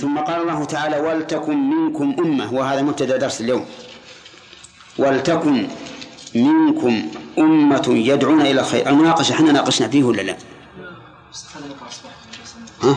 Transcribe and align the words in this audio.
ثم 0.00 0.18
قال 0.18 0.40
الله 0.42 0.64
تعالى 0.64 1.00
ولتكن 1.00 1.70
منكم 1.70 2.16
أمة 2.18 2.54
وهذا 2.54 2.82
مبتدأ 2.82 3.16
درس 3.16 3.40
اليوم. 3.40 3.66
ولتكن 4.98 5.68
منكم 6.34 7.10
أمة 7.38 7.84
يدعون 7.88 8.40
إلى 8.40 8.60
الخير. 8.60 8.88
المناقشة 8.88 9.32
إحنا 9.32 9.52
ناقشنا 9.52 9.88
فيه 9.88 10.04
ولا 10.04 10.22
لا؟ 10.22 10.36
ها؟ 12.82 12.96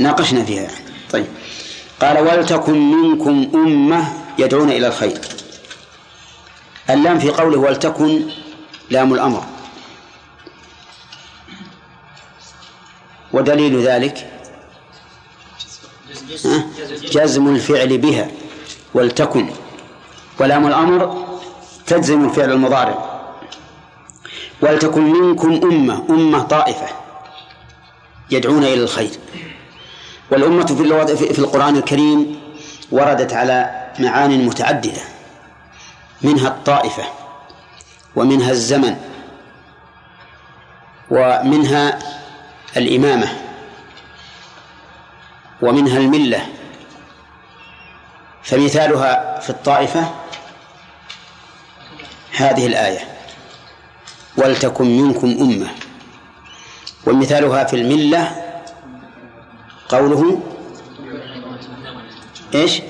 ناقشنا 0.00 0.44
فيها 0.44 0.62
يعني. 0.62 0.76
طيب. 1.10 1.26
قال 2.00 2.18
ولتكن 2.18 2.90
منكم 2.90 3.50
أمة 3.54 4.12
يدعون 4.38 4.70
إلى 4.70 4.86
الخير. 4.86 5.20
اللام 6.90 7.18
في 7.18 7.30
قوله 7.30 7.58
ولتكن 7.58 8.22
لام 8.90 9.14
الأمر. 9.14 9.44
ودليل 13.32 13.80
ذلك 13.88 14.37
جزم 17.10 17.48
الفعل 17.48 17.98
بها 17.98 18.28
ولتكن. 18.94 19.50
ولام 20.40 20.66
الأمر 20.66 21.26
تجزم 21.86 22.24
الفعل 22.24 22.52
المضارع. 22.52 23.20
ولتكن 24.62 25.02
منكم 25.02 25.60
أمة 25.62 26.04
أمة 26.10 26.42
طائفة 26.42 26.86
يدعون 28.30 28.64
إلى 28.64 28.82
الخير. 28.82 29.10
والأمة 30.30 30.66
في 30.66 31.32
في 31.32 31.38
القرآن 31.38 31.76
الكريم 31.76 32.40
وردت 32.90 33.32
على 33.32 33.86
معان 33.98 34.46
متعددة. 34.46 35.02
منها 36.22 36.48
الطائفة 36.48 37.04
ومنها 38.16 38.50
الزمن 38.50 38.96
ومنها 41.10 41.98
الإمامة. 42.76 43.47
ومنها 45.62 45.98
الملة. 45.98 46.46
فمثالها 48.42 49.40
في 49.40 49.50
الطائفة 49.50 50.10
هذه 52.36 52.66
الآية 52.66 52.98
ولتكن 54.36 54.86
منكم 55.02 55.26
أمة. 55.40 55.66
ومثالها 57.06 57.64
في 57.64 57.76
الملة 57.76 58.30
قوله 59.88 60.40
إيش؟ 62.54 62.82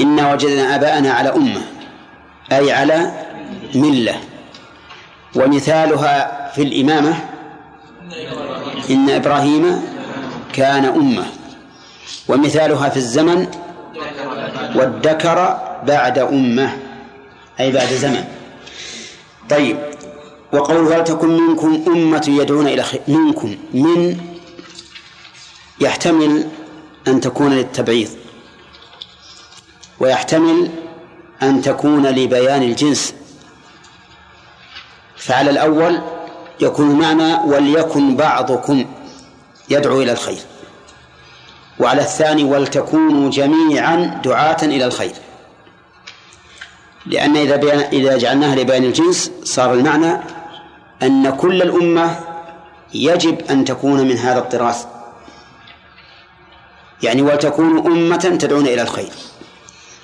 إنا 0.00 0.32
وجدنا 0.32 0.74
آباءنا 0.74 1.12
على 1.12 1.28
أمة 1.28 1.62
أي 2.52 2.72
على 2.72 3.12
ملة. 3.74 4.20
ومثالها 5.36 6.50
في 6.54 6.62
الإمامة 6.62 7.14
إن 8.90 9.10
إبراهيم 9.10 9.82
كان 10.52 10.84
أمة. 10.84 11.26
ومثالها 12.28 12.88
في 12.88 12.96
الزمن 12.96 13.46
والذكر 14.74 15.58
بعد 15.86 16.18
أمة 16.18 16.76
أي 17.60 17.72
بعد 17.72 17.88
زمن. 17.88 18.24
طيب 19.50 19.78
وقول 20.52 20.76
ولتكن 20.76 21.28
منكم 21.28 21.84
أمة 21.86 22.24
يدعون 22.28 22.66
إلى 22.66 22.82
خير 22.82 23.00
منكم 23.08 23.56
من 23.74 24.20
يحتمل 25.80 26.48
أن 27.08 27.20
تكون 27.20 27.52
للتبعيض 27.52 28.08
ويحتمل 30.00 30.70
أن 31.42 31.62
تكون 31.62 32.06
لبيان 32.06 32.62
الجنس. 32.62 33.14
فعلى 35.16 35.50
الأول 35.50 36.00
يكون 36.60 36.98
معنى 36.98 37.34
وليكن 37.34 38.16
بعضكم. 38.16 38.84
يدعو 39.70 40.02
إلى 40.02 40.12
الخير. 40.12 40.38
وعلى 41.78 42.00
الثاني 42.00 42.44
ولتكونوا 42.44 43.30
جميعا 43.30 44.20
دعاة 44.24 44.62
إلى 44.62 44.84
الخير. 44.84 45.12
لأن 47.06 47.36
إذا 47.36 47.88
إذا 47.92 48.18
جعلناها 48.18 48.56
لبيان 48.56 48.84
الجنس 48.84 49.30
صار 49.44 49.74
المعنى 49.74 50.16
أن 51.02 51.36
كل 51.36 51.62
الأمة 51.62 52.20
يجب 52.94 53.40
أن 53.50 53.64
تكون 53.64 54.00
من 54.08 54.18
هذا 54.18 54.38
الطراز. 54.38 54.86
يعني 57.02 57.22
ولتكونوا 57.22 57.86
أمة 57.86 58.16
تدعون 58.16 58.66
إلى 58.66 58.82
الخير. 58.82 59.12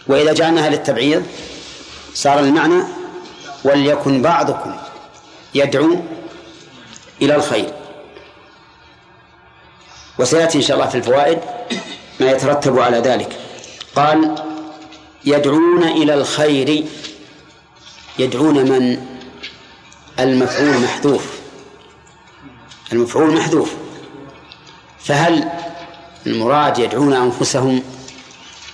وإذا 0.06 0.32
جعلناها 0.32 0.70
للتبعيض 0.70 1.26
صار 2.14 2.38
المعنى 2.38 2.82
وليكن 3.64 4.22
بعضكم 4.22 4.74
يدعو 5.54 5.96
إلى 7.22 7.36
الخير. 7.36 7.72
وسيأتي 10.18 10.58
إن 10.58 10.62
شاء 10.62 10.76
الله 10.76 10.88
في 10.88 10.94
الفوائد 10.94 11.38
ما 12.20 12.30
يترتب 12.30 12.78
على 12.78 12.98
ذلك. 12.98 13.36
قال 13.96 14.34
يدعون 15.24 15.82
إلى 15.82 16.14
الخير 16.14 16.84
يدعون 18.18 18.70
من؟ 18.70 19.06
المفعول 20.20 20.78
محذوف. 20.78 21.26
المفعول 22.92 23.34
محذوف. 23.34 23.74
فهل 24.98 25.48
المراد 26.26 26.78
يدعون 26.78 27.12
أنفسهم 27.12 27.82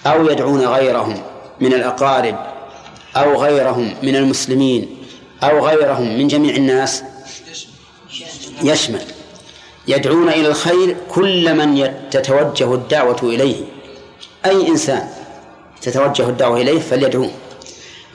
أو 0.06 0.30
يدعون 0.30 0.66
غيرهم 0.66 1.22
من 1.60 1.72
الأقارب 1.72 2.46
أو 3.16 3.42
غيرهم 3.42 3.94
من 4.02 4.16
المسلمين 4.16 4.96
أو 5.42 5.66
غيرهم 5.66 6.18
من 6.18 6.28
جميع 6.28 6.56
الناس؟ 6.56 7.02
يشمل. 8.62 9.02
يدعون 9.88 10.28
إلى 10.28 10.48
الخير 10.48 10.96
كل 11.08 11.54
من 11.54 11.94
تتوجه 12.10 12.74
الدعوة 12.74 13.18
إليه. 13.22 13.64
أي 14.46 14.68
إنسان 14.68 15.08
تتوجه 15.82 16.28
الدعوة 16.28 16.60
إليه 16.60 16.80
فليدعوه 16.80 17.30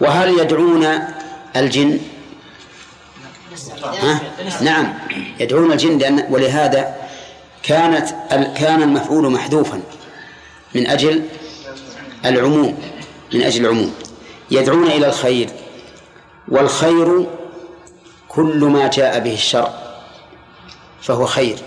وهل 0.01 0.39
يدعون 0.39 0.87
الجن؟ 1.55 1.99
ها؟ 3.83 4.21
نعم. 4.61 4.93
يدعون 5.39 5.71
الجن 5.71 5.97
لأن 5.97 6.27
ولهذا 6.29 6.95
كانت 7.63 8.09
كان 8.57 8.81
المفعول 8.83 9.31
محذوفا 9.31 9.81
من 10.75 10.87
أجل 10.87 11.23
العموم 12.25 12.77
من 13.33 13.41
أجل 13.41 13.65
العموم. 13.65 13.93
يدعون 14.51 14.87
إلى 14.87 15.07
الخير. 15.07 15.49
والخير 16.47 17.27
كل 18.27 18.65
ما 18.65 18.87
جاء 18.87 19.19
به 19.19 19.33
الشرع. 19.33 19.86
فهو 21.07 21.25
خير. 21.25 21.57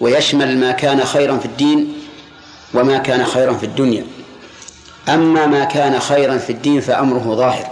ويشمل 0.00 0.58
ما 0.58 0.72
كان 0.72 1.04
خيرا 1.04 1.38
في 1.38 1.46
الدين 1.46 1.92
وما 2.74 2.98
كان 2.98 3.24
خيرا 3.24 3.52
في 3.52 3.66
الدنيا. 3.66 4.04
أما 5.08 5.46
ما 5.46 5.64
كان 5.64 6.00
خيرا 6.00 6.38
في 6.38 6.50
الدين 6.50 6.80
فأمره 6.80 7.34
ظاهر. 7.34 7.66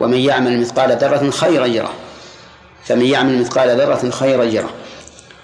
ومن 0.00 0.16
يعمل 0.18 0.60
مثقال 0.60 0.96
ذرة 0.96 1.30
خيرا 1.30 1.66
يره. 1.66 1.92
فمن 2.84 3.06
يعمل 3.06 3.40
مثقال 3.40 3.80
ذرة 3.80 4.10
خيرا 4.10 4.44
يره. 4.44 4.70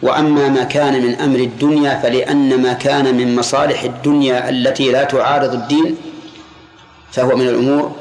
وأما 0.02 0.48
ما 0.48 0.64
كان 0.64 1.02
من 1.02 1.14
أمر 1.14 1.38
الدنيا 1.38 2.00
فلأن 2.02 2.62
ما 2.62 2.72
كان 2.72 3.16
من 3.16 3.36
مصالح 3.36 3.82
الدنيا 3.82 4.48
التي 4.48 4.92
لا 4.92 5.04
تعارض 5.04 5.52
الدين 5.52 5.96
فهو 7.12 7.36
من 7.36 7.48
الأمور 7.48 7.92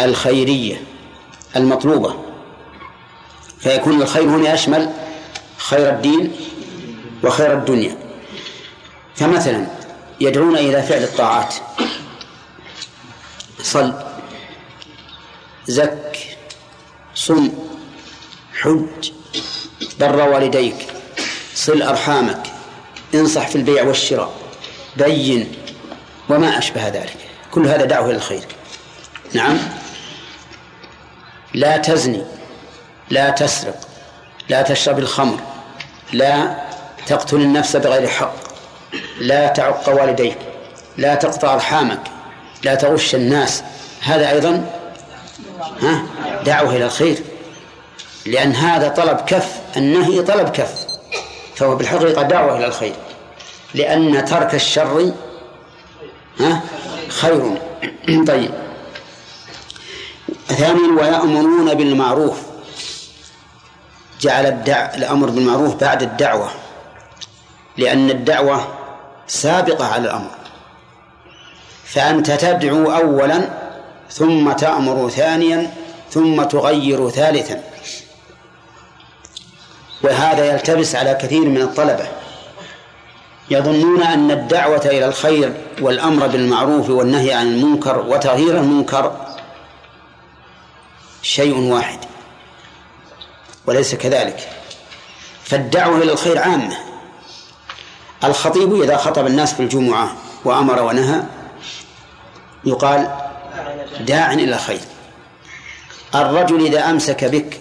الخيرية 0.00 0.82
المطلوبة. 1.56 2.27
فيكون 3.60 4.02
الخير 4.02 4.22
هنا 4.22 4.54
يشمل 4.54 4.92
خير 5.56 5.90
الدين 5.90 6.32
وخير 7.24 7.52
الدنيا. 7.52 7.96
فمثلا 9.16 9.66
يدعون 10.20 10.56
إلى 10.56 10.82
فعل 10.82 11.02
الطاعات. 11.02 11.54
صل 13.62 13.94
زك 15.66 16.36
صم 17.14 17.50
حج 18.60 19.10
بر 20.00 20.28
والديك 20.28 20.86
صل 21.54 21.82
أرحامك 21.82 22.52
انصح 23.14 23.48
في 23.48 23.56
البيع 23.56 23.82
والشراء 23.82 24.34
بين 24.96 25.52
وما 26.28 26.58
أشبه 26.58 26.88
ذلك. 26.88 27.16
كل 27.50 27.66
هذا 27.66 27.84
دعوة 27.84 28.06
إلى 28.06 28.16
الخير. 28.16 28.46
نعم. 29.34 29.58
لا 31.54 31.76
تزني. 31.76 32.37
لا 33.10 33.30
تسرق 33.30 33.80
لا 34.48 34.62
تشرب 34.62 34.98
الخمر 34.98 35.40
لا 36.12 36.56
تقتل 37.06 37.36
النفس 37.36 37.76
بغير 37.76 38.08
حق 38.08 38.34
لا 39.20 39.46
تعق 39.46 39.88
والديك 39.88 40.38
لا 40.96 41.14
تقطع 41.14 41.54
أرحامك 41.54 42.00
لا 42.64 42.74
تغش 42.74 43.14
الناس. 43.14 43.62
هذا 44.00 44.30
أيضا 44.30 44.70
ها 45.82 46.02
دعوة 46.44 46.76
إلى 46.76 46.84
الخير 46.84 47.18
لأن 48.26 48.52
هذا 48.52 48.88
طلب 48.88 49.16
كف 49.16 49.52
النهي 49.76 50.22
طلب 50.22 50.48
كف 50.48 50.86
فهو 51.56 51.76
بالحقيقة 51.76 52.22
دعوة 52.22 52.56
إلى 52.56 52.66
الخير 52.66 52.94
لأن 53.74 54.24
ترك 54.24 54.54
الشر 54.54 55.12
ها 56.40 56.62
خير. 57.08 57.58
طيب. 58.28 58.50
ثانيا 60.48 61.00
ويأمرون 61.00 61.74
بالمعروف. 61.74 62.47
جعل 64.20 64.46
الدع... 64.46 64.94
الأمر 64.94 65.30
بالمعروف 65.30 65.74
بعد 65.74 66.02
الدعوة 66.02 66.50
لأن 67.76 68.10
الدعوة 68.10 68.68
سابقة 69.26 69.86
على 69.86 70.04
الأمر. 70.04 70.30
فأنت 71.84 72.30
تدعو 72.30 72.92
أولا 72.92 73.50
ثم 74.10 74.52
تأمر 74.52 75.08
ثانيا 75.08 75.74
ثم 76.10 76.42
تغير 76.42 77.10
ثالثا. 77.10 77.62
وهذا 80.02 80.44
يلتبس 80.44 80.94
على 80.94 81.14
كثير 81.14 81.44
من 81.44 81.62
الطلبة. 81.62 82.06
يظنون 83.50 84.02
أن 84.02 84.30
الدعوة 84.30 84.86
إلى 84.86 85.06
الخير 85.06 85.54
والأمر 85.80 86.26
بالمعروف 86.26 86.90
والنهي 86.90 87.32
عن 87.32 87.46
المنكر 87.46 87.98
وتغيير 87.98 88.56
المنكر 88.56 89.16
شيء 91.22 91.58
واحد. 91.58 92.07
وليس 93.68 93.94
كذلك. 93.94 94.48
فالدعوة 95.44 95.96
إلى 95.96 96.12
الخير 96.12 96.38
عامة. 96.38 96.76
الخطيب 98.24 98.82
إذا 98.82 98.96
خطب 98.96 99.26
الناس 99.26 99.54
في 99.54 99.60
الجمعة 99.60 100.16
وأمر 100.44 100.82
ونهى 100.82 101.22
يقال 102.64 103.10
داع 104.00 104.32
إلى 104.32 104.54
الخير 104.54 104.80
الرجل 106.14 106.66
إذا 106.66 106.90
أمسك 106.90 107.24
بك 107.24 107.60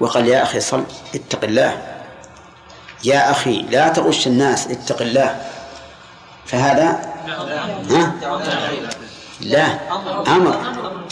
وقال 0.00 0.28
يا 0.28 0.42
أخي 0.42 0.60
صل 0.60 0.84
اتق 1.14 1.44
الله. 1.44 1.82
يا 3.04 3.30
أخي 3.30 3.62
لا 3.62 3.88
تغش 3.88 4.26
الناس 4.26 4.66
اتق 4.66 5.02
الله. 5.02 5.40
فهذا 6.46 7.12
ها؟ 7.90 8.14
لا. 9.40 9.78
أمر. 10.26 10.60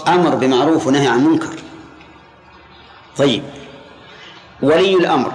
أمر 0.08 0.34
بمعروف 0.34 0.86
ونهي 0.86 1.08
عن 1.08 1.24
منكر. 1.24 1.58
طيب. 3.16 3.59
ولي 4.62 4.94
الأمر 4.94 5.32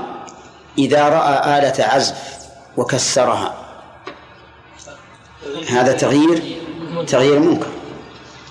إذا 0.77 1.10
رأى 1.10 1.60
آلة 1.60 1.83
عزف 1.86 2.16
وكسرها. 2.77 3.54
هذا 5.69 5.92
تغيير 5.94 6.44
تغيير 7.07 7.39
منكر 7.39 7.68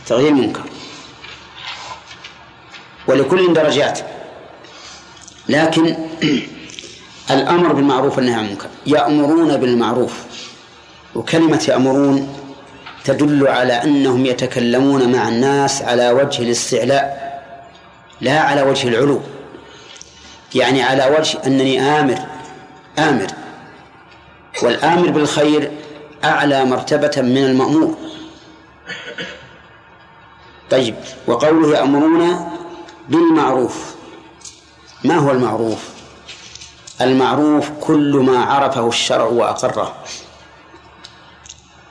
تغيير 0.07 0.33
منكر. 0.33 0.63
ولكل 3.07 3.53
درجات. 3.53 3.99
لكن 5.49 5.97
الأمر 7.31 7.73
بالمعروف 7.73 8.17
والنهي 8.17 8.35
عن 8.35 8.45
المنكر. 8.45 8.67
يأمرون 8.87 9.57
بالمعروف. 9.57 10.25
وكلمة 11.15 11.65
يأمرون 11.69 12.35
تدل 13.05 13.49
على 13.49 13.73
أنهم 13.73 14.27
يتكلمون 14.27 15.13
مع 15.13 15.29
الناس 15.29 15.83
على 15.83 16.11
وجه 16.11 16.43
الاستعلاء 16.43 17.25
لا 18.21 18.41
على 18.41 18.63
وجه 18.63 18.89
العلو. 18.89 19.21
يعني 20.55 20.83
على 20.83 21.17
وجه 21.19 21.39
أنني 21.47 21.81
آمر 21.81 22.19
آمر. 22.99 23.27
والآمر 24.63 25.11
بالخير 25.11 25.73
أعلى 26.25 26.65
مرتبة 26.65 27.23
من 27.23 27.45
المأمور. 27.45 27.97
طيب 30.71 30.95
وقوله 31.27 31.79
يأمرون 31.79 32.51
بالمعروف. 33.09 33.95
ما 35.05 35.15
هو 35.17 35.31
المعروف؟ 35.31 35.89
المعروف 37.01 37.71
كل 37.81 38.17
ما 38.17 38.45
عرفه 38.45 38.89
الشرع 38.89 39.25
وأقره 39.25 39.95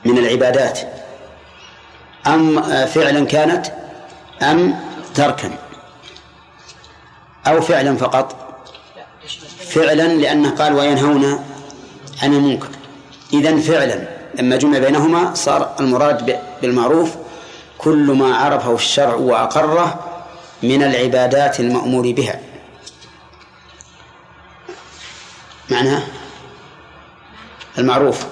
من 0.05 0.17
العبادات. 0.17 0.79
أم 2.27 2.61
فعلا 2.85 3.25
كانت 3.25 3.65
أم 4.41 4.79
تركا. 5.15 5.57
أو 7.47 7.61
فعلا 7.61 7.97
فقط. 7.97 8.43
فعلا 9.74 10.08
لأنه 10.08 10.50
قال 10.50 10.74
وينهون 10.74 11.46
عن 12.22 12.34
المنكر. 12.34 12.68
إذا 13.34 13.60
فعلا 13.60 14.08
لما 14.36 14.56
جمع 14.56 14.80
بينهما 14.80 15.34
صار 15.34 15.75
المراد 15.80 16.40
بالمعروف 16.62 17.16
كل 17.78 18.12
ما 18.12 18.36
عرفه 18.36 18.75
الشرع 18.75 19.14
وأقره 19.14 20.00
من 20.64 20.84
العبادات 20.84 21.60
المأمور 21.60 22.12
بها. 22.12 22.40
معناه 25.70 26.04
المعروف. 27.78 28.25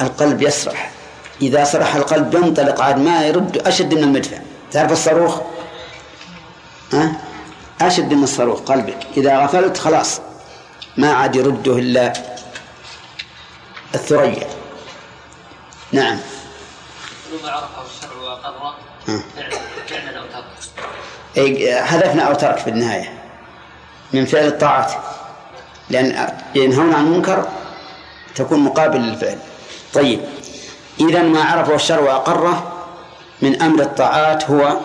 القلب 0.00 0.42
يسرح. 0.42 0.93
إذا 1.42 1.64
سرح 1.64 1.94
القلب 1.94 2.34
ينطلق 2.34 2.80
عاد 2.80 2.98
ما 2.98 3.26
يرد 3.26 3.56
أشد 3.66 3.94
من 3.94 4.02
المدفع. 4.02 4.38
تعرف 4.70 4.92
الصاروخ؟ 4.92 5.40
ها؟ 6.92 7.20
أشد 7.80 8.12
من 8.12 8.22
الصاروخ 8.22 8.60
قلبك. 8.60 9.06
إذا 9.16 9.38
غفلت 9.38 9.76
خلاص 9.76 10.20
ما 10.96 11.12
عاد 11.12 11.36
يرده 11.36 11.78
إلا 11.78 12.12
الثريا. 13.94 14.46
نعم. 15.92 16.18
عرفه 17.44 17.66
الشرع 17.86 18.10
فعلا 19.88 20.18
أو 20.18 20.26
ترك. 20.26 21.84
حذفنا 21.84 22.22
أو 22.22 22.34
ترك 22.34 22.58
في 22.58 22.70
النهاية. 22.70 23.22
من 24.12 24.26
فعل 24.26 24.46
الطاعات. 24.46 24.92
لأن 25.90 26.38
ينهون 26.54 26.94
عن 26.94 27.06
المنكر 27.06 27.48
تكون 28.34 28.58
مقابل 28.58 28.98
للفعل. 29.00 29.38
طيب. 29.94 30.20
إذا 31.00 31.22
ما 31.22 31.44
عرفه 31.44 31.74
الشرع 31.74 32.00
وأقره 32.00 32.72
من 33.42 33.62
أمر 33.62 33.82
الطاعات 33.82 34.50
هو 34.50 34.76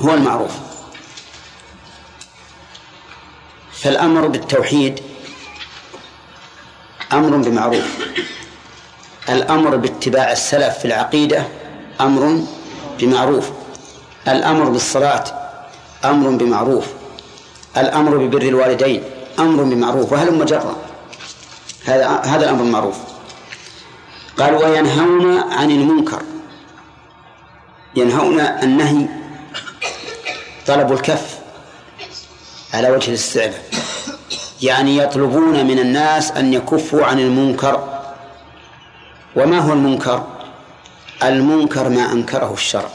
هو 0.00 0.14
المعروف. 0.14 0.52
فالأمر 3.72 4.26
بالتوحيد 4.26 5.00
أمر 7.12 7.36
بمعروف. 7.36 7.86
الأمر 9.28 9.76
باتباع 9.76 10.32
السلف 10.32 10.78
في 10.78 10.84
العقيدة 10.84 11.44
أمر 12.00 12.42
بمعروف. 12.98 13.50
الأمر 14.28 14.64
بالصلاة 14.64 15.24
أمر 16.04 16.30
بمعروف. 16.30 16.86
الأمر 17.76 18.16
ببر 18.16 18.42
الوالدين 18.42 19.04
أمر 19.38 19.62
بمعروف. 19.62 20.12
وهل 20.12 20.34
مجرة 20.34 20.76
هذا 21.84 22.08
هذا 22.08 22.44
الأمر 22.44 22.62
المعروف 22.62 23.09
قال 24.40 24.54
وينهون 24.54 25.38
عن 25.52 25.70
المنكر. 25.70 26.22
ينهون 27.96 28.40
النهي. 28.40 29.06
طلب 30.66 30.92
الكف 30.92 31.38
على 32.74 32.90
وجه 32.90 33.08
الاستعلاء 33.08 33.64
يعني 34.62 34.96
يطلبون 34.96 35.66
من 35.66 35.78
الناس 35.78 36.30
أن 36.30 36.54
يكفوا 36.54 37.04
عن 37.04 37.18
المنكر. 37.18 38.02
وما 39.36 39.58
هو 39.58 39.72
المنكر؟ 39.72 40.26
المنكر 41.22 41.88
ما 41.88 42.12
أنكره 42.12 42.52
الشرع. 42.52 42.90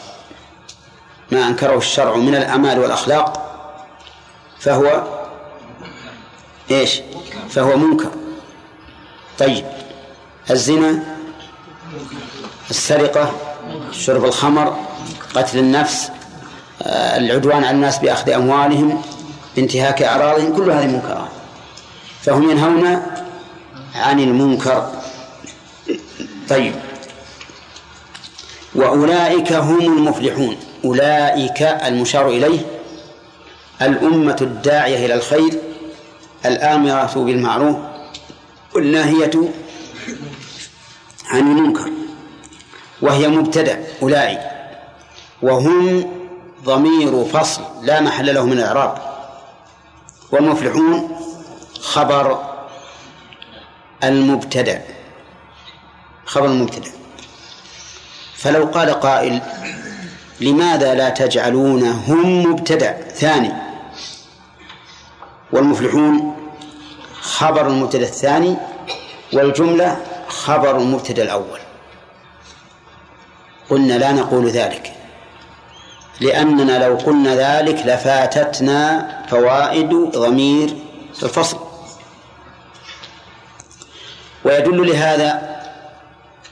ما 1.32 1.48
أنكره 1.48 1.78
الشرع 1.78 2.16
من 2.16 2.36
الأعمال 2.36 2.80
والأخلاق. 2.80 3.42
فهو 4.60 5.04
إيش؟ 6.72 7.02
فهو 7.50 7.78
منكر. 7.78 8.12
طيب 9.40 9.66
الزنا 10.52 11.15
السرقة 12.70 13.34
شرب 13.92 14.26
الخمر 14.26 14.78
قتل 15.36 15.60
النفس 15.60 16.12
آه، 16.82 17.18
العدوان 17.18 17.64
على 17.64 17.76
الناس 17.76 17.98
بأخذ 17.98 18.30
أموالهم 18.30 19.02
انتهاك 19.58 20.04
أعراضهم 20.04 20.56
كل 20.56 20.72
هذه 20.72 20.88
منكرات. 20.88 21.30
فهم 22.22 22.50
ينهون 22.52 23.02
عن 23.96 24.20
المنكر. 24.20 24.92
طيب. 26.50 26.76
وأولئك 28.76 29.54
هم 29.54 29.98
المفلحون. 29.98 30.58
أولئك 30.86 31.62
المشار 31.62 32.28
إليه 32.28 32.60
الأمة 33.82 34.38
الداعية 34.42 35.06
إلى 35.06 35.14
الخير 35.14 35.54
الآمرة 36.46 37.12
بالمعروف 37.16 37.76
والناهية 38.76 39.32
عن 41.30 41.40
المنكر. 41.40 42.05
وهي 43.06 43.28
مبتدأ 43.28 43.84
أولئك 44.02 44.40
وهم 45.42 46.12
ضمير 46.64 47.26
فصل 47.26 47.62
لا 47.82 48.02
محل 48.02 48.36
له 48.36 48.46
من 48.46 48.52
الإعراب. 48.52 48.98
والمفلحون 50.32 51.16
خبر 51.82 52.26
المبتدأ. 54.04 54.82
خبر 56.26 56.46
المبتدأ. 56.46 56.92
فلو 58.36 58.66
قال 58.66 58.90
قائل 59.00 59.42
لماذا 60.42 60.94
لا 60.96 61.10
تجعلون 61.10 61.84
هم 61.84 62.44
مبتدأ؟ 62.44 62.92
ثاني. 63.10 63.54
والمفلحون 65.54 66.36
خبر 67.22 67.68
المبتدأ 67.68 68.04
الثاني 68.04 68.58
والجملة 69.34 69.98
خبر 70.28 70.78
المبتدأ 70.78 71.24
الأول. 71.24 71.65
قلنا 73.70 73.94
لا 73.94 74.12
نقول 74.12 74.50
ذلك. 74.50 74.94
لأننا 76.22 76.86
لو 76.88 76.96
قلنا 76.96 77.36
ذلك 77.36 77.86
لفاتتنا 77.86 79.08
فوائد 79.30 79.90
ضمير 79.94 80.76
الفصل. 81.24 81.58
ويدل 84.46 84.88
لهذا 84.88 85.56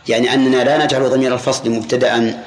يعني 0.08 0.34
أننا 0.34 0.64
لا 0.64 0.86
نجعل 0.86 1.10
ضمير 1.10 1.34
الفصل 1.34 1.70
مبتدأ. 1.70 2.44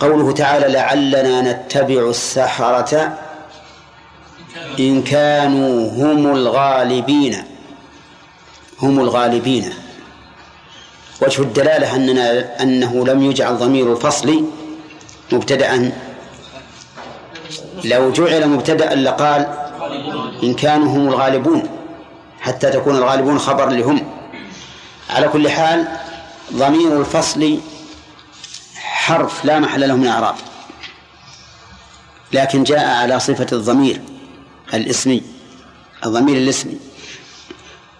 قوله 0.00 0.32
تعالى 0.32 0.68
لعلنا 0.68 1.52
نتبع 1.52 2.10
السحرة 2.10 3.18
إن 4.78 5.02
كانوا 5.02 5.90
هم 5.90 6.26
الغالبين. 6.26 7.44
هم 8.82 9.00
الغالبين. 9.00 9.72
وجه 11.22 11.42
الدلالة 11.42 11.96
أننا 11.96 12.62
أنه 12.62 13.06
لم 13.06 13.22
يجعل 13.22 13.56
ضمير 13.56 13.92
الفصل 13.92 14.44
مبتدأ. 15.32 15.92
لو 17.84 18.10
جعل 18.12 18.48
مبتدأ 18.48 18.94
لقال 18.94 19.46
إن 20.42 20.54
كانوا 20.54 20.92
هم 20.96 21.08
الغالبون 21.08 21.68
حتى 22.40 22.70
تكون 22.70 22.96
الغالبون 22.96 23.38
خبر 23.38 23.68
لهم. 23.68 24.06
على 25.10 25.28
كل 25.28 25.48
حال 25.48 25.88
ضمير 26.52 27.00
الفصل 27.00 27.60
حرف 28.76 29.44
لا 29.44 29.60
محل 29.60 29.88
له 29.88 29.96
من 29.96 30.06
إعراب 30.06 30.34
لكن 32.32 32.62
جاء 32.62 32.88
على 32.88 33.20
صفة 33.20 33.46
الضمير 33.52 34.00
الاسمي 34.74 35.22
الضمير 36.06 36.36
الاسمي. 36.36 36.78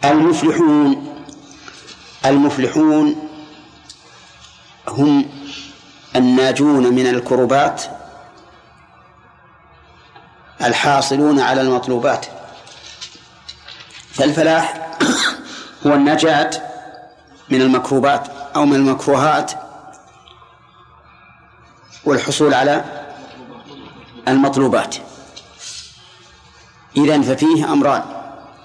المفلحون 0.05 1.16
المفلحون 2.29 3.29
هم 4.89 5.31
الناجون 6.17 6.95
من 6.95 7.07
الكربات 7.07 7.83
الحاصلون 10.63 11.41
على 11.41 11.61
المطلوبات. 11.61 12.27
فالفلاح 14.13 14.97
هو 15.87 15.95
النجاة 15.95 16.51
من 17.51 17.61
المكروبات 17.61 18.29
أو 18.57 18.67
من 18.67 18.77
المكروهات 18.77 19.53
والحصول 22.05 22.55
على 22.55 22.85
المطلوبات. 24.29 24.97
إذن 26.97 27.23
ففيه 27.23 27.73
أمران. 27.73 28.03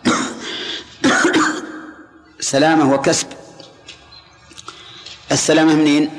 سلامة 2.39 2.93
وكسب. 2.93 3.27
السلامة 5.31 5.75
منين؟ 5.75 6.09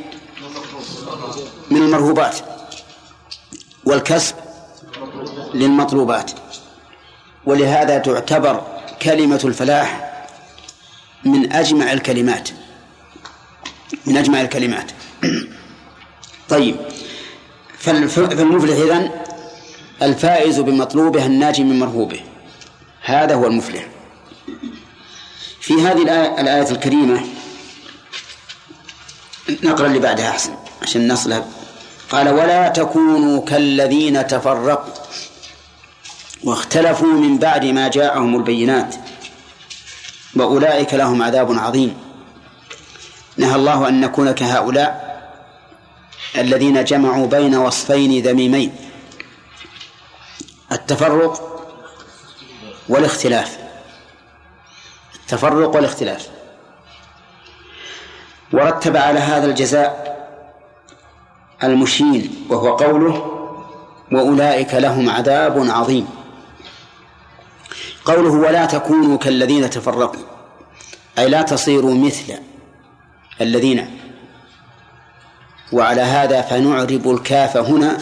من 1.70 1.82
المرهوبات 1.82 2.36
والكسب 3.84 4.34
للمطلوبات. 5.54 6.30
ولهذا 7.46 7.98
تعتبر 7.98 8.62
كلمة 9.02 9.40
الفلاح 9.44 10.12
من 11.24 11.52
أجمع 11.52 11.92
الكلمات. 11.92 12.48
من 14.06 14.16
أجمع 14.16 14.40
الكلمات. 14.40 14.92
طيب. 16.48 16.76
فالمفلح 17.78 18.76
إذن 18.76 19.10
الفائز 20.02 20.60
بمطلوبه 20.60 21.26
الناجي 21.26 21.64
من 21.64 21.78
مرهوبه. 21.78 22.20
هذا 23.02 23.34
هو 23.34 23.46
المفلح. 23.46 23.86
في 25.60 25.74
هذه 25.74 26.02
الآية, 26.40 26.70
الكريمة 26.70 27.20
نقرأ 29.48 29.86
اللي 29.86 29.98
بعدها 29.98 30.30
أحسن 30.30 30.54
عشان 30.82 31.12
نصلها. 31.12 31.44
قال 32.10 32.28
ولا 32.28 32.68
تكونوا 32.68 33.44
كالذين 33.44 34.26
تفرقوا 34.26 34.94
واختلفوا 36.44 37.12
من 37.12 37.38
بعد 37.38 37.64
ما 37.64 37.88
جاءهم 37.88 38.36
البينات 38.36 38.94
وأولئك 40.36 40.94
لهم 40.94 41.22
عذاب 41.22 41.58
عظيم. 41.58 41.96
نهى 43.36 43.54
الله 43.54 43.88
أن 43.88 44.00
نكون 44.00 44.32
كهؤلاء 44.32 45.12
الذين 46.36 46.84
جمعوا 46.84 47.26
بين 47.26 47.54
وصفين 47.54 48.22
ذميمين 48.22 48.76
التفرق 50.72 51.48
والاختلاف. 52.88 53.58
التفرق 55.14 55.76
والاختلاف. 55.76 56.28
ورتب 58.52 58.96
على 58.96 59.18
هذا 59.18 59.46
الجزاء 59.46 60.12
المشين 61.62 62.46
وهو 62.48 62.76
قوله 62.76 63.28
وأولئك 64.12 64.74
لهم 64.74 65.10
عذاب 65.10 65.70
عظيم 65.70 66.08
قوله 68.04 68.30
ولا 68.30 68.66
تكونوا 68.66 69.18
كالذين 69.18 69.70
تفرقوا 69.70 70.22
أي 71.18 71.28
لا 71.28 71.42
تصيروا 71.42 71.94
مثل 71.94 72.34
الذين. 73.40 73.98
وعلى 75.72 76.00
هذا 76.00 76.42
فنعرب 76.42 77.10
الكاف 77.10 77.56
هنا 77.56 77.98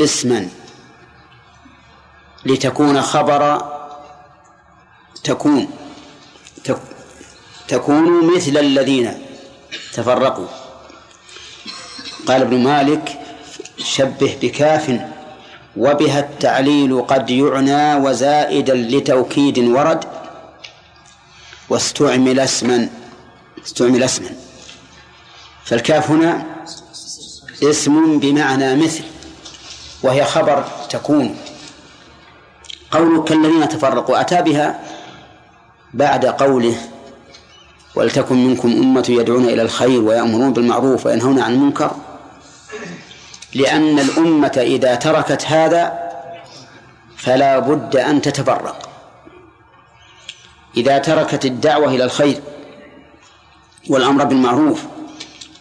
اسما 0.00 0.48
لتكون 2.46 3.02
خبر 3.02 3.62
تكون. 5.24 5.83
تكون 7.68 8.36
مثل 8.36 8.56
الذين 8.58 9.14
تفرقوا. 9.92 10.46
قال 12.26 12.42
ابن 12.42 12.64
مالك 12.64 13.20
شبه 13.78 14.38
بكاف 14.42 15.00
وبها 15.76 16.20
التعليل 16.20 17.02
قد 17.02 17.30
يعنى 17.30 17.94
وزائدا 17.94 18.74
لتوكيد 18.74 19.58
ورد. 19.58 20.04
واستعمل 21.68 22.40
اسما 22.40 22.88
استعمل 23.66 24.02
اسما. 24.02 24.30
فالكاف 25.64 26.10
هنا 26.10 26.46
اسم 27.62 28.18
بمعنى 28.18 28.76
مثل 28.76 29.04
وهي 30.02 30.24
خبر 30.24 30.64
تكون. 30.90 31.36
قولك 32.90 33.24
كالذين 33.24 33.68
تفرقوا 33.68 34.20
أتى 34.20 34.42
بها 34.42 34.80
بعد 35.94 36.26
قوله 36.26 36.76
ولتكن 37.94 38.46
منكم 38.46 38.68
أمة 38.68 39.04
يدعون 39.08 39.44
إلى 39.44 39.62
الخير 39.62 40.00
ويأمرون 40.00 40.52
بالمعروف 40.52 41.06
وينهون 41.06 41.40
عن 41.40 41.52
المنكر. 41.52 41.90
لأن 43.54 43.98
الأمة 43.98 44.52
إذا 44.56 44.94
تركت 44.94 45.46
هذا 45.46 45.98
فلا 47.16 47.58
بد 47.58 47.96
أن 47.96 48.22
تتفرق. 48.22 48.88
إذا 50.76 50.98
تركت 50.98 51.44
الدعوة 51.44 51.88
إلى 51.88 52.04
الخير 52.04 52.40
والأمر 53.90 54.24
بالمعروف 54.24 54.82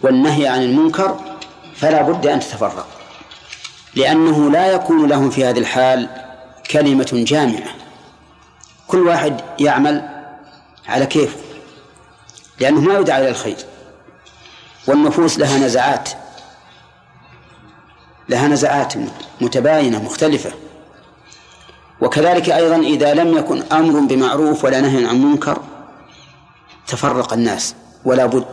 والنهي 0.01 0.47
عن 0.47 0.61
المنكر 0.61 1.19
فلا 1.75 2.01
بد 2.01 2.27
أن 2.27 2.39
تتفرق. 2.39 2.87
لأنه 3.95 4.51
لا 4.51 4.67
يكون 4.67 5.07
لهم 5.07 5.29
في 5.29 5.45
هذه 5.45 5.59
الحال 5.59 6.09
كلمة 6.71 7.09
جامعة. 7.13 7.75
كل 8.87 9.07
واحد 9.07 9.41
يعمل 9.59 10.09
على 10.87 11.05
كيفه. 11.05 11.52
لأنه 12.63 12.81
ما 12.81 12.99
يدعى 12.99 13.21
إلى 13.21 13.29
الخير. 13.29 13.57
والنفوس 14.87 15.39
لها 15.39 15.57
نزعات. 15.57 16.09
لها 18.29 18.47
نزعات 18.47 18.93
متباينة 19.41 20.03
مختلفة. 20.03 20.51
وكذلك 22.01 22.49
أيضا 22.49 22.75
إذا 22.75 23.13
لم 23.13 23.37
يكن 23.37 23.63
أمر 23.71 23.99
بمعروف 23.99 24.63
ولا 24.63 24.81
نهي 24.81 25.05
عن 25.05 25.21
منكر 25.21 25.61
تفرق 26.87 27.33
الناس. 27.33 27.75
ولا 28.05 28.25
بد 28.25 28.45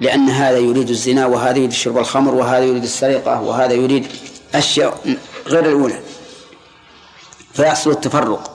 لأن 0.00 0.28
هذا 0.28 0.58
يريد 0.58 0.88
الزنا 0.88 1.26
وهذا 1.26 1.58
يريد 1.58 1.72
شرب 1.72 1.98
الخمر 1.98 2.34
وهذا 2.34 2.64
يريد 2.64 2.82
السرقة 2.82 3.40
وهذا 3.40 3.72
يريد 3.72 4.06
أشياء 4.54 5.16
غير 5.46 5.66
الأولى. 5.66 6.00
فيحصل 7.52 7.90
التفرق. 7.90 8.50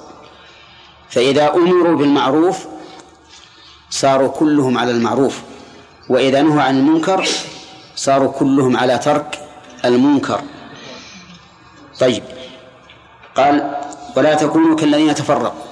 فإذا 1.10 1.54
أمروا 1.54 1.98
بالمعروف 1.98 2.66
صاروا 3.90 4.28
كلهم 4.28 4.78
على 4.78 4.92
المعروف 4.92 5.42
وإذا 6.10 6.42
نهوا 6.42 6.62
عن 6.62 6.78
المنكر 6.78 7.28
صاروا 7.96 8.32
كلهم 8.32 8.78
على 8.78 8.98
ترك 8.98 9.40
المنكر. 9.86 10.42
طيب 12.00 12.24
قال 13.36 13.78
ولا 14.18 14.34
تكونوا 14.34 14.76
كالذين 14.76 15.16
تفرقوا. 15.16 15.64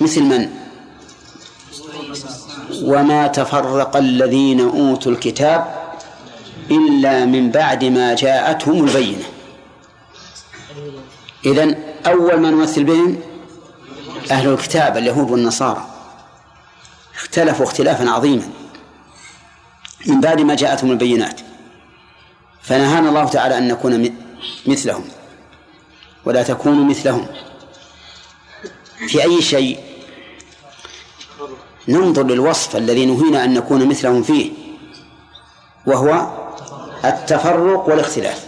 مثل 0.00 0.22
من؟ 0.22 0.50
وما 2.82 3.26
تفرق 3.26 3.96
الذين 3.96 4.60
أوتوا 4.60 5.12
الكتاب 5.12 5.74
إلا 6.70 7.24
من 7.24 7.50
بعد 7.50 7.84
ما 7.84 8.14
جاءتهم 8.14 8.84
البينة. 8.84 9.24
إذن 11.46 11.76
أول 12.06 12.40
من 12.40 12.50
نمثل 12.50 12.84
بهم 12.84 13.16
أهل 14.30 14.48
الكتاب 14.48 14.96
اليهود 14.96 15.30
والنصارى. 15.30 15.93
اختلفوا 17.16 17.66
اختلافا 17.66 18.10
عظيما. 18.10 18.50
من 20.06 20.20
بعد 20.20 20.40
ما 20.40 20.54
جاءتهم 20.54 20.90
البينات 20.90 21.40
فنهانا 22.62 23.08
الله 23.08 23.24
تعالى 23.24 23.58
أن 23.58 23.68
نكون 23.68 24.14
مثلهم 24.66 25.04
ولا 26.24 26.42
تكونوا 26.42 26.84
مثلهم. 26.84 27.26
في 29.08 29.22
أي 29.22 29.42
شيء 29.42 29.78
ننظر 31.88 32.22
للوصف 32.22 32.76
الذي 32.76 33.06
نهينا 33.06 33.44
أن 33.44 33.54
نكون 33.54 33.88
مثلهم 33.88 34.22
فيه 34.22 34.52
وهو 35.86 36.28
التفرق 37.04 37.88
والاختلاف. 37.88 38.46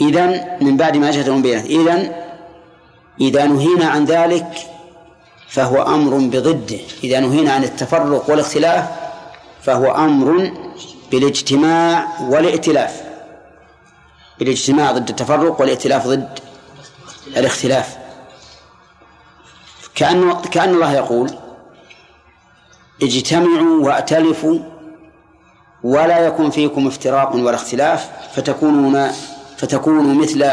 إذن 0.00 0.58
من 0.60 0.76
بعد 0.76 0.96
ما 0.96 1.10
جاءتهم 1.10 1.42
بينات 1.42 1.64
إذن 1.64 2.12
إذا 3.20 3.46
نهينا 3.46 3.86
عن 3.86 4.04
ذلك 4.04 4.71
فهو 5.52 5.82
أمر 5.82 6.18
بضده. 6.18 6.78
إذا 7.04 7.20
نهينا 7.20 7.52
عن 7.52 7.64
التفرق 7.64 8.30
والاختلاف 8.30 8.88
فهو 9.62 9.90
أمر 9.90 10.52
بالاجتماع 11.10 12.20
والائتلاف. 12.20 13.02
بالاجتماع 14.38 14.92
ضد 14.92 15.08
التفرق 15.08 15.60
والائتلاف 15.60 16.06
ضد 16.06 16.38
الاختلاف. 17.36 17.96
كأن 19.94 20.32
كأن 20.34 20.74
الله 20.74 20.92
يقول 20.92 21.30
اجتمعوا 23.02 23.84
وائتلفوا 23.84 24.58
ولا 25.82 26.18
يكن 26.26 26.50
فيكم 26.50 26.86
افتراق 26.86 27.34
ولا 27.34 27.54
اختلاف 27.54 28.10
فتكونون 28.34 29.08
فتكونوا 29.56 30.14
مثل 30.14 30.50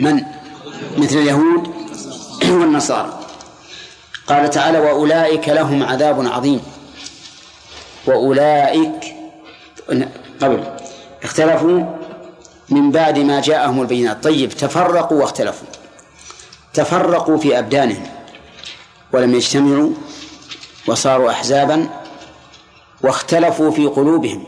من؟ 0.00 0.22
مثل 0.98 1.16
اليهود 1.16 1.73
والنصارى. 2.60 3.20
قال 4.26 4.50
تعالى 4.50 4.78
وأولئك 4.78 5.48
لهم 5.48 5.82
عذاب 5.82 6.26
عظيم. 6.26 6.60
وأولئك 8.06 9.14
قبل. 10.42 10.64
اختلفوا 11.22 11.80
من 12.70 12.90
بعد 12.90 13.18
ما 13.18 13.40
جاءهم 13.40 13.80
البينات. 13.82 14.24
طيب 14.24 14.50
تفرقوا 14.50 15.20
واختلفوا. 15.20 15.68
تفرقوا 16.74 17.36
في 17.36 17.58
أبدانهم. 17.58 18.06
ولم 19.12 19.34
يجتمعوا 19.34 19.90
وصاروا 20.86 21.30
أحزابا 21.30 21.88
واختلفوا 23.02 23.70
في 23.70 23.86
قلوبهم 23.86 24.44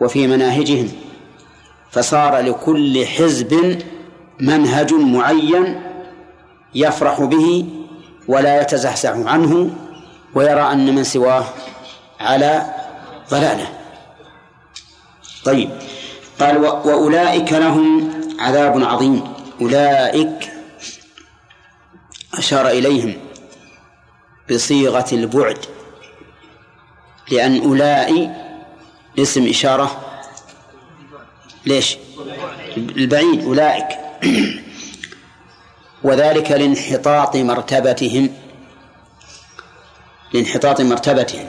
وفي 0.00 0.26
مناهجهم. 0.26 0.92
فصار 1.90 2.38
لكل 2.38 3.06
حزب 3.06 3.82
منهج 4.40 4.94
معين 4.94 5.85
يفرح 6.76 7.20
به 7.20 7.66
ولا 8.28 8.60
يتزحزح 8.60 9.10
عنه 9.10 9.70
ويرى 10.34 10.72
أن 10.72 10.94
من 10.94 11.04
سواه 11.04 11.44
على 12.20 12.74
ضلاله. 13.30 13.68
طيب 15.44 15.70
قال 16.40 16.58
وأولئك 16.58 17.52
لهم 17.52 18.10
عذاب 18.38 18.84
عظيم. 18.84 19.34
أولئك 19.60 20.52
أشار 22.34 22.68
إليهم 22.68 23.14
بصيغة 24.50 25.06
البعد 25.12 25.58
لأن 27.30 27.62
أولئي 27.62 28.30
اسم 29.18 29.48
إشارة 29.48 30.02
ليش؟ 31.66 31.98
البعيد 32.76 33.44
أولئك. 33.44 33.86
وذلك 36.06 36.50
لانحطاط 36.50 37.36
مرتبتهم. 37.36 38.30
لانحطاط 40.32 40.80
مرتبتهم. 40.80 41.46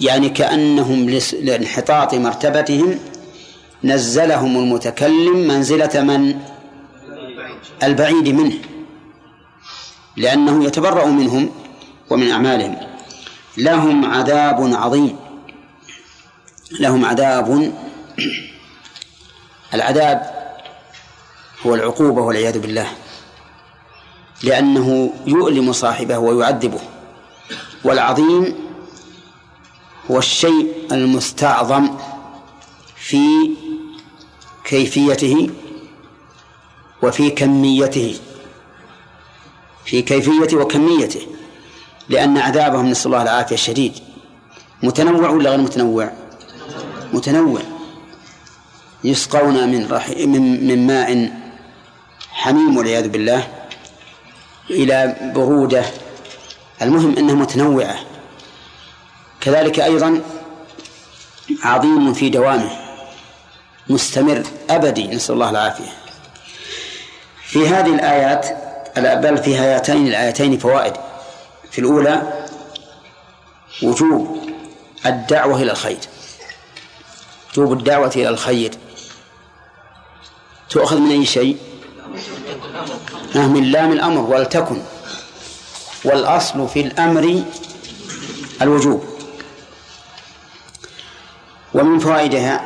يعني 0.00 0.28
كأنهم 0.28 1.10
لانحطاط 1.32 2.14
مرتبتهم 2.14 2.98
نزلهم 3.84 4.56
المتكلم 4.56 5.48
منزلة 5.48 6.00
من؟ 6.00 6.40
البعيد 7.82 8.28
منه. 8.28 8.54
لأنه 10.16 10.64
يتبرأ 10.64 11.06
منهم 11.06 11.50
ومن 12.10 12.30
أعمالهم. 12.30 12.76
لهم 13.56 14.04
عذاب 14.04 14.74
عظيم. 14.74 15.16
لهم 16.80 17.04
عذاب 17.04 17.72
العذاب 19.74 20.18
هو 21.66 21.74
العقوبة 21.74 22.22
والعياذ 22.22 22.58
بالله. 22.58 23.01
لأنه 24.42 25.12
يؤلم 25.26 25.72
صاحبه 25.72 26.18
ويعذبه. 26.18 26.80
والعظيم 27.84 28.54
هو 30.10 30.18
الشيء 30.18 30.74
المستعظم 30.92 31.90
في 32.96 33.50
كيفيته 34.64 35.50
وفي 37.02 37.30
كميته. 37.30 38.18
في 39.84 40.02
كيفيته 40.02 40.56
وكميته. 40.56 41.26
لأن 42.08 42.38
عذابهم 42.38 42.86
نسأل 42.86 43.06
الله 43.06 43.22
العافية 43.22 43.54
الشديد. 43.54 43.92
متنوع 44.82 45.30
ولا 45.30 45.50
غير 45.50 45.60
متنوع؟ 45.60 46.12
متنوع. 47.12 47.60
يسقون 49.04 49.68
من 49.68 49.88
رح 49.90 50.08
من, 50.08 50.66
من 50.66 50.86
ماء 50.86 51.32
حميم 52.30 52.76
والعياذ 52.76 53.08
بالله. 53.08 53.61
إلى 54.70 55.16
برودة 55.34 55.84
المهم 56.82 57.18
أنها 57.18 57.34
متنوعة. 57.34 57.96
كذلك 59.40 59.80
أيضا 59.80 60.20
عظيم 61.62 62.14
في 62.14 62.30
دوامه. 62.30 62.70
مستمر 63.88 64.42
أبدي. 64.70 65.06
نسأل 65.06 65.34
الله 65.34 65.50
العافية. 65.50 65.92
في 67.44 67.68
هذه 67.68 67.94
الآيات 67.94 68.48
بل 68.96 69.38
في 69.38 69.56
هاتين 69.56 70.06
الآيتين 70.06 70.58
فوائد. 70.58 70.92
في 71.70 71.78
الأولى 71.78 72.46
وجوب 73.82 74.38
الدعوة 75.06 75.62
إلى 75.62 75.70
الخير. 75.70 75.98
وجوب 77.50 77.72
الدعوة 77.72 78.12
إلى 78.16 78.28
الخير. 78.28 78.70
تؤخذ 80.70 80.98
من 80.98 81.10
أي 81.10 81.26
شيء؟ 81.26 81.56
من 83.34 83.64
لام 83.64 83.92
الأمر 83.92 84.20
ولتكن 84.20 84.82
والأصل 86.04 86.68
في 86.68 86.80
الأمر 86.80 87.42
الوجوب. 88.62 89.04
ومن 91.74 91.98
فوائدها 91.98 92.60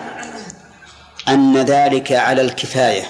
أن 1.28 1.56
ذلك 1.56 2.12
على 2.12 2.42
الكفاية 2.42 3.04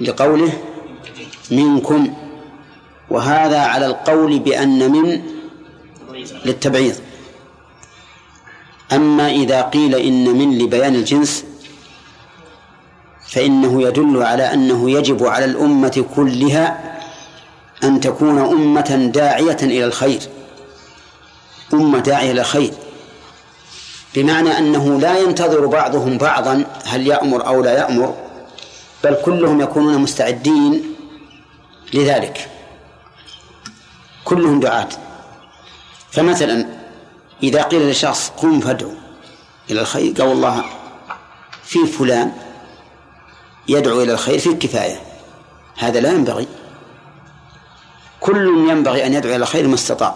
لقوله 0.00 0.52
منكم 1.50 2.14
وهذا 3.10 3.60
على 3.60 3.86
القول 3.86 4.38
بأن 4.38 4.92
من 4.92 5.22
للتبعيض. 6.44 7.00
أما 8.92 9.30
إذا 9.30 9.62
قيل 9.62 9.94
إن 9.94 10.24
من 10.24 10.58
لبيان 10.58 10.94
الجنس 10.94 11.44
فإنه 13.32 13.82
يدل 13.82 14.22
على 14.22 14.54
أنه 14.54 14.90
يجب 14.90 15.26
على 15.26 15.44
الأمة 15.44 16.04
كلها 16.16 16.98
أن 17.84 18.00
تكون 18.00 18.38
أمة 18.38 19.10
داعية 19.14 19.56
إلى 19.62 19.84
الخير. 19.84 20.20
أمة 21.74 21.98
داعية 21.98 22.30
إلى 22.30 22.40
الخير. 22.40 22.72
بمعنى 24.14 24.58
أنه 24.58 25.00
لا 25.00 25.18
ينتظر 25.18 25.66
بعضهم 25.66 26.18
بعضا 26.18 26.64
هل 26.84 27.06
يأمر 27.06 27.46
أو 27.46 27.62
لا 27.62 27.78
يأمر 27.78 28.16
بل 29.04 29.16
كلهم 29.24 29.60
يكونون 29.60 29.98
مستعدين 29.98 30.94
لذلك. 31.94 32.48
كلهم 34.24 34.60
دعاة. 34.60 34.88
فمثلا 36.10 36.66
إذا 37.42 37.62
قيل 37.62 37.90
لشخص 37.90 38.32
قم 38.36 38.60
فادعو 38.60 38.92
إلى 39.70 39.80
الخير 39.80 40.12
قال 40.12 40.28
والله 40.28 40.64
في 41.64 41.86
فلان 41.86 42.32
يدعو 43.68 44.02
إلى 44.02 44.12
الخير 44.12 44.38
في 44.38 44.48
الكفاية. 44.48 45.02
هذا 45.78 46.00
لا 46.00 46.12
ينبغي. 46.12 46.48
كل 48.20 48.68
ينبغي 48.70 49.06
أن 49.06 49.14
يدعو 49.14 49.34
إلى 49.34 49.42
الخير 49.42 49.68
ما 49.68 49.74
استطاع. 49.74 50.14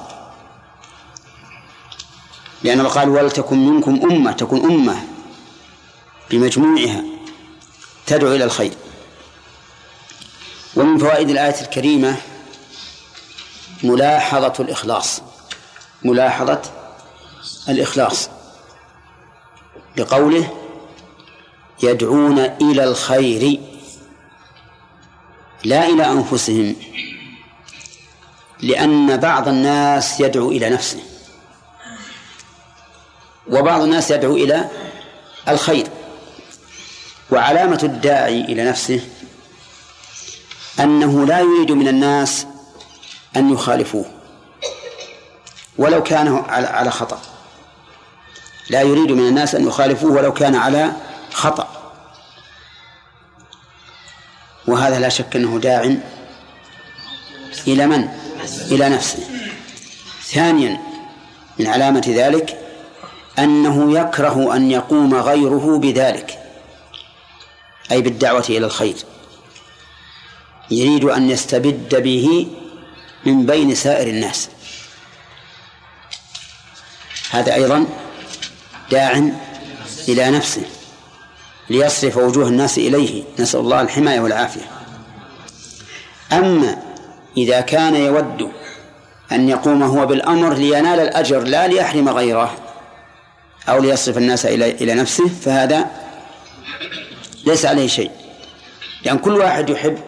لأن 2.63 2.81
الله 2.81 2.91
قال 2.91 3.09
ولتكن 3.09 3.67
منكم 3.67 4.11
أمة 4.11 4.33
تكون 4.33 4.61
أمة 4.61 5.05
بمجموعها 6.31 7.05
تدعو 8.07 8.35
إلى 8.35 8.45
الخير. 8.45 8.73
ومن 10.77 10.99
فوائد 10.99 11.31
الآية 11.31 11.61
الكريمة 11.61 12.17
ملاحظة 13.83 14.55
الإخلاص. 14.61 15.23
ملاحظة 16.03 16.63
الإخلاص. 17.69 18.31
بقوله 19.97 20.66
يدعون 21.83 22.39
إلى 22.39 22.85
الخير 22.85 23.61
لا 25.65 25.87
إلى 25.87 26.07
أنفسهم 26.07 26.77
لأن 28.61 29.17
بعض 29.17 29.49
الناس 29.49 30.21
يدعو 30.21 30.51
إلى 30.51 30.71
نفسه 30.71 31.03
وبعض 33.49 33.81
الناس 33.81 34.11
يدعو 34.11 34.37
إلى 34.37 34.71
الخير. 35.49 35.87
وعلامة 37.31 37.81
الداعي 37.83 38.41
إلى 38.41 38.65
نفسه 38.65 39.01
أنه 40.81 41.27
لا 41.27 41.41
يريد 41.41 41.73
من 41.73 41.89
الناس 41.89 42.47
أن 43.37 43.53
يخالفوه 43.53 44.05
ولو 45.79 46.03
كان 46.03 46.45
على 46.49 46.91
خطأ. 46.91 47.21
لا 48.71 48.83
يريد 48.83 49.13
من 49.13 49.29
الناس 49.29 49.55
أن 49.55 49.67
يخالفوه 49.67 50.13
ولو 50.13 50.33
كان 50.33 50.55
على 50.55 50.93
خطأ. 51.37 51.69
وهذا 54.67 54.99
لا 54.99 55.09
شك 55.09 55.37
أنه 55.37 55.59
داع 55.59 55.97
إلى 57.67 57.87
من؟ 57.87 58.09
إلى 58.71 58.89
نفسه. 58.89 59.29
ثانيا 60.23 60.81
من 61.59 61.67
علامة 61.67 62.05
ذلك 62.09 62.61
أنه 63.39 63.99
يكره 63.99 64.57
أن 64.57 64.71
يقوم 64.71 65.15
غيره 65.15 65.79
بذلك 65.79 66.39
أي 67.93 68.01
بالدعوة 68.03 68.45
إلى 68.49 68.67
الخير. 68.67 68.97
يريد 70.71 71.05
أن 71.05 71.31
يستبد 71.31 72.03
به 72.03 72.49
من 73.27 73.47
بين 73.47 73.75
سائر 73.75 74.09
الناس. 74.09 74.49
هذا 77.31 77.55
أيضا 77.55 77.87
داع 78.91 79.31
إلى 80.09 80.31
نفسه. 80.31 80.63
ليصرف 81.71 82.17
وجوه 82.17 82.49
الناس 82.49 82.79
إليه. 82.79 83.25
نسأل 83.39 83.61
الله 83.61 83.81
الحماية 83.81 84.21
والعافية. 84.21 84.71
أما 86.33 86.83
إذا 87.37 87.61
كان 87.61 87.95
يود 87.95 88.51
أن 89.33 89.49
يقوم 89.49 89.83
هو 89.83 90.07
بالأمر 90.07 90.55
لينال 90.55 91.01
الأجر 91.01 91.43
لا 91.43 91.67
ليحرم 91.67 92.09
غيره 92.09 92.57
أو 93.69 93.79
ليصرف 93.79 94.19
الناس 94.19 94.47
إلى 94.47 94.71
إلى 94.71 94.95
نفسه 94.95 95.29
فهذا 95.29 95.87
ليس 97.47 97.67
عليه 97.67 97.87
شيء. 97.87 98.11
لأن 99.05 99.19
كل 99.19 99.37
واحد 99.37 99.71
يحب 99.71 99.99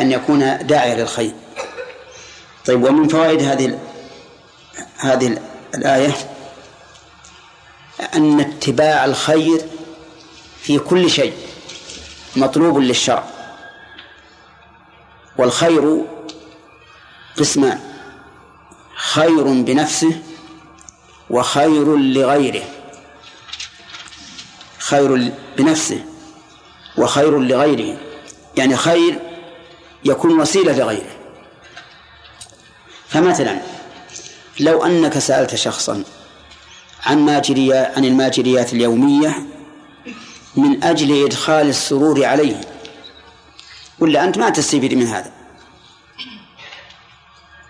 أن 0.00 0.12
يكون 0.12 0.66
داعيا 0.66 0.94
للخير. 0.94 1.32
طيب 2.66 2.84
ومن 2.84 3.08
فوائد 3.08 3.42
هذه 3.42 3.78
هذه 4.98 5.38
الآية؟ 5.74 6.12
أن 8.14 8.40
اتباع 8.40 9.04
الخير 9.04 9.60
في 10.62 10.78
كل 10.78 11.10
شيء 11.10 11.32
مطلوب 12.36 12.78
للشرع 12.78 13.24
والخير 15.38 16.04
قسمان 17.38 17.80
خير 18.96 19.42
بنفسه 19.42 20.22
وخير 21.30 21.96
لغيره 21.96 22.64
خير 24.78 25.32
بنفسه 25.58 26.04
وخير 26.98 27.38
لغيره 27.38 27.98
يعني 28.56 28.76
خير 28.76 29.18
يكون 30.04 30.40
وسيلة 30.40 30.72
لغيره. 30.72 31.16
فمثلا 33.08 33.60
لو 34.60 34.84
أنك 34.84 35.18
سألت 35.18 35.54
شخصا 35.54 36.04
عن 37.06 37.18
ماجريات 37.18 37.96
عن 37.96 38.04
الماجريات 38.04 38.72
اليومية 38.72 39.46
من 40.58 40.84
أجل 40.84 41.24
إدخال 41.24 41.68
السرور 41.68 42.24
عليه 42.24 42.60
ولا 43.98 44.24
أنت 44.24 44.38
ما 44.38 44.50
تستفيد 44.50 44.94
من 44.94 45.06
هذا 45.06 45.32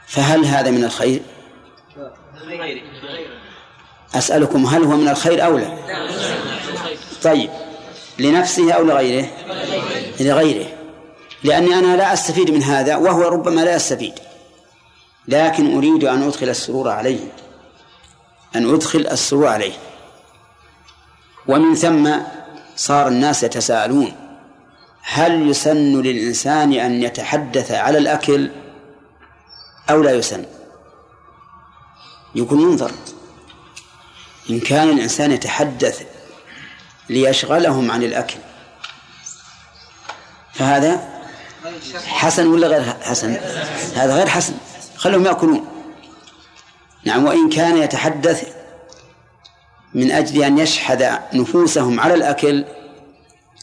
فهل 0.07 0.45
هذا 0.45 0.71
من 0.71 0.85
الخير؟ 0.85 1.23
أسألكم 4.15 4.67
هل 4.67 4.85
هو 4.85 4.97
من 4.97 5.09
الخير 5.09 5.45
أو 5.45 5.59
لا؟ 5.59 5.79
طيب 7.23 7.51
لنفسه 8.19 8.73
أو 8.73 8.85
لغيره؟ 8.85 9.29
لغيره 10.21 10.67
لأني 11.45 11.75
أنا 11.75 11.97
لا 11.97 12.13
أستفيد 12.13 12.51
من 12.51 12.63
هذا 12.63 12.97
وهو 12.97 13.23
ربما 13.23 13.61
لا 13.61 13.75
يستفيد 13.75 14.15
لكن 15.29 15.77
أريد 15.77 16.05
أن 16.05 16.23
أدخل 16.23 16.49
السرور 16.49 16.89
عليه 16.89 17.33
أن 18.57 18.75
أدخل 18.75 19.07
السرور 19.07 19.47
عليه 19.47 19.73
ومن 21.49 21.75
ثم 21.75 22.11
صار 22.79 23.09
الناس 23.09 23.43
يتساءلون 23.43 24.13
هل 25.03 25.51
يسن 25.51 26.03
للإنسان 26.03 26.73
أن 26.73 27.03
يتحدث 27.03 27.73
على 27.73 27.99
الأكل 27.99 28.51
أو 29.91 30.03
لا 30.03 30.11
يسن؟ 30.11 30.45
يكون 32.35 32.61
ينظر. 32.61 32.91
إن 34.51 34.61
كان 34.61 34.89
الإنسان 34.89 35.33
يتحدث 35.33 36.03
ليشغلهم 37.09 37.91
عن 37.91 38.03
الأكل 38.03 38.37
فهذا 40.55 41.09
حسن 42.07 42.47
ولا 42.47 42.69
غير 42.69 42.95
حسن؟ 43.03 43.37
هذا 43.95 44.17
غير 44.17 44.27
حسن 44.27 44.55
خلهم 44.97 45.27
يأكلون. 45.27 45.67
نعم 47.05 47.27
وإن 47.27 47.49
كان 47.49 47.77
يتحدث 47.77 48.58
من 49.95 50.11
أجل 50.11 50.43
أن 50.43 50.59
يشحذ 50.59 51.07
نفوسهم 51.33 52.01
على 52.01 52.15
الأكل 52.15 52.65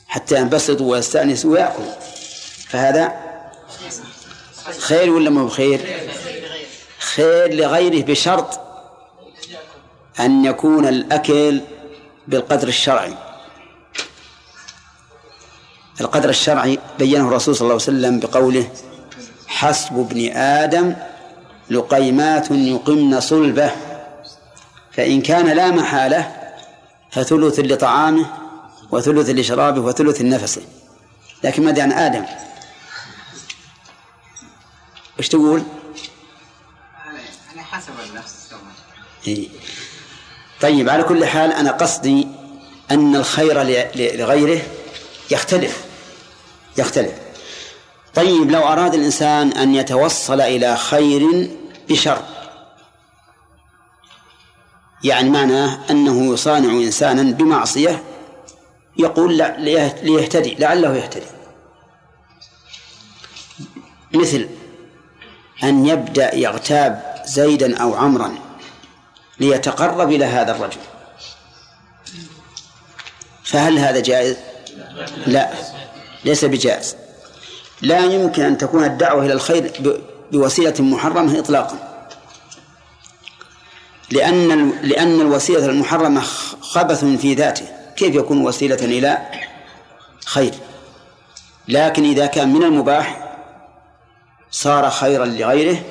حتى 0.08 0.36
ينبسطوا 0.36 0.92
ويستأنسوا 0.92 1.52
ويأكلوا. 1.52 1.94
فهذا 2.68 3.14
خير 4.80 5.10
ولا 5.10 5.30
مو 5.30 5.46
بخير؟ 5.46 5.82
خير 7.00 7.54
لغيره 7.54 8.06
بشرط 8.06 8.60
أن 10.20 10.46
يكون 10.46 10.88
الأكل 10.88 11.62
بالقدر 12.28 12.68
الشرعي. 12.68 13.14
القدر 16.02 16.30
الشرعي 16.30 16.80
بينه 17.00 17.28
الرسول 17.28 17.56
صلى 17.56 17.62
الله 17.62 17.74
عليه 17.74 17.84
وسلم 17.84 18.20
بقوله 18.20 18.68
حسب 19.48 20.00
ابن 20.00 20.32
آدم 20.38 20.96
لقيمات 21.70 22.52
يقمن 22.52 23.20
صلبه. 23.20 23.72
فإن 24.96 25.22
كان 25.22 25.46
لا 25.46 25.72
محالة 25.72 26.52
فثلث 27.12 27.60
لطعامه 27.60 28.26
وثلث 28.92 29.30
لشرابه 29.30 29.82
وثلث 29.82 30.22
لنفسه 30.22 30.62
لكن 31.44 31.66
ماذا 31.66 31.84
عن 31.84 31.92
آدم 31.92 32.26
وش 35.20 35.28
تقول؟ 35.28 35.64
حسب 37.72 37.94
النفس 38.10 38.34
إيه. 39.28 39.50
طيب 40.62 40.90
على 40.90 41.04
كل 41.04 41.26
حال 41.26 41.52
أنا 41.52 41.72
قصدي 41.72 42.28
أن 42.92 43.16
الخير 43.16 43.64
لغيره 43.96 44.62
يختلف 45.32 45.84
يختلف 46.78 47.14
طيب 48.16 48.52
لو 48.52 48.62
أراد 48.68 48.94
الإنسان 48.94 49.52
أن 49.52 49.76
يتوصل 49.76 50.42
إلى 50.42 50.78
خير 50.78 51.50
بشر 51.90 52.35
يعني 55.06 55.30
معناه 55.30 55.80
أنه 55.90 56.34
يصانع 56.34 56.70
إنسانا 56.70 57.32
بمعصية 57.32 58.04
يقول 58.98 59.38
لا 59.38 59.58
ليهتدي 60.04 60.56
لعله 60.56 60.96
يهتدي. 60.96 61.26
مثل 64.14 64.50
أن 65.64 65.86
يبدأ 65.86 66.36
يغتاب 66.36 67.16
زيدا 67.26 67.78
أو 67.78 67.94
عمرا 67.94 68.36
ليتقرب 69.40 70.12
إلى 70.12 70.26
هذا 70.26 70.56
الرجل. 70.56 70.82
فهل 73.44 73.80
هذا 73.80 74.00
جائز؟ 74.00 74.38
لا 75.28 75.52
ليس 76.26 76.46
بجائز. 76.46 76.96
لا 77.82 78.00
يمكن 78.00 78.44
أن 78.44 78.58
تكون 78.58 78.84
الدعوة 78.84 79.26
إلى 79.26 79.34
الخير 79.34 79.72
بوسيلة 80.32 80.74
محرمة 80.80 81.40
إطلاقا. 81.40 81.85
لأن 84.12 84.72
لأن 84.82 85.22
الوسيلة 85.22 85.66
المحرمة 85.66 86.22
خبث 86.62 87.06
في 87.06 87.34
ذاته. 87.34 87.66
كيف 87.96 88.16
يكون 88.16 88.46
وسيلة 88.46 88.76
إلى 88.76 89.18
خير؟ 90.26 90.54
لكن 91.68 92.04
إذا 92.04 92.26
كان 92.26 92.54
من 92.54 92.64
المباح 92.64 93.38
صار 94.52 94.90
خيرا 94.90 95.26
لغيره 95.26 95.84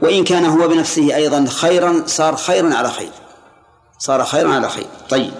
وإن 0.00 0.24
كان 0.24 0.44
هو 0.44 0.68
بنفسه 0.68 1.16
أيضا 1.16 1.46
خيرا 1.48 2.02
صار 2.06 2.36
خيرا 2.36 2.74
على 2.74 2.90
خير. 2.90 3.10
صار 3.98 4.24
خيرا 4.24 4.54
على 4.54 4.68
خير. 4.68 4.86
طيب. 5.08 5.32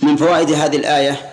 من 0.00 0.16
فوائد 0.16 0.52
هذه 0.52 0.76
الآية 0.76 1.30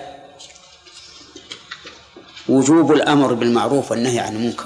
وجوب 2.50 2.92
الأمر 2.92 3.34
بالمعروف 3.34 3.92
والنهي 3.92 4.20
عن 4.20 4.36
المنكر. 4.36 4.66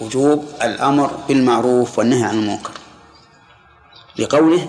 وجوب 0.00 0.48
الأمر 0.62 1.06
بالمعروف 1.28 1.98
والنهي 1.98 2.22
عن 2.22 2.38
المنكر. 2.38 2.70
لقوله 4.18 4.68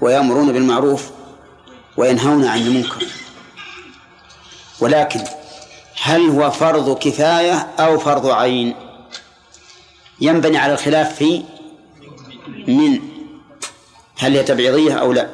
ويأمرون 0.00 0.52
بالمعروف 0.52 1.10
وينهون 1.96 2.44
عن 2.44 2.58
المنكر. 2.58 3.06
ولكن 4.80 5.20
هل 6.02 6.28
هو 6.28 6.50
فرض 6.50 6.98
كفاية 6.98 7.68
أو 7.78 7.98
فرض 7.98 8.26
عين؟ 8.26 8.74
ينبني 10.20 10.58
على 10.58 10.72
الخلاف 10.72 11.14
في 11.14 11.42
من؟ 12.68 13.00
هل 14.18 14.36
هي 14.36 14.42
تبعيضية 14.42 14.94
أو 14.94 15.12
لا؟ 15.12 15.28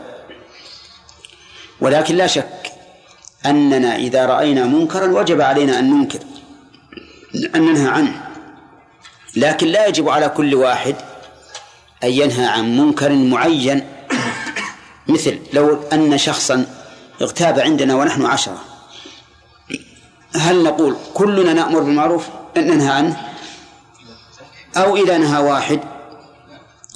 ولكن 1.81 2.15
لا 2.15 2.27
شك 2.27 2.73
أننا 3.47 3.97
إذا 3.97 4.27
رأينا 4.27 4.65
منكرا 4.65 5.07
وجب 5.07 5.41
علينا 5.41 5.79
أن 5.79 5.91
ننكر 5.91 6.19
أن 7.55 7.63
ننهى 7.63 7.89
عنه. 7.89 8.29
لكن 9.37 9.67
لا 9.67 9.87
يجب 9.87 10.09
على 10.09 10.29
كل 10.29 10.55
واحد 10.55 10.97
أن 12.05 12.11
ينهى 12.11 12.47
عن 12.47 12.77
منكر 12.77 13.13
معين. 13.13 13.87
مثل 15.09 15.39
لو 15.53 15.83
أن 15.93 16.19
شخصا 16.19 16.67
اغتاب 17.23 17.61
عندنا 17.61 17.95
ونحن 17.95 18.27
عشرة 18.27 18.59
هل 20.35 20.63
نقول 20.63 20.97
كلنا 21.15 21.53
نأمر 21.53 21.81
بالمعروف؟ 21.81 22.27
أن 22.57 22.67
ننهى 22.67 22.89
عنه. 22.89 23.17
أو 24.77 24.97
إذا 24.97 25.19
نهى 25.19 25.43
واحد 25.43 25.81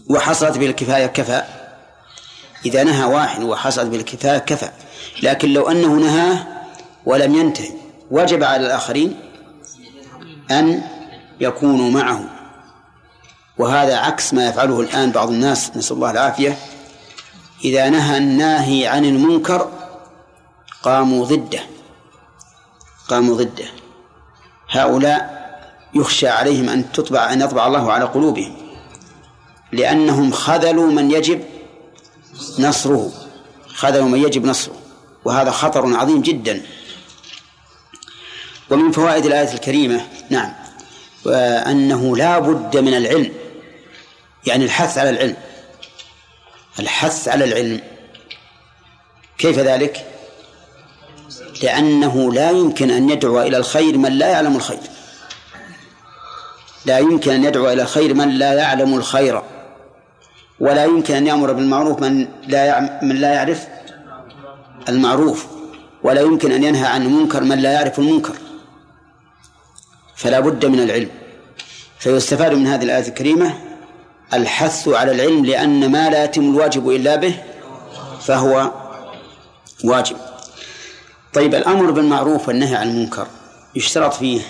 وحصلت 0.09 0.59
به 0.59 0.67
الكفاية 0.67 1.07
كفى. 1.07 1.43
إذا 2.67 2.83
نهى 2.85 3.05
واحد 3.05 3.43
وحصلت 3.43 3.87
به 3.87 3.97
الكفاية 3.97 4.39
كفى. 4.39 4.69
لكن 5.23 5.53
لو 5.53 5.71
أنه 5.71 5.95
نهاه 5.95 6.47
ولم 7.07 7.35
ينتهي 7.35 7.71
وجب 8.11 8.45
على 8.45 8.67
الآخرين 8.67 9.21
أن 10.51 10.83
يكونوا 11.41 11.91
معه. 11.91 12.32
وهذا 13.59 13.97
عكس 13.97 14.35
ما 14.35 14.49
يفعله 14.49 14.81
الآن 14.81 15.11
بعض 15.11 15.29
الناس 15.29 15.77
نسأل 15.77 15.97
الله 15.97 16.11
العافية. 16.11 16.59
إذا 17.65 17.89
نهى 17.89 18.17
الناهي 18.17 18.87
عن 18.87 19.05
المنكر 19.05 19.71
قاموا 20.83 21.27
ضده. 21.27 21.61
قاموا 23.09 23.37
ضده. 23.37 23.65
هؤلاء 24.71 25.43
يخشى 25.95 26.29
عليهم 26.29 26.69
أن 26.69 26.93
تطبع 26.93 27.33
أن 27.33 27.41
يطبع 27.41 27.67
الله 27.67 27.93
على 27.93 28.05
قلوبهم. 28.05 28.57
لأنهم 29.73 30.33
خذلوا 30.33 30.91
من 30.91 31.11
يجب 31.11 31.45
نصره. 32.59 33.13
خذلوا 33.67 34.09
من 34.09 34.19
يجب 34.19 34.45
نصره. 34.45 34.75
وهذا 35.25 35.51
خطر 35.51 35.97
عظيم 35.97 36.23
جدا. 36.23 36.63
ومن 38.71 38.93
فوائد 38.93 39.27
الآية 39.27 39.55
الكريمة 39.55 40.07
نعم 40.31 40.53
وأنه 41.25 42.17
لا 42.17 42.39
بد 42.39 42.77
من 42.77 42.95
العلم. 42.95 43.42
يعني 44.47 44.65
الحث 44.65 44.99
على 44.99 45.11
العلم. 45.11 45.37
الحث 46.79 47.29
على 47.29 47.45
العلم. 47.45 47.81
كيف 49.39 49.59
ذلك؟ 49.59 50.07
لأنه 51.63 52.33
لا 52.33 52.51
يمكن 52.51 52.91
أن 52.91 53.11
يدعو 53.11 53.43
إلى 53.43 53.57
الخير 53.57 53.99
من 53.99 54.13
لا 54.13 54.29
يعلم 54.29 54.57
الخير. 54.57 54.79
لا 56.87 56.99
يمكن 56.99 57.33
أن 57.33 57.45
يدعو 57.45 57.73
إلى 57.73 57.83
الخير 57.83 58.15
من 58.15 58.29
لا 58.29 58.53
يعلم 58.53 58.95
الخير. 58.95 59.43
ولا 60.61 60.85
يمكن 60.85 61.15
أن 61.15 61.27
يأمر 61.27 61.53
بالمعروف 61.53 62.01
من 62.01 62.29
لا 62.47 62.81
من 63.03 63.17
لا 63.17 63.33
يعرف 63.33 63.67
المعروف. 64.89 65.47
ولا 66.03 66.21
يمكن 66.21 66.53
أن 66.53 66.65
ينهى 66.65 66.87
عن 66.87 67.03
المنكر 67.03 67.43
من 67.43 67.59
لا 67.59 67.73
يعرف 67.73 67.99
المنكر. 67.99 68.35
فلا 70.17 70.41
بد 70.41 70.67
من 70.67 70.81
العلم. 70.81 71.11
فيستفاد 71.99 72.53
من 72.55 72.67
هذه 72.67 72.83
الآية 72.83 73.09
الكريمة 73.09 73.72
الحث 74.35 74.89
على 74.89 75.13
العلم 75.13 75.45
لأن 75.45 75.91
ما 75.91 76.11
لا 76.11 76.25
يتم 76.25 76.43
الواجب 76.43 76.91
إلا 76.91 77.17
به 77.17 77.43
فهو 78.21 78.71
واجب. 79.85 80.17
طيب 81.35 81.55
الأمر 81.55 81.91
بالمعروف 81.91 82.49
والنهي 82.49 82.77
عن 82.77 82.91
المنكر 82.91 83.27
يشترط 83.75 84.15
فيه 84.15 84.41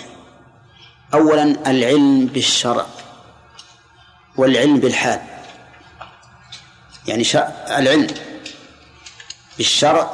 أولا 1.13 1.43
العلم 1.43 2.25
بالشرع 2.25 2.85
والعلم 4.37 4.79
بالحال. 4.79 5.21
يعني 7.07 7.23
العلم 7.69 8.07
بالشرع 9.57 10.09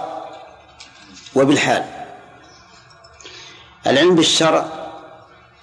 وبالحال. 1.36 1.86
العلم 3.88 4.16
بالشرع 4.16 4.66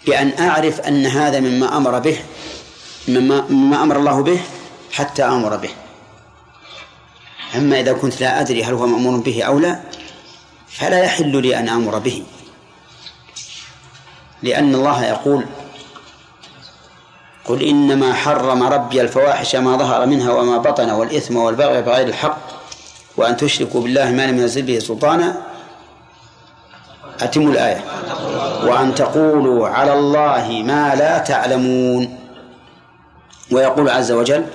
بأن 0.06 0.48
أعرف 0.48 0.80
أن 0.80 1.06
هذا 1.06 1.40
مما 1.40 1.76
أمر 1.76 1.98
به 1.98 2.18
مما, 3.08 3.46
مما 3.50 3.82
أمر 3.82 3.96
الله 3.96 4.22
به 4.22 4.40
حتى 4.92 5.24
أمر 5.24 5.56
به. 5.56 5.70
أما 7.56 7.80
إذا 7.80 7.92
كنت 7.92 8.20
لا 8.20 8.40
أدري 8.40 8.64
هل 8.64 8.74
هو 8.74 8.86
مأمور 8.86 9.20
به 9.20 9.42
أو 9.42 9.58
لا 9.58 9.80
فلا 10.68 11.04
يحل 11.04 11.42
لي 11.42 11.58
أن 11.58 11.68
آمر 11.68 11.98
به. 11.98 12.24
لأن 14.42 14.74
الله 14.74 15.04
يقول 15.04 15.44
قل 17.44 17.62
إنما 17.62 18.14
حرم 18.14 18.62
ربي 18.62 19.00
الفواحش 19.00 19.56
ما 19.56 19.76
ظهر 19.76 20.06
منها 20.06 20.32
وما 20.32 20.58
بطن 20.58 20.90
والإثم 20.90 21.36
والبغي 21.36 21.82
بغير 21.82 22.06
الحق 22.06 22.38
وأن 23.16 23.36
تشركوا 23.36 23.80
بالله 23.80 24.10
ما 24.10 24.26
لم 24.26 24.38
ينزل 24.38 24.62
به 24.62 24.78
سلطانا. 24.78 25.42
أتموا 27.20 27.52
الآية. 27.52 27.84
وأن 28.64 28.94
تقولوا 28.94 29.68
على 29.68 29.92
الله 29.92 30.62
ما 30.66 30.94
لا 30.94 31.18
تعلمون. 31.18 32.25
ويقول 33.50 33.90
عز 33.90 34.12
وجل 34.12 34.46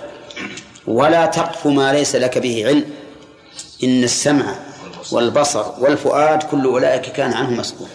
ولا 0.88 1.26
تقف 1.26 1.68
ما 1.68 1.94
ليس 1.94 2.16
لك 2.16 2.38
به 2.38 2.64
علم 2.68 2.86
إن 3.84 4.04
السمع 4.04 4.56
والبصر 5.12 5.66
والفؤاد 5.80 6.44
كل 6.44 6.66
أولئك 6.66 7.02
كان 7.02 7.34
عنه 7.34 7.50
مسؤولا 7.50 7.92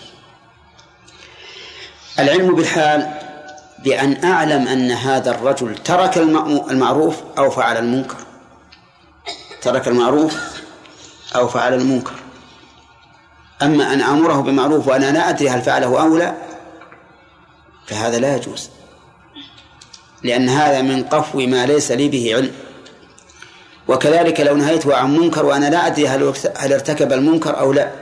العلم 2.18 2.54
بالحال 2.54 3.26
بأن 3.78 4.24
أعلم 4.24 4.68
أن 4.68 4.90
هذا 4.90 5.30
الرجل 5.30 5.74
ترك 5.74 6.18
المعروف 6.70 7.16
أو 7.38 7.50
فعل 7.50 7.76
المنكر. 7.76 8.16
ترك 9.62 9.88
المعروف 9.88 10.36
أو 11.36 11.48
فعل 11.48 11.74
المنكر. 11.74 12.14
أما 13.62 13.92
أن 13.92 14.00
آمره 14.00 14.40
بمعروف 14.40 14.88
وأنا 14.88 15.12
لا 15.12 15.28
أدري 15.28 15.48
هل 15.48 15.62
فعله 15.62 16.02
أو 16.02 16.16
لا 16.16 16.34
فهذا 17.86 18.18
لا 18.18 18.36
يجوز. 18.36 18.70
لأن 20.22 20.48
هذا 20.48 20.82
من 20.82 21.04
قفو 21.04 21.38
ما 21.38 21.66
ليس 21.66 21.92
لي 21.92 22.08
به 22.08 22.34
علم. 22.34 22.52
وكذلك 23.88 24.40
لو 24.40 24.56
نهيته 24.56 24.96
عن 24.96 25.16
منكر 25.16 25.46
وأنا 25.46 25.70
لا 25.70 25.86
أدري 25.86 26.08
هل 26.08 26.34
هل 26.56 26.72
ارتكب 26.72 27.12
المنكر 27.12 27.58
أو 27.58 27.72
لا. 27.72 27.92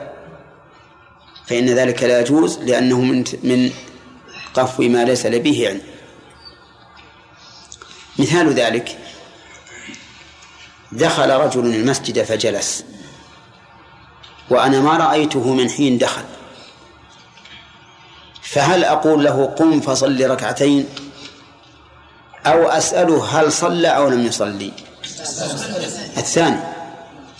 فإن 1.46 1.66
ذلك 1.66 2.02
لا 2.02 2.20
يجوز 2.20 2.58
لأنه 2.58 3.00
من 3.00 3.24
من 3.42 3.70
قفو 4.54 4.82
ما 4.82 5.04
ليس 5.04 5.26
به 5.26 5.68
علم. 5.68 5.80
مثال 8.18 8.52
ذلك 8.52 8.98
دخل 10.92 11.30
رجل 11.30 11.66
المسجد 11.74 12.22
فجلس. 12.22 12.84
وأنا 14.50 14.80
ما 14.80 14.96
رأيته 14.96 15.54
من 15.54 15.70
حين 15.70 15.98
دخل. 15.98 16.24
فهل 18.42 18.84
أقول 18.84 19.24
له 19.24 19.46
قم 19.46 19.80
فصل 19.80 20.30
ركعتين؟ 20.30 20.88
أو 22.46 22.68
أسأله 22.68 23.40
هل 23.40 23.52
صلى 23.52 23.88
أو 23.88 24.08
لم 24.08 24.26
يصلي. 24.26 24.72
الثاني 26.16 26.60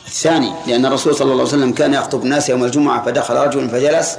الثاني 0.07 0.53
لأن 0.67 0.87
الرسول 0.87 1.15
صلى 1.15 1.33
الله 1.33 1.45
عليه 1.45 1.57
وسلم 1.57 1.73
كان 1.73 1.95
يخطب 1.95 2.23
الناس 2.23 2.49
يوم 2.49 2.65
الجمعة 2.65 3.05
فدخل 3.05 3.35
رجل 3.35 3.71
فجلس 3.71 4.19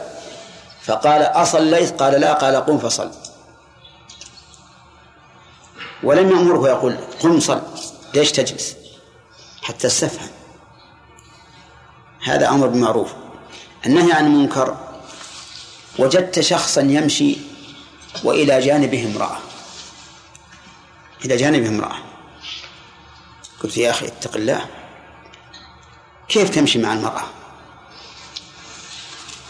فقال 0.86 1.22
أصليت؟ 1.22 2.02
قال 2.02 2.22
لا. 2.22 2.34
قال 2.34 2.56
قم 2.56 2.78
فصل. 2.78 3.12
ولم 6.04 6.30
يأمره 6.30 6.70
يقول 6.70 6.98
قم 7.20 7.40
صل. 7.40 7.62
ليش 8.14 8.32
تجلس؟ 8.32 8.76
حتى 9.62 9.88
استفهم. 9.88 10.30
هذا 12.24 12.50
أمر 12.50 12.68
بالمعروف 12.68 13.14
النهي 13.86 14.14
عن 14.14 14.26
المنكر 14.26 14.78
وجدت 16.00 16.40
شخصا 16.40 16.82
يمشي 16.82 17.38
وإلى 18.24 18.62
جانبه 18.62 19.12
امرأة. 19.14 19.38
إلى 21.26 21.38
جانبه 21.38 21.70
امرأة. 21.70 21.96
قلت 23.64 23.78
يا 23.78 23.90
أخي 23.90 24.08
اتق 24.08 24.36
الله. 24.36 24.66
كيف 26.28 26.50
تمشي 26.50 26.80
مع 26.80 26.94
المرأة؟ 26.94 27.24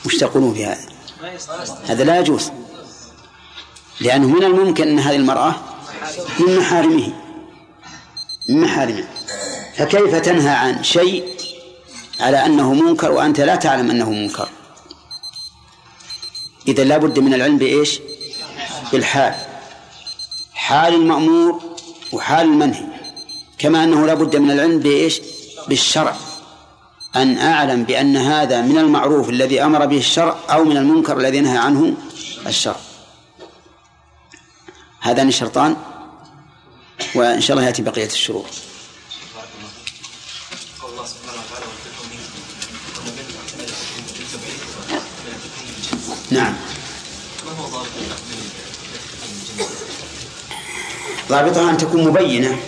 وش 0.05 0.15
تقولون 0.17 0.53
في 0.53 0.65
هذا؟ 0.65 0.89
هذا 1.87 2.03
لا 2.03 2.19
يجوز. 2.19 2.51
لأنه 3.99 4.27
من 4.27 4.43
الممكن 4.43 4.87
أن 4.87 4.99
هذه 4.99 5.15
المرأة 5.15 5.55
من 6.39 6.57
محارمه. 6.57 7.13
من 8.49 8.61
محارمه. 8.61 9.07
فكيف 9.77 10.15
تنهى 10.15 10.55
عن 10.55 10.83
شيء 10.83 11.37
على 12.19 12.45
أنه 12.45 12.73
منكر 12.73 13.11
وأنت 13.11 13.39
لا 13.39 13.55
تعلم 13.55 13.89
أنه 13.89 14.09
منكر؟ 14.09 14.49
إذا 16.67 16.83
لا 16.83 16.97
بد 16.97 17.19
من 17.19 17.33
العلم 17.33 17.57
بإيش؟ 17.57 17.99
بالحال. 18.91 19.35
حال 20.53 20.93
المأمور 20.93 21.64
وحال 22.11 22.45
المنهي. 22.45 22.85
كما 23.57 23.83
أنه 23.83 24.05
لا 24.05 24.13
بد 24.13 24.35
من 24.35 24.51
العلم 24.51 24.79
بإيش؟ 24.79 25.21
بالشرع. 25.67 26.15
أن 27.15 27.37
أعلم 27.37 27.83
بأن 27.83 28.17
هذا 28.17 28.61
من 28.61 28.77
المعروف 28.77 29.29
الذي 29.29 29.63
أمر 29.63 29.85
به 29.85 29.97
الشرع 29.97 30.37
أو 30.49 30.63
من 30.63 30.77
المنكر 30.77 31.17
الذي 31.17 31.39
نهى 31.39 31.57
عنه 31.57 31.93
الشرع. 32.47 32.79
هذان 35.01 35.31
شرطان 35.31 35.75
وإن 37.15 37.41
شاء 37.41 37.57
الله 37.57 37.67
يأتي 37.67 37.81
بقية 37.81 38.05
الشروط. 38.05 38.45
نعم 46.31 46.55
ما 47.45 47.51
هو 47.51 47.67
ضابط 47.67 47.87
ضابطها 51.29 51.71
أن 51.71 51.77
تكون 51.77 52.07
مبينة 52.07 52.59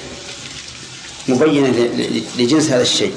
مبينة 1.27 1.67
لجنس 2.37 2.69
هذا 2.69 2.81
الشيء. 2.81 3.15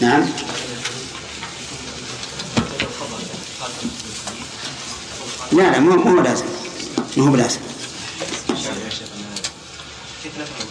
نعم. 0.00 0.26
لا 5.52 5.62
لا 5.62 5.78
مو 5.78 5.96
مو 5.96 6.20
لازم 6.20 6.44
مو 7.16 7.32
بلازم. 7.32 7.60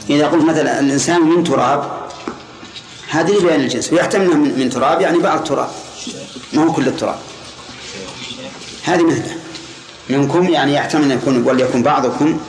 إذا 0.10 0.28
قلت 0.28 0.44
مثلا 0.44 0.80
الإنسان 0.80 1.22
من 1.22 1.44
تراب 1.44 2.10
هذه 3.08 3.32
لبيان 3.32 3.60
الجنس 3.60 3.94
ويحتمل 3.94 4.38
من, 4.38 4.70
تراب 4.70 5.02
يعني 5.02 5.18
بعض 5.18 5.38
التراب. 5.38 5.70
ما 6.54 6.64
هو 6.64 6.74
كل 6.74 6.88
التراب. 6.88 7.20
هذه 8.84 9.04
مثله 9.04 9.43
منكم 10.18 10.50
يعني 10.50 10.74
يحتمل 10.74 11.04
أن 11.04 11.12
يكون 11.12 11.44
وليكن 11.44 11.84
بعضكم 11.84 12.40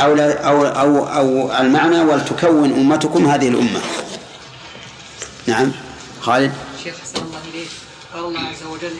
أو 0.00 0.16
أو 0.16 0.66
أو 0.66 1.06
أو 1.06 1.60
المعنى 1.60 2.00
ولتكون 2.00 2.72
أمتكم 2.72 3.26
هذه 3.26 3.48
الأمة. 3.48 3.80
نعم. 5.46 5.72
خالد؟ 6.20 6.52
شيخ 6.84 6.94
حسن 7.02 7.22
الله 7.24 7.38
إليك. 7.54 7.68
قال 8.14 8.24
الله 8.24 8.40
عز 8.40 8.66
وجل 8.70 8.94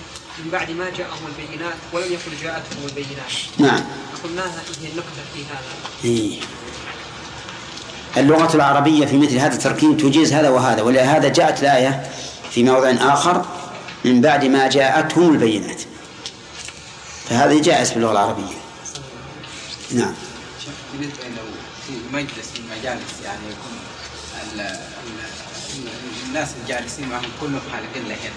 من 0.45 0.51
بعد 0.51 0.71
ما 0.71 0.91
جاءهم 0.91 1.21
البينات 1.29 1.75
ولم 1.93 2.05
يكن 2.05 2.43
جاءتهم 2.43 2.85
البينات. 2.89 3.33
نعم. 3.59 3.85
قلنا 4.25 4.43
هي 4.83 4.89
النقطة 4.93 5.23
في 5.35 5.41
هذا. 5.45 6.05
إيه. 6.05 6.41
اللغة 8.17 8.57
العربية 8.57 9.07
في 9.07 9.19
مثل 9.19 9.37
هذا 9.37 9.55
التركيب 9.55 9.97
تجيز 9.97 10.33
هذا 10.33 10.49
وهذا 10.49 10.83
ولهذا 10.83 11.29
جاءت 11.29 11.63
الآية 11.63 12.03
في 12.51 12.63
موضع 12.63 12.91
آخر 12.91 13.45
من 14.05 14.21
بعد 14.21 14.45
ما 14.45 14.69
جاءتهم 14.69 15.33
البينات. 15.33 15.83
فهذه 17.29 17.63
جائز 17.63 17.91
في 17.91 17.97
اللغة 17.97 18.13
العربية. 18.13 18.55
نعم. 19.91 20.15
بالنسبة 20.93 21.23
لو 21.25 21.45
في 21.87 21.93
مجلس 22.17 22.49
من 22.59 22.65
المجالس 22.73 23.11
يعني 23.25 23.39
يكون 23.51 23.79
ال- 24.55 24.61
ال- 24.61 24.71
ال- 25.77 25.89
الناس 26.29 26.49
الجالسين 26.63 27.09
معهم 27.09 27.31
كلهم 27.41 27.61
حالقين 27.73 28.09
لحية 28.09 28.31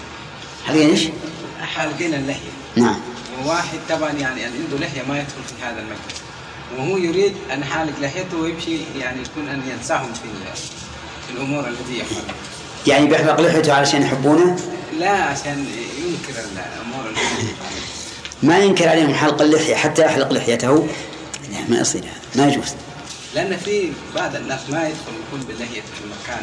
هذه 0.66 0.90
إيش؟ 0.90 1.08
حالقين 1.74 2.14
اللحية 2.14 2.50
نعم. 2.76 3.00
وواحد 3.44 3.78
طبعا 3.88 4.10
يعني 4.12 4.44
عنده 4.44 4.78
لحية 4.78 5.02
ما 5.08 5.18
يدخل 5.18 5.42
في 5.48 5.64
هذا 5.64 5.80
المجلس 5.80 6.20
وهو 6.78 6.96
يريد 6.96 7.34
أن 7.52 7.64
حالق 7.64 8.00
لحيته 8.00 8.36
ويمشي 8.36 8.78
يعني 8.98 9.22
يكون 9.22 9.48
أن 9.48 9.62
ينساهم 9.70 10.12
في 10.12 10.24
ال- 10.24 10.56
في 11.26 11.32
الأمور 11.36 11.68
التي 11.68 11.98
يفعلها 11.98 12.34
يعني 12.86 13.06
بيحلق 13.06 13.40
لحيته 13.40 13.72
علشان 13.74 14.02
يحبونه؟ 14.02 14.56
لا 14.98 15.10
عشان 15.10 15.66
ينكر 15.98 16.40
الأمور 16.40 17.10
التي 17.10 17.54
ما 18.46 18.58
ينكر 18.58 18.88
عليهم 18.88 19.14
حلق 19.14 19.42
اللحية 19.42 19.74
حتى 19.74 20.02
يحلق 20.02 20.32
لحيته. 20.32 20.88
لا 21.52 21.58
ما 21.68 21.80
يصير 21.80 22.02
هذا 22.02 22.44
ما 22.44 22.52
يجوز. 22.52 22.74
لأن 23.34 23.56
في 23.56 23.92
بعض 24.14 24.36
الناس 24.36 24.60
ما 24.68 24.88
يدخل 24.88 25.12
يكون 25.28 25.40
باللحية 25.48 25.80
في 25.80 26.04
المكان 26.04 26.40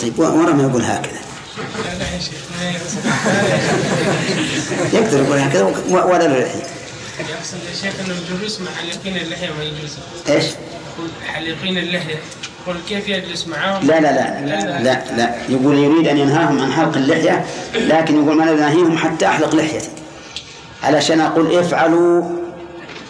طيب 0.00 0.18
ورا 0.18 0.52
ما 0.52 0.62
يقول 0.62 0.82
هكذا. 0.82 1.20
يقدر 4.92 5.22
يقول 5.22 5.38
هكذا 5.38 5.62
ولا 5.88 6.24
له 6.24 6.38
لحية 6.38 6.62
يقصد 7.30 7.58
يا 7.70 7.74
شيخ 7.82 8.00
إنه 8.00 8.14
الجلوس 8.18 8.60
مع 8.60 8.70
حليقين 8.70 9.16
اللحية 9.16 9.50
ما 9.58 9.64
يجوز. 9.64 9.90
إيش؟ 10.28 10.44
يقول 10.44 11.10
حليقين 11.26 11.78
اللحية. 11.78 12.18
يقول 12.66 12.76
كيف 12.88 13.08
يجلس 13.08 13.46
معاهم؟ 13.46 13.86
لا 13.86 14.00
لا 14.00 14.12
لا 14.12 14.82
لا 14.82 15.16
لا. 15.16 15.34
يقول 15.48 15.78
يريد 15.78 16.08
أن 16.08 16.18
ينهاهم 16.18 16.62
عن 16.62 16.72
حلق 16.72 16.96
اللحية 16.96 17.46
لكن 17.74 18.24
يقول 18.24 18.36
ما 18.36 18.44
ننهيهم 18.44 18.98
حتى 18.98 19.26
أحلق 19.26 19.54
لحيتي. 19.54 19.90
علشان 20.82 21.20
أقول 21.20 21.58
افعلوا 21.58 22.24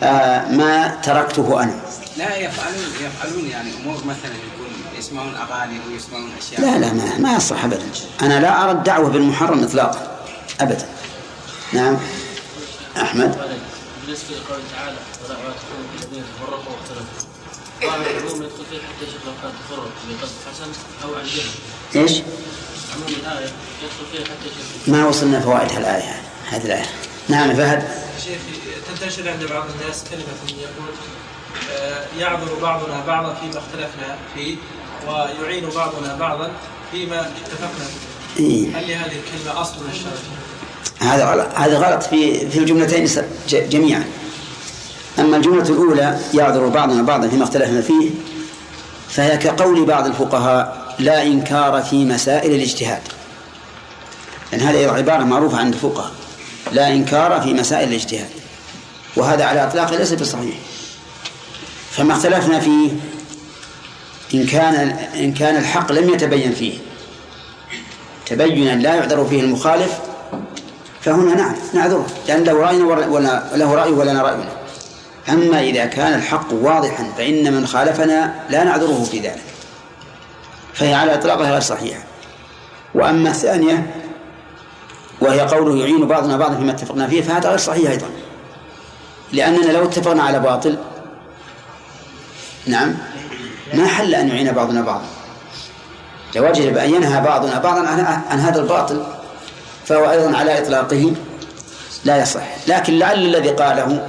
آه 0.03 0.49
ما 0.51 0.97
تركته 1.03 1.62
أنا. 1.62 1.75
لا 2.17 2.37
يفعلون 2.37 2.85
يفعلون 3.01 3.47
يعني 3.51 3.71
أمور 3.83 3.97
مثلا 3.97 4.33
يكون 4.33 4.99
يسمعون 4.99 5.35
أغاني 5.35 5.79
ويسمعون 5.90 6.31
أشياء. 6.38 6.61
لا 6.61 6.79
لا 6.79 6.93
ما, 6.93 7.19
ما 7.19 7.37
يصح 7.37 7.64
أبدا. 7.64 7.83
أنا 8.23 8.40
لا 8.40 8.64
أرى 8.64 8.71
الدعوة 8.71 9.09
بالمحرم 9.09 9.64
إطلاقا 9.64 10.19
أبدا. 10.61 10.87
نعم. 11.73 11.97
أحمد. 12.97 13.37
بالنسبة 14.07 14.29
لقوله 14.37 14.62
تعالى 14.77 14.97
ولا 15.29 15.35
تكونوا 15.35 15.88
كالذين 16.01 16.25
تفرقوا 16.37 16.73
واختلفوا 16.73 17.23
ظاهر 17.87 18.05
حتى 18.88 19.07
شيخ 19.07 19.20
لو 19.27 19.33
كان 19.42 19.53
تفرق 19.68 19.90
بقصد 20.09 20.35
حسن 20.51 20.70
أو 21.05 21.14
عن 21.14 21.25
جهل 21.25 22.03
إيش؟ 22.03 22.23
عموم 22.94 23.09
الايه 23.09 23.51
يدخل 23.83 24.07
فيه 24.12 24.25
حتى 24.25 24.90
ما 24.90 25.07
وصلنا 25.07 25.40
فوائد 25.40 25.73
هالآية 25.73 26.23
هذه 26.51 26.64
الآية. 26.64 26.87
نعم 27.29 27.55
فهد. 27.55 27.88
شيخ 28.25 28.38
تنتشر 28.88 29.31
عند 29.31 29.44
بعض 29.44 29.64
الناس 29.81 30.05
كلمة 30.11 30.61
يقول 30.62 30.94
آه، 31.70 32.05
يعذر 32.18 32.55
بعضنا 32.62 33.05
بعضا 33.07 33.35
فيما 33.35 33.59
اختلفنا 33.59 34.18
فيه 34.35 34.57
ويعين 35.09 35.68
بعضنا 35.68 36.16
بعضا 36.16 36.51
فيما 36.92 37.20
اتفقنا 37.20 37.87
فيه. 38.37 38.44
إيه. 38.44 38.79
هل 38.79 38.88
لهذه 38.88 39.12
الكلمة 39.16 39.61
أصل 39.61 39.85
من 39.85 39.90
الشرع؟ 39.90 41.12
هذا 41.12 41.25
غلط. 41.25 41.49
هذا 41.55 41.79
غلط 41.79 42.03
في 42.03 42.51
في 42.51 42.59
الجملتين 42.59 43.09
جميعا. 43.49 44.05
أما 45.18 45.37
الجملة 45.37 45.62
الأولى 45.62 46.18
يعذر 46.35 46.68
بعضنا 46.68 47.03
بعضا 47.03 47.29
فيما 47.29 47.44
اختلفنا 47.44 47.81
فيه 47.81 48.11
فهي 49.09 49.37
كقول 49.37 49.85
بعض 49.85 50.07
الفقهاء 50.07 50.94
لا 50.98 51.22
إنكار 51.22 51.83
في 51.83 52.05
مسائل 52.05 52.55
الاجتهاد. 52.55 53.03
لأن 54.53 54.61
هذه 54.61 54.90
عبارة 54.90 55.24
معروفة 55.24 55.59
عند 55.59 55.74
الفقهاء 55.74 56.11
لا 56.72 56.92
إنكار 56.92 57.40
في 57.40 57.55
مسائل 57.55 57.88
الاجتهاد 57.88 58.29
وهذا 59.16 59.44
على 59.44 59.64
إطلاقه 59.64 59.96
ليس 59.96 60.12
بصحيح. 60.12 60.55
فما 61.90 62.12
اختلفنا 62.12 62.61
فيه 62.61 62.90
إن 64.35 64.46
كان 64.46 64.74
إن 65.14 65.35
كان 65.35 65.57
الحق 65.57 65.92
لم 65.92 66.14
يتبين 66.14 66.53
فيه 66.53 66.79
تبينا 68.27 68.70
لا 68.70 68.94
يعذر 68.94 69.24
فيه 69.24 69.40
المخالف 69.40 69.98
فهنا 71.00 71.35
نعم 71.35 71.55
نعذره 71.74 72.07
لأن 72.29 72.44
له 72.44 72.53
رأي 72.53 72.83
ولا 72.83 73.57
له 73.57 73.74
رأي 73.74 73.90
ولنا 73.90 74.22
رأينا 74.22 74.48
أما 75.28 75.60
إذا 75.60 75.87
كان 75.87 76.14
الحق 76.18 76.52
واضحا 76.52 77.12
فإن 77.16 77.52
من 77.52 77.66
خالفنا 77.66 78.34
لا 78.50 78.64
نعذره 78.64 79.04
في 79.10 79.20
ذلك. 79.20 79.42
فهي 80.74 80.94
على 80.94 81.14
إطلاقها 81.14 81.50
غير 81.50 81.60
صحيحة. 81.60 82.00
وأما 82.94 83.30
الثانية 83.30 83.94
وهي 85.20 85.40
قوله 85.40 85.76
يعين 85.76 86.06
بعضنا 86.06 86.37
بعضا 86.37 86.56
فيما 86.56 86.72
اتفقنا 86.72 87.08
فيه 87.08 87.22
فهذا 87.22 87.48
غير 87.48 87.58
صحيح 87.58 87.90
أيضا. 87.90 88.06
لأننا 89.32 89.72
لو 89.72 89.84
اتفقنا 89.84 90.22
على 90.22 90.40
باطل 90.40 90.78
نعم 92.66 92.94
ما 93.74 93.87
حل 93.87 94.14
أن 94.14 94.28
يعين 94.28 94.52
بعضنا 94.52 94.82
بعضا. 94.82 95.04
لوجب 96.34 96.76
أن 96.76 96.94
ينهى 96.94 97.20
بعضنا 97.20 97.58
بعضا 97.58 97.80
عن, 98.30 98.40
هذا 98.40 98.60
الباطل 98.60 99.02
فهو 99.87 100.10
أيضا 100.10 100.37
على 100.37 100.58
إطلاقه 100.58 101.12
لا 102.04 102.22
يصح. 102.22 102.42
لكن 102.68 102.98
لعل 102.98 103.24
الذي 103.24 103.48
قاله 103.48 104.08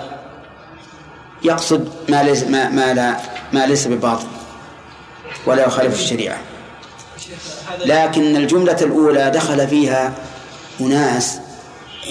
يقصد 1.43 1.89
ما 2.09 2.23
ليس 2.23 2.43
ما, 2.43 2.69
ما 2.69 2.93
لا 2.93 3.17
ما 3.53 3.65
ليس 3.65 3.87
بباطل 3.87 4.27
ولا 5.45 5.65
يخالف 5.67 5.99
الشريعة. 5.99 6.37
لكن 7.85 8.35
الجملة 8.35 8.77
الأولى 8.81 9.31
دخل 9.31 9.67
فيها 9.67 10.13
أناس 10.81 11.37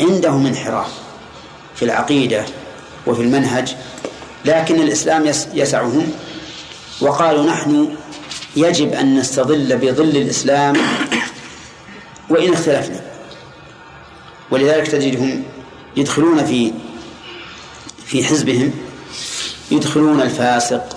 عندهم 0.01 0.47
انحراف 0.47 0.89
في 1.77 1.85
العقيدة 1.85 2.45
وفي 3.07 3.23
المنهج 3.23 3.75
لكن 4.45 4.75
الإسلام 4.81 5.27
يس- 5.27 5.49
يسعهم 5.55 6.13
وقالوا 7.01 7.45
نحن 7.45 7.97
يجب 8.57 8.93
أن 8.93 9.19
نستظل 9.19 9.77
بظل 9.77 10.05
الإسلام 10.17 10.77
وإن 12.31 12.53
اختلفنا. 12.53 13.01
ولذلك 14.51 14.87
تجدهم 14.89 15.43
يدخلون 15.97 16.45
في 16.45 16.73
في 18.07 18.25
حزبهم 18.25 18.71
يدخلون 19.71 20.21
الفاسق 20.21 20.97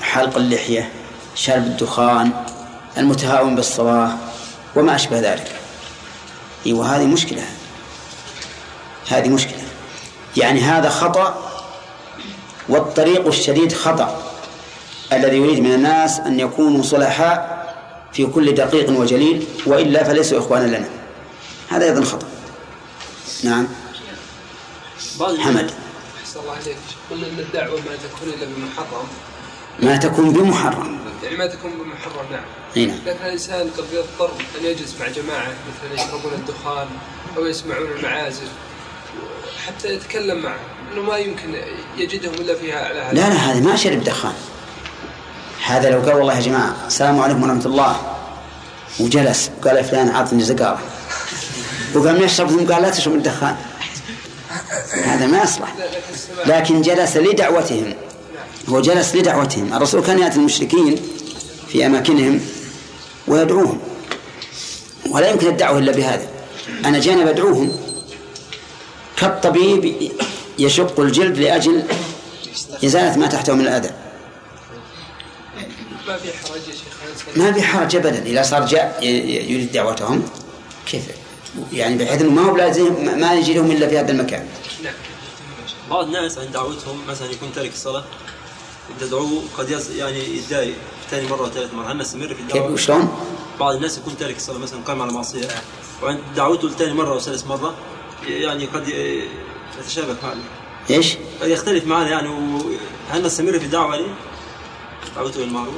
حلق 0.00 0.36
اللحية 0.36 0.92
شرب 1.34 1.66
الدخان 1.66 2.30
المتهاون 2.98 3.56
بالصلاة 3.56 4.16
وما 4.76 4.94
أشبه 4.94 5.20
ذلك. 5.20 5.52
وهذه 6.66 7.06
مشكلة 7.06 7.42
هذه 9.08 9.28
مشكلة. 9.28 9.62
يعني 10.36 10.60
هذا 10.60 10.88
خطأ 10.88 11.52
والطريق 12.68 13.26
الشديد 13.26 13.72
خطأ 13.72 14.22
الذي 15.12 15.36
يريد 15.36 15.60
من 15.60 15.74
الناس 15.74 16.20
أن 16.20 16.40
يكونوا 16.40 16.82
صلحاء 16.82 17.62
في 18.12 18.26
كل 18.26 18.54
دقيق 18.54 18.90
وجليل 18.90 19.46
وإلا 19.66 20.04
فليسوا 20.04 20.38
إخوانا 20.38 20.76
لنا. 20.76 20.88
هذا 21.68 21.84
أيضا 21.84 22.04
خطأ. 22.04 22.26
نعم. 23.44 23.68
حمد. 25.40 25.81
أحسن 26.32 26.40
الله 26.40 26.52
عليك 26.52 26.76
قلنا 27.10 27.26
أن 27.26 27.38
الدعوة 27.38 27.76
ما 27.76 27.96
تكون 27.96 28.28
إلا 28.28 28.46
بمحرم. 28.56 29.06
ما 29.80 29.96
تكون 29.96 30.32
بمحرم. 30.32 30.98
يعني 31.22 31.36
ما 31.36 31.46
تكون 31.46 31.70
بمحرم 31.70 32.32
نعم. 32.32 32.44
إي 32.76 32.86
نعم. 32.86 32.98
لكن 33.06 33.24
الإنسان 33.24 33.70
قد 33.78 33.84
يضطر 33.92 34.30
أن 34.60 34.64
يجلس 34.64 34.94
مع 35.00 35.08
جماعة 35.08 35.46
مثلا 35.48 35.94
يشربون 35.94 36.32
الدخان 36.32 36.86
أو 37.36 37.46
يسمعون 37.46 37.86
المعازف 37.98 38.48
حتى 39.66 39.94
يتكلم 39.94 40.42
معه. 40.42 40.58
أنه 40.92 41.02
ما 41.02 41.16
يمكن 41.16 41.54
يجدهم 41.96 42.34
إلا 42.34 42.54
فيها 42.54 42.88
على 42.88 43.00
هذا. 43.00 43.12
لا 43.12 43.20
لا 43.20 43.34
هذا 43.34 43.60
ما 43.60 43.76
شرب 43.76 44.04
دخان. 44.04 44.34
هذا 45.66 45.90
لو 45.90 46.00
قال 46.00 46.14
والله 46.14 46.34
يا 46.34 46.40
جماعة 46.40 46.76
السلام 46.86 47.20
عليكم 47.20 47.42
ورحمة 47.42 47.66
الله. 47.66 48.16
وجلس 49.00 49.50
وقال 49.58 49.84
فلان 49.84 50.08
أعطني 50.08 50.42
زقارة. 50.42 50.82
وقام 51.94 52.22
يشرب 52.22 52.72
قال 52.72 52.82
لا 52.82 52.90
تشرب 52.90 53.14
الدخان. 53.14 53.56
هذا 55.04 55.26
ما 55.26 55.42
يصلح 55.42 55.74
لكن 56.46 56.82
جلس 56.82 57.16
لدعوتهم. 57.16 57.94
هو 58.68 58.80
جلس 58.80 59.14
لدعوتهم. 59.14 59.74
الرسول 59.74 60.02
كان 60.02 60.18
يأتي 60.18 60.36
المشركين 60.36 61.02
في 61.68 61.86
أماكنهم 61.86 62.40
ويدعوهم. 63.28 63.80
ولا 65.10 65.30
يمكن 65.30 65.46
الدعوة 65.46 65.78
إلا 65.78 65.92
بهذا. 65.92 66.28
أنا 66.84 66.98
جانا 66.98 67.32
بدعوهم 67.32 67.72
كالطبيب 69.16 70.12
يشق 70.58 71.00
الجلد 71.00 71.38
لأجل 71.38 71.82
إزالة 72.84 73.16
ما 73.16 73.26
تحته 73.26 73.54
من 73.54 73.60
الأذى. 73.60 73.90
ما 77.36 77.52
في 77.52 77.62
حرج 77.62 77.96
أبدا. 77.96 78.22
إذا 78.22 78.42
صار 78.42 78.66
جاء 78.66 78.98
يريد 79.02 79.72
دعوتهم 79.72 80.22
كيف؟ 80.86 81.02
يعني 81.72 82.04
بحيث 82.04 82.20
أنه 82.22 82.30
ما 82.30 82.42
هو 82.42 82.52
بلازم 82.54 83.18
ما 83.20 83.34
يجي 83.34 83.54
لهم 83.54 83.70
إلا 83.70 83.88
في 83.88 83.98
هذا 83.98 84.10
المكان 84.12 84.46
نعم 84.84 84.94
بعض 85.90 86.04
الناس 86.06 86.38
عند 86.38 86.52
دعوتهم 86.52 86.96
مثلا 87.08 87.30
يكون 87.30 87.52
تارك 87.54 87.72
الصلاة 87.72 88.04
تدعوه 89.00 89.42
قد 89.58 89.70
يز 89.70 89.90
يعني 89.90 90.36
يتضايق 90.36 90.74
ثاني 91.10 91.28
مرة 91.28 91.42
وثالث 91.42 91.74
مرة 91.74 91.92
هل 91.92 91.98
نستمر 91.98 92.28
في 92.28 92.34
كيف 92.34 92.40
الدعوة؟ 92.42 92.72
وشلون؟ 92.72 93.08
بعض 93.60 93.74
الناس 93.74 93.98
يكون 93.98 94.16
تارك 94.16 94.36
الصلاة 94.36 94.58
مثلا 94.58 94.80
قام 94.86 95.02
على 95.02 95.12
معصية 95.12 95.48
وعند 96.02 96.18
دعوته 96.36 96.68
لثاني 96.68 96.92
مرة 96.94 97.14
وثالث 97.16 97.46
مرة 97.46 97.74
يعني 98.28 98.66
قد 98.66 98.88
يتشابك 99.80 100.24
معنا 100.24 100.40
إيش؟ 100.90 101.14
قد 101.42 101.48
يختلف 101.48 101.86
معنا 101.86 102.08
يعني 102.10 102.28
هل 103.10 103.22
نستمر 103.22 103.58
في 103.58 103.64
الدعوة 103.64 103.92
عليه؟ 103.92 104.14
دعوته 105.16 105.40
بالمعروف 105.40 105.74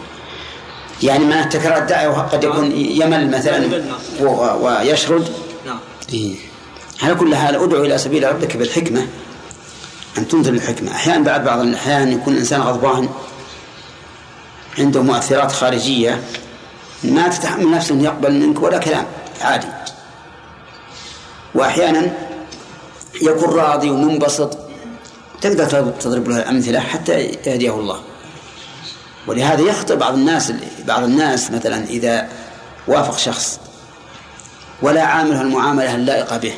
يعني 1.02 1.24
مع 1.24 1.42
تكرار 1.42 1.78
الدعوة 1.78 2.22
قد 2.22 2.44
يكون 2.44 2.72
يمل 2.72 3.30
مثلا 3.30 3.82
و- 4.20 4.66
ويشرد 4.66 5.22
نعم 5.22 5.32
إيه. 6.12 6.34
على 7.02 7.14
كل 7.14 7.36
حال 7.36 7.54
أدعو 7.56 7.84
إلى 7.84 7.98
سبيل 7.98 8.28
ربك 8.28 8.56
بالحكمة 8.56 9.06
أن 10.18 10.28
تنظر 10.28 10.52
الحكمة. 10.52 10.92
أحيانا 10.92 11.24
بعد 11.24 11.44
بعض 11.44 11.58
الاحيان 11.58 12.12
يكون 12.12 12.32
الانسان 12.32 12.60
غضبان 12.60 13.08
عنده 14.78 15.02
مؤثرات 15.02 15.52
خارجية 15.52 16.22
ما 17.04 17.28
تتحمل 17.28 17.70
نفسه 17.70 17.94
أن 17.94 18.04
يقبل 18.04 18.32
منك 18.32 18.62
ولا 18.62 18.78
كلام 18.78 19.06
عادي. 19.40 19.66
وأحيانا 21.54 22.12
يكون 23.22 23.54
راضي 23.54 23.90
ومنبسط 23.90 24.58
تقدر 25.40 25.90
تضرب 25.90 26.28
له 26.28 26.50
أمثلة 26.50 26.80
حتى 26.80 27.20
يهديه 27.20 27.74
الله. 27.74 28.00
ولهذا 29.26 29.62
يخطئ 29.62 29.96
بعض 29.96 30.14
الناس 30.14 30.52
بعض 30.86 31.02
الناس 31.02 31.50
مثلا 31.50 31.84
إذا 31.84 32.28
وافق 32.88 33.18
شخص 33.18 33.60
ولا 34.82 35.02
عامله 35.02 35.40
المعاملة 35.42 35.94
اللائقة 35.94 36.36
به. 36.36 36.54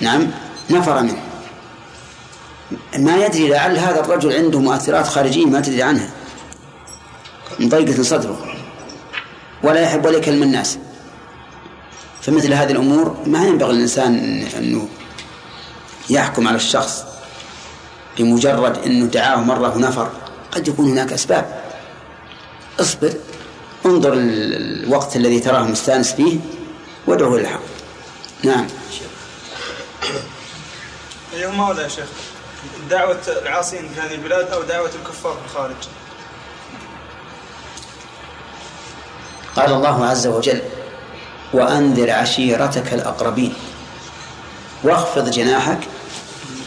نعم 0.00 0.30
نفر 0.70 1.02
منه. 1.02 1.22
ما 2.98 3.16
يدري 3.16 3.48
لعل 3.48 3.78
هذا 3.78 4.00
الرجل 4.00 4.32
عنده 4.32 4.60
مؤثرات 4.60 5.06
خارجية 5.06 5.46
ما 5.46 5.60
تدري 5.60 5.82
عنها. 5.82 6.10
مضيقة 7.60 8.02
صدره. 8.02 8.54
ولا 9.62 9.80
يحب 9.80 10.04
ولا 10.04 10.18
يكلم 10.18 10.42
الناس. 10.42 10.78
فمثل 12.22 12.52
هذه 12.52 12.72
الأمور 12.72 13.16
ما 13.26 13.46
ينبغي 13.46 13.72
للإنسان 13.72 14.42
أنه 14.58 14.88
يحكم 16.10 16.48
على 16.48 16.56
الشخص 16.56 17.04
بمجرد 18.18 18.78
أنه 18.78 19.06
دعاه 19.06 19.36
مرة 19.36 19.76
ونفر. 19.76 20.10
قد 20.52 20.68
يكون 20.68 20.90
هناك 20.90 21.12
أسباب. 21.12 21.62
اصبر. 22.80 23.12
انظر 23.86 24.12
ال- 24.12 24.84
الوقت 24.84 25.16
الذي 25.16 25.40
تراه 25.40 25.62
مستأنس 25.62 26.12
فيه 26.12 26.38
وادعه 27.06 27.34
إلى 27.34 27.40
الحق. 27.40 27.60
نعم. 28.42 28.66
أيهما 31.34 31.68
ولا 31.68 31.82
يا 31.82 31.88
شيخ؟ 31.88 32.04
دعوة 32.90 33.18
العاصين 33.42 33.88
في 33.94 34.00
هذه 34.00 34.14
البلاد 34.14 34.48
أو 34.48 34.62
دعوة 34.62 34.90
الكفار 35.02 35.32
في 35.32 35.52
الخارج؟ 35.52 35.74
قال 39.56 39.72
الله 39.72 40.06
عز 40.06 40.26
وجل 40.26 40.60
وأنذر 41.52 42.10
عشيرتك 42.10 42.94
الأقربين 42.94 43.54
واخفض 44.84 45.30
جناحك 45.30 45.78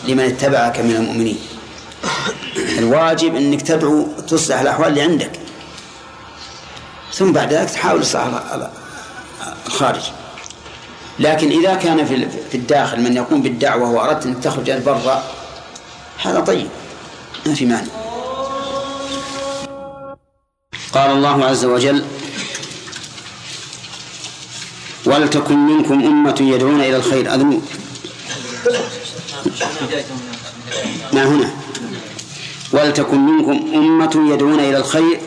لمن 0.08 0.24
اتبعك 0.24 0.80
من 0.80 0.96
المؤمنين. 0.96 1.40
الواجب 2.78 3.36
أنك 3.36 3.62
تدعو 3.62 4.08
تصلح 4.28 4.60
الأحوال 4.60 4.88
اللي 4.88 5.02
عندك. 5.02 5.32
ثم 7.16 7.32
بعد 7.32 7.54
ذلك 7.54 7.70
تحاول 7.70 8.02
إصلاح 8.02 8.26
ال- 8.26 8.34
ال- 8.62 8.70
الخارج. 9.68 10.02
لكن 11.20 11.50
إذا 11.52 11.76
كان 11.76 12.06
في 12.06 12.28
في 12.52 12.58
الداخل 12.58 13.02
من 13.02 13.16
يقوم 13.16 13.42
بالدعوة 13.42 13.92
وأردت 13.92 14.26
أن 14.26 14.42
تخرج 14.42 14.72
برا 14.72 15.24
هذا 16.24 16.40
طيب 16.40 16.68
ما 17.46 17.54
في 17.54 17.66
مانع. 17.66 17.88
قال 20.94 21.12
الله 21.12 21.46
عز 21.46 21.66
وجل 21.66 22.06
ولتكن 25.06 25.58
منكم 25.58 25.94
أمة 26.06 26.36
يدعون 26.42 26.82
إلى 26.82 26.96
الخير. 26.98 27.34
أذن. 27.34 27.62
ما 31.14 31.24
هنا؟ 31.28 31.50
ولتكن 32.72 33.20
منكم 33.20 33.52
أمة 33.76 34.34
يدعون 34.34 34.60
إلى 34.60 34.78
الخير. 34.78 35.20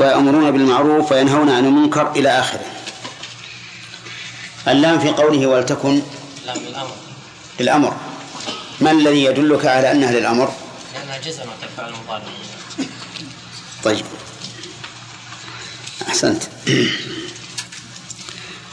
ويأمرون 0.00 0.50
بالمعروف 0.50 1.12
وينهون 1.12 1.50
عن 1.50 1.64
المنكر 1.64 2.12
إلى 2.12 2.28
آخره. 2.28 2.64
اللام 4.68 4.98
في 4.98 5.08
قوله 5.08 5.46
ولتكن 5.46 6.02
للأمر. 7.60 7.96
ما 8.80 8.90
الذي 8.90 9.24
يدلك 9.24 9.66
على 9.66 9.92
أنها 9.92 10.12
للأمر؟ 10.12 10.52
لأنها 10.94 11.18
جزء 11.18 11.44
من 11.44 11.52
الفعل 11.62 11.88
المضارع 11.88 12.22
طيب. 13.84 14.04
أحسنت. 16.08 16.42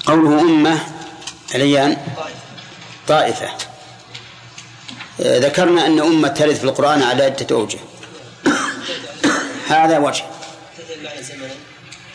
قوله 0.06 0.42
أمة 0.42 0.80
عليان. 1.54 1.98
طائفة. 3.08 3.50
ذكرنا 5.20 5.86
أن 5.86 6.00
أمة 6.00 6.28
ترد 6.28 6.56
في 6.56 6.64
القرآن 6.64 7.04
على 7.04 7.24
عدة 7.24 7.48
أوجه. 7.52 7.80
هذا 9.68 9.98
وجه. 9.98 10.24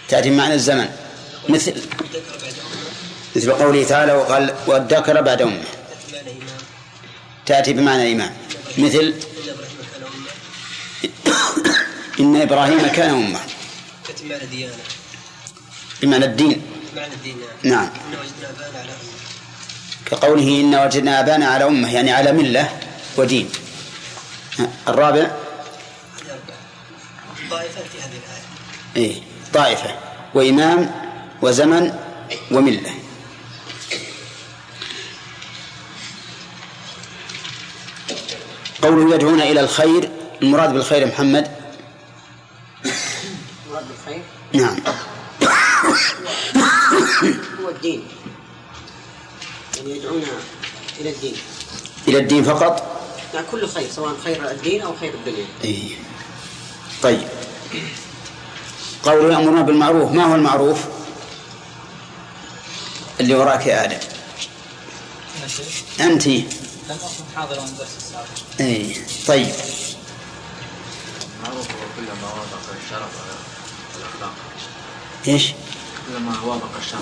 تأتي 0.08 0.30
بمعنى 0.30 0.54
الزمن. 0.54 0.88
مثل 1.48 1.74
مثل 3.36 3.52
قوله 3.52 3.84
تعالى 3.84 4.12
وقال 4.12 4.54
والذكر 4.66 5.20
بعد 5.20 5.42
أمه. 5.42 5.64
تأتي 7.46 7.72
بمعنى 7.72 8.12
إمام 8.12 8.32
مثل 8.78 9.14
إن 12.20 12.36
إبراهيم 12.36 12.86
كان 12.86 13.10
أمة. 13.10 13.40
تأتي 14.08 14.24
معنى 14.24 14.46
ديانة. 14.46 14.74
بمعنى 16.02 16.24
الدين. 16.24 16.62
معنى 16.96 17.14
الدين 17.14 17.36
نعم. 17.62 17.88
إن 17.88 18.18
وجدنا 18.18 18.50
آباءنا 18.50 18.78
على 18.78 18.92
أمة. 18.92 19.12
كقوله 20.06 20.60
إن 20.60 20.74
وجدنا 20.74 21.20
آبانا 21.20 21.46
على 21.46 21.64
أمة 21.64 21.94
يعني 21.94 22.12
على 22.12 22.32
ملة 22.32 22.78
ودين. 23.16 23.50
الرابع 24.88 25.30
طائفة 27.50 27.80
في 27.92 27.98
هذه 27.98 28.20
إيه. 28.96 29.22
طائفة. 29.54 29.94
وإمام 30.34 30.90
وزمن 31.42 31.92
وملة. 32.50 32.94
قوله 38.82 39.14
يدعون 39.14 39.40
إلى 39.40 39.60
الخير 39.60 40.10
المراد 40.42 40.72
بالخير 40.72 41.06
محمد؟ 41.06 41.50
المراد 43.66 43.84
بالخير؟ 43.88 44.22
نعم. 44.52 44.76
هو 47.62 47.68
الدين. 47.68 48.08
يعني 49.76 49.96
يدعون 49.96 50.22
إلى 51.00 51.10
الدين. 51.10 51.34
إلى 52.08 52.18
الدين 52.18 52.44
فقط؟ 52.44 53.02
يعني 53.34 53.46
كل 53.52 53.68
خير 53.68 53.88
سواء 53.90 54.14
خير 54.24 54.50
الدين 54.50 54.82
أو 54.82 54.96
خير 55.00 55.14
الدنيا. 55.14 55.46
إيه. 55.64 55.90
طيب. 57.02 57.28
قوله 59.02 59.32
يأمرون 59.32 59.62
بالمعروف 59.62 60.12
ما 60.12 60.24
هو 60.24 60.34
المعروف؟ 60.34 60.78
اللي 63.20 63.34
وراك 63.34 63.66
يا 63.66 63.84
آدم. 63.84 63.98
أنت. 66.00 66.26
لم 66.26 66.44
أكن 66.90 67.36
حاضرا 67.36 67.64
الدرس 67.64 67.96
السابق 67.96 68.26
اي 68.60 68.96
طيب. 69.26 69.52
معروف 71.44 71.66
كلما 71.96 72.28
وافق 72.34 72.74
الشرع 72.84 73.06
والأخلاق 73.94 74.32
إيش؟ 75.28 75.52
كلما 76.08 76.40
وافق 76.44 76.70
الشرع 76.78 77.00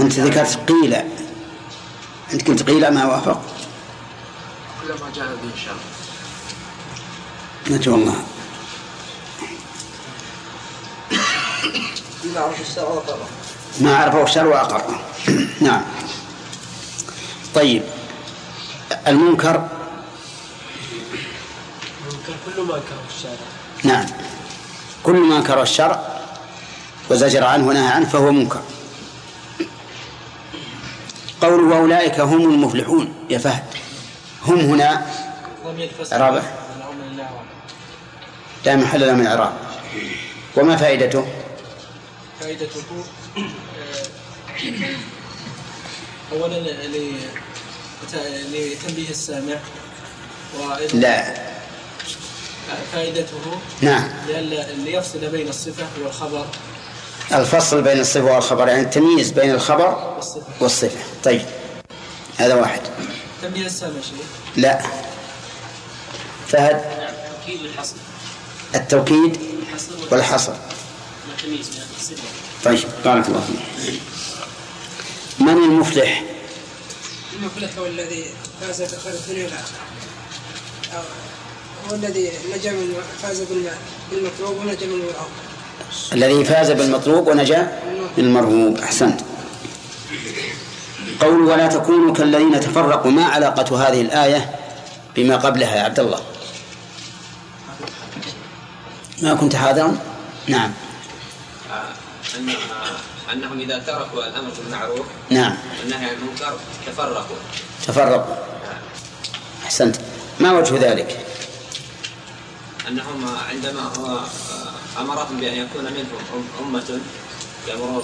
أنت 0.00 0.12
ذكرت 0.12 0.58
قيل. 0.68 0.94
أنت 2.32 2.48
قلت 2.48 2.62
قيل 2.62 2.88
ما 2.88 3.04
وافق. 3.06 3.42
كلما 4.82 5.10
جاء 5.14 5.26
به 5.26 5.54
الشرع 5.54 5.74
نجو 7.70 7.94
الله. 7.94 8.24
بما 12.30 12.40
عرف 12.40 12.60
الشرع 12.60 12.88
وقرر 12.88 13.26
ما 13.80 13.96
عرفه 13.96 14.22
الشرع 14.22 14.46
وأقره 14.46 15.00
نعم. 15.60 15.82
طيب. 17.54 17.82
المنكر. 19.06 19.68
ممكن 22.04 22.32
كل 22.46 22.62
ما 22.62 22.74
كره 22.74 23.04
الشارع 23.16 23.36
نعم. 23.84 24.06
كل 25.02 25.12
ما 25.12 25.36
انكر 25.36 25.62
الشرع 25.62 26.20
وزجر 27.10 27.44
عنه 27.44 27.68
ونهى 27.68 27.86
عنه 27.86 28.06
فهو 28.08 28.32
منكر. 28.32 28.62
قوله 31.40 31.76
وأولئك 31.76 32.20
هم 32.20 32.50
المفلحون. 32.50 33.14
يا 33.30 33.38
فهد. 33.38 33.64
هم 34.46 34.58
هنا. 34.58 35.06
إعرابه؟ 36.12 36.42
لا 38.64 38.76
محل 38.76 39.00
له 39.00 39.14
من 39.14 39.20
الإعراب. 39.20 39.52
وما 40.56 40.76
فائدته؟ 40.76 41.26
فائدته 42.40 42.80
آه، 43.38 44.96
أولا 46.32 46.58
لتنبيه 48.52 49.10
السامع 49.10 49.56
وأيضا 50.58 50.98
لا. 50.98 51.34
فائدته 52.92 53.60
نعم. 53.80 54.08
ليفصل 54.84 55.18
بين 55.18 55.48
الصفة 55.48 55.86
والخبر. 56.04 56.46
الفصل 57.32 57.82
بين 57.82 58.00
الصفة 58.00 58.34
والخبر 58.34 58.68
يعني 58.68 58.80
التمييز 58.82 59.30
بين 59.30 59.50
الخبر 59.50 60.14
والصفة. 60.16 60.42
والصفة. 60.60 60.98
طيب 61.24 61.42
هذا 62.38 62.54
واحد. 62.54 62.80
تنبيه 63.42 63.66
السامع 63.66 64.00
شيء؟ 64.02 64.24
لا. 64.56 64.82
فهد؟ 66.48 66.84
الحصر 67.48 67.96
التوكيد 68.74 69.38
الحصر 69.62 69.92
والحصر. 70.10 70.52
والتمييز 71.30 71.68
بين 71.68 71.78
الصفة 71.78 71.89
طيب 72.64 72.78
بارك 73.04 73.28
الله 73.28 73.40
فيك. 73.40 74.00
من 75.40 75.48
المفلح؟ 75.48 76.22
المفلح 77.36 77.70
هو 77.78 77.86
الذي 77.86 78.24
فاز 78.60 78.82
بخير 78.82 79.12
الدنيا 79.12 79.44
والآخرة 79.44 79.78
أو 80.94 81.02
هو 81.90 81.94
الذي 81.94 82.30
نجا 82.56 82.72
من 82.72 82.94
فاز 83.22 83.40
بالم- 83.40 83.78
بالمطلوب 84.10 84.56
ونجا 84.58 84.86
من 84.86 84.92
المرغوب 84.92 85.30
الذي 86.12 86.44
فاز 86.44 86.70
بالمطلوب 86.70 87.26
ونجا 87.28 87.78
من 88.18 88.24
المرغوب 88.24 88.78
أحسنت. 88.78 89.20
قول 91.20 91.40
ولا 91.40 91.66
تكونوا 91.66 92.14
كالذين 92.14 92.60
تفرقوا. 92.60 93.10
ما 93.10 93.24
علاقة 93.24 93.88
هذه 93.88 94.00
الآية 94.00 94.50
بما 95.16 95.36
قبلها 95.36 95.76
يا 95.76 95.82
عبد 95.82 96.00
الله؟ 96.00 96.20
ما 99.22 99.34
كنت 99.34 99.56
حاضرا؟ 99.56 99.98
نعم. 100.48 100.72
أنهم 103.32 103.60
إذا 103.60 103.78
تركوا 103.78 104.26
الأمر 104.26 104.50
بالمعروف 104.58 105.06
نعم. 105.30 105.56
والنهي 105.80 106.04
عن 106.10 106.14
المنكر 106.14 106.56
تفرقوا. 106.86 107.36
تفرقوا. 107.86 108.34
أحسنت. 109.64 109.96
ما 110.40 110.52
وجه 110.52 110.90
ذلك؟ 110.90 111.26
أنهم 112.88 113.36
عندما 113.50 113.80
هو 113.98 114.20
أمرهم 115.00 115.40
بأن 115.40 115.54
يكون 115.54 115.84
منهم 115.84 116.18
أم- 116.32 116.62
أمة 116.62 117.00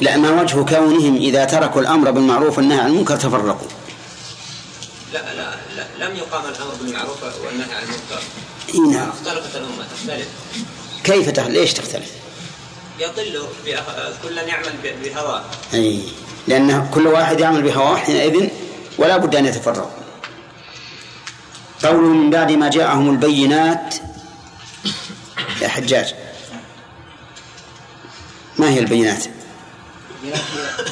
لا 0.00 0.16
ما 0.16 0.42
وجه 0.42 0.64
كونهم 0.64 1.16
إذا 1.16 1.44
تركوا 1.44 1.80
الأمر 1.80 2.10
بالمعروف 2.10 2.58
والنهي 2.58 2.78
عن 2.80 2.86
المنكر 2.86 3.16
تفرقوا. 3.16 3.68
لا 5.12 5.34
لا 5.34 5.54
لا 5.76 6.06
لم 6.08 6.16
يقام 6.16 6.42
الأمر 6.44 6.74
بالمعروف 6.80 7.22
والنهي 7.22 7.74
عن 7.74 7.82
المنكر. 7.82 8.22
إي 8.74 8.80
نعم. 8.80 9.08
اختلفت 9.08 9.56
الأمة 9.56 9.84
تختلف. 9.96 10.28
كيف 11.04 11.30
تخ... 11.30 11.46
ليش 11.46 11.72
تختلف؟ 11.74 12.10
يضل 12.98 13.46
بأخ- 13.64 14.22
كل 14.22 14.36
يعمل 14.38 14.72
بهواه 15.04 15.44
أي 15.74 16.00
لأن 16.48 16.90
كل 16.94 17.06
واحد 17.06 17.40
يعمل 17.40 17.62
بهواه 17.62 17.96
حينئذ 17.96 18.48
ولا 18.98 19.16
بد 19.16 19.34
أن 19.36 19.46
يتفرقوا 19.46 19.90
قوله 21.84 22.08
من 22.08 22.30
بعد 22.30 22.52
ما 22.52 22.70
جاءهم 22.70 23.10
البينات 23.10 23.94
يا 25.62 25.68
حجاج. 25.68 26.14
ما 28.58 28.68
هي 28.70 28.78
البينات؟ 28.78 29.24
البينات 30.16 30.40
هي 30.54 30.84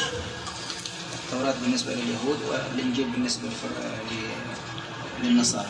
التوراة 1.25 1.55
بالنسبة 1.63 1.93
لليهود 1.93 2.39
والإنجيل 2.49 3.05
بالنسبة 3.05 3.49
للنصارى. 5.23 5.67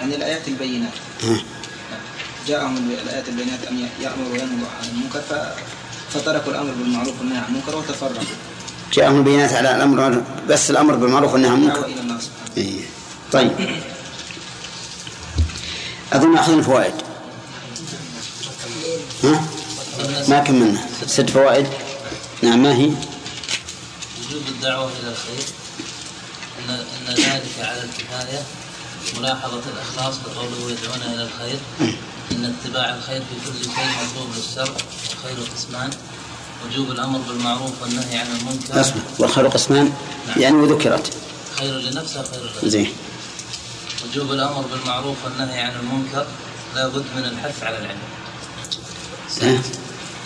يعني 0.00 0.14
الآيات 0.16 0.48
البينات. 0.48 0.92
جاءهم 2.48 2.90
الآيات 3.02 3.28
البينات 3.28 3.64
أن 3.70 3.88
يأمروا 4.00 4.32
وينهوا 4.32 4.68
عن 4.80 4.88
المنكر 4.88 5.22
فتركوا 6.14 6.52
الأمر 6.52 6.72
بالمعروف 6.72 7.18
والنهي 7.20 7.38
عن 7.38 7.44
المنكر 7.48 7.76
وتفرقوا. 7.76 8.24
جاءهم 8.92 9.18
البينات 9.18 9.52
على 9.52 9.76
الأمر 9.76 10.22
بس 10.48 10.70
الأمر 10.70 10.94
بالمعروف 10.94 11.32
والنهي 11.32 11.50
عن 11.50 11.56
المنكر. 11.56 11.86
إيه. 12.56 12.80
طيب. 13.32 13.52
أظن 16.12 16.36
أخذنا 16.36 16.58
الفوائد 16.58 16.94
ها؟ 19.24 19.44
ما 20.28 20.38
كملنا. 20.38 20.80
ست 21.06 21.30
فوائد. 21.30 21.66
نعم 22.42 22.62
ما 22.62 22.74
هي؟ 22.74 22.84
وجوب 22.84 24.42
الدعوة 24.48 24.90
إلى 25.00 25.10
الخير. 25.10 25.44
أن 26.58 26.70
أن 27.08 27.14
ذلك 27.14 27.52
على 27.58 27.82
الكفاية 27.82 28.42
ملاحظة 29.18 29.62
الإخلاص 29.74 30.14
بقوله 30.18 30.70
يدعون 30.70 31.14
إلى 31.14 31.22
الخير. 31.22 31.58
أن 32.42 32.54
اتباع 32.64 32.94
الخير 32.94 33.20
في 33.20 33.50
كل 33.50 33.64
شيء 33.64 33.86
مطلوب 34.02 34.28
للشرع 34.36 34.74
والخير 35.10 35.54
قسمان 35.56 35.90
وجوب 36.66 36.90
الأمر 36.90 37.18
بالمعروف 37.18 37.82
والنهي 37.82 38.18
عن 38.18 38.26
المنكر. 38.26 38.80
أصبر 38.80 39.00
والخير 39.18 39.46
قسمان 39.46 39.92
يعني 40.36 40.56
وذكرت. 40.56 41.12
خير 41.58 41.78
لنفسه 41.78 42.22
خير 42.22 42.40
لغيره. 42.40 42.68
زين. 42.68 42.92
وجوب 44.04 44.32
الأمر 44.32 44.60
بالمعروف 44.60 45.16
والنهي 45.24 45.60
عن 45.60 45.72
المنكر 45.80 46.26
لا 46.74 46.88
بد 46.88 47.04
من 47.16 47.24
الحث 47.24 47.62
على 47.62 47.78
العلم؟ 47.78 47.98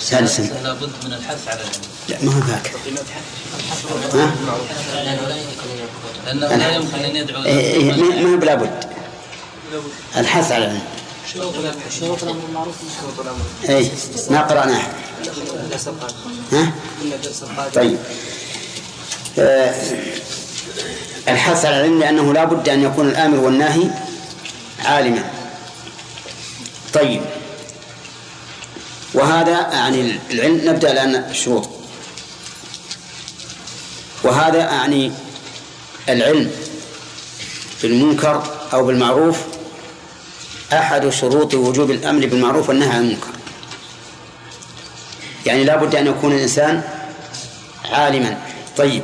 سادسا. 0.00 0.42
لا 0.42 0.72
بد 0.72 0.90
من 1.04 1.12
الحث 1.12 1.48
على 1.48 1.60
العلم. 1.60 1.80
لا 2.08 2.24
ما 2.24 2.32
هو 2.32 2.38
ذاك؟ 2.38 2.72
لأنه 6.24 6.46
لا 6.56 6.74
يمكن 6.76 6.98
أن 6.98 7.16
يدعو 7.16 7.44
إيه 7.44 7.72
إيه 7.72 7.92
ما 7.92 8.32
هو 8.32 8.36
بلا 8.36 8.54
بد. 8.54 8.84
الحث 10.16 10.52
على 10.52 10.64
العلم. 10.64 10.82
شروط 11.32 11.54
الامر 11.54 11.82
شروط 12.00 12.22
الامر 12.22 13.42
أي 13.68 13.90
ما 14.30 14.40
القادم 15.88 16.20
ها؟ 16.52 16.72
طيب. 17.74 17.98
آه، 19.38 19.74
الحث 21.28 21.64
على 21.64 21.76
العلم 21.76 21.98
لأنه 22.00 22.32
لا 22.32 22.44
بد 22.44 22.68
أن 22.68 22.82
يكون 22.82 23.08
الآمر 23.08 23.38
والناهي 23.38 23.90
عالما. 24.84 25.30
طيب. 26.94 27.22
وهذا 29.14 29.72
يعني 29.72 30.18
العلم 30.30 30.60
نبدأ 30.70 30.92
الآن 30.92 31.14
الشروط 31.14 31.68
وهذا 34.24 34.58
يعني 34.58 35.12
العلم 36.08 36.50
بالمنكر 37.82 38.42
أو 38.72 38.86
بالمعروف 38.86 39.55
أحد 40.72 41.08
شروط 41.08 41.54
وجوب 41.54 41.90
الأمر 41.90 42.26
بالمعروف 42.26 42.68
والنهي 42.68 42.88
عن 42.88 43.00
المنكر. 43.00 43.28
يعني 45.46 45.64
لا 45.64 45.76
بد 45.76 45.94
أن 45.94 46.06
يكون 46.06 46.32
الإنسان 46.32 46.82
عالما. 47.92 48.38
طيب. 48.76 49.02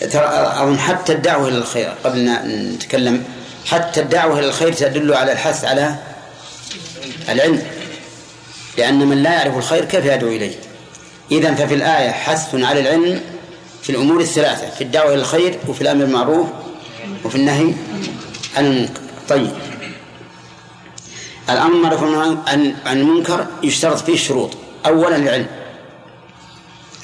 ترى 0.00 0.24
أظن 0.26 0.78
حتى 0.78 1.12
الدعوة 1.12 1.48
إلى 1.48 1.58
الخير 1.58 1.94
قبل 2.04 2.28
أن 2.28 2.72
نتكلم 2.74 3.24
حتى 3.66 4.00
الدعوة 4.00 4.38
إلى 4.38 4.46
الخير 4.46 4.72
تدل 4.72 5.14
على 5.14 5.32
الحث 5.32 5.64
على 5.64 5.96
العلم. 7.28 7.62
لأن 8.78 8.98
من 8.98 9.22
لا 9.22 9.32
يعرف 9.32 9.56
الخير 9.56 9.84
كيف 9.84 10.04
يدعو 10.04 10.28
إليه؟ 10.28 10.54
إذا 11.30 11.54
ففي 11.54 11.74
الآية 11.74 12.10
حث 12.10 12.54
على 12.54 12.80
العلم 12.80 13.20
في 13.82 13.90
الأمور 13.90 14.20
الثلاثة 14.20 14.70
في 14.70 14.84
الدعوة 14.84 15.14
إلى 15.14 15.20
الخير 15.20 15.58
وفي 15.68 15.80
الأمر 15.80 16.04
بالمعروف 16.04 16.46
وفي 17.24 17.36
النهي 17.36 17.74
عن 18.56 18.66
المنكر. 18.66 19.00
طيب. 19.28 19.50
الأمر 21.50 21.96
عن 22.46 22.74
عن 22.86 23.00
المنكر 23.00 23.46
يشترط 23.62 23.98
فيه 23.98 24.16
شروط. 24.16 24.50
أولا 24.86 25.16
العلم. 25.16 25.46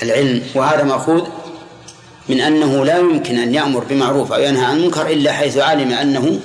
العلم 0.03 0.43
وهذا 0.55 0.84
مأخوذ 0.84 1.24
من 2.28 2.41
أنه 2.41 2.84
لا 2.84 2.99
يمكن 2.99 3.38
أن 3.38 3.55
يأمر 3.55 3.84
بمعروف 3.84 4.32
أو 4.32 4.41
ينهى 4.41 4.64
عن 4.64 4.80
منكر 4.80 5.07
إلا 5.07 5.32
حيث 5.32 5.59
علم 5.59 5.93
أنه 5.93 6.41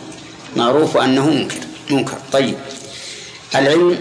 معروف 0.56 0.96
وأنه 0.96 1.30
منكر. 1.30 1.58
منكر. 1.92 2.18
طيب. 2.32 2.56
العلم 3.56 4.00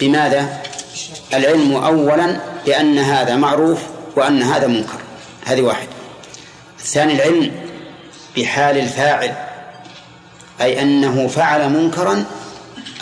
بماذا؟ 0.00 0.62
العلم 1.34 1.76
أولا 1.76 2.40
بأن 2.66 2.98
هذا 2.98 3.36
معروف 3.36 3.78
وأن 4.16 4.42
هذا 4.42 4.66
منكر. 4.66 4.98
هذه 5.44 5.60
واحد. 5.60 5.88
الثاني 6.78 7.12
العلم 7.12 7.52
بحال 8.36 8.78
الفاعل 8.78 9.34
أي 10.60 10.82
أنه 10.82 11.28
فعل 11.28 11.70
منكرا 11.70 12.24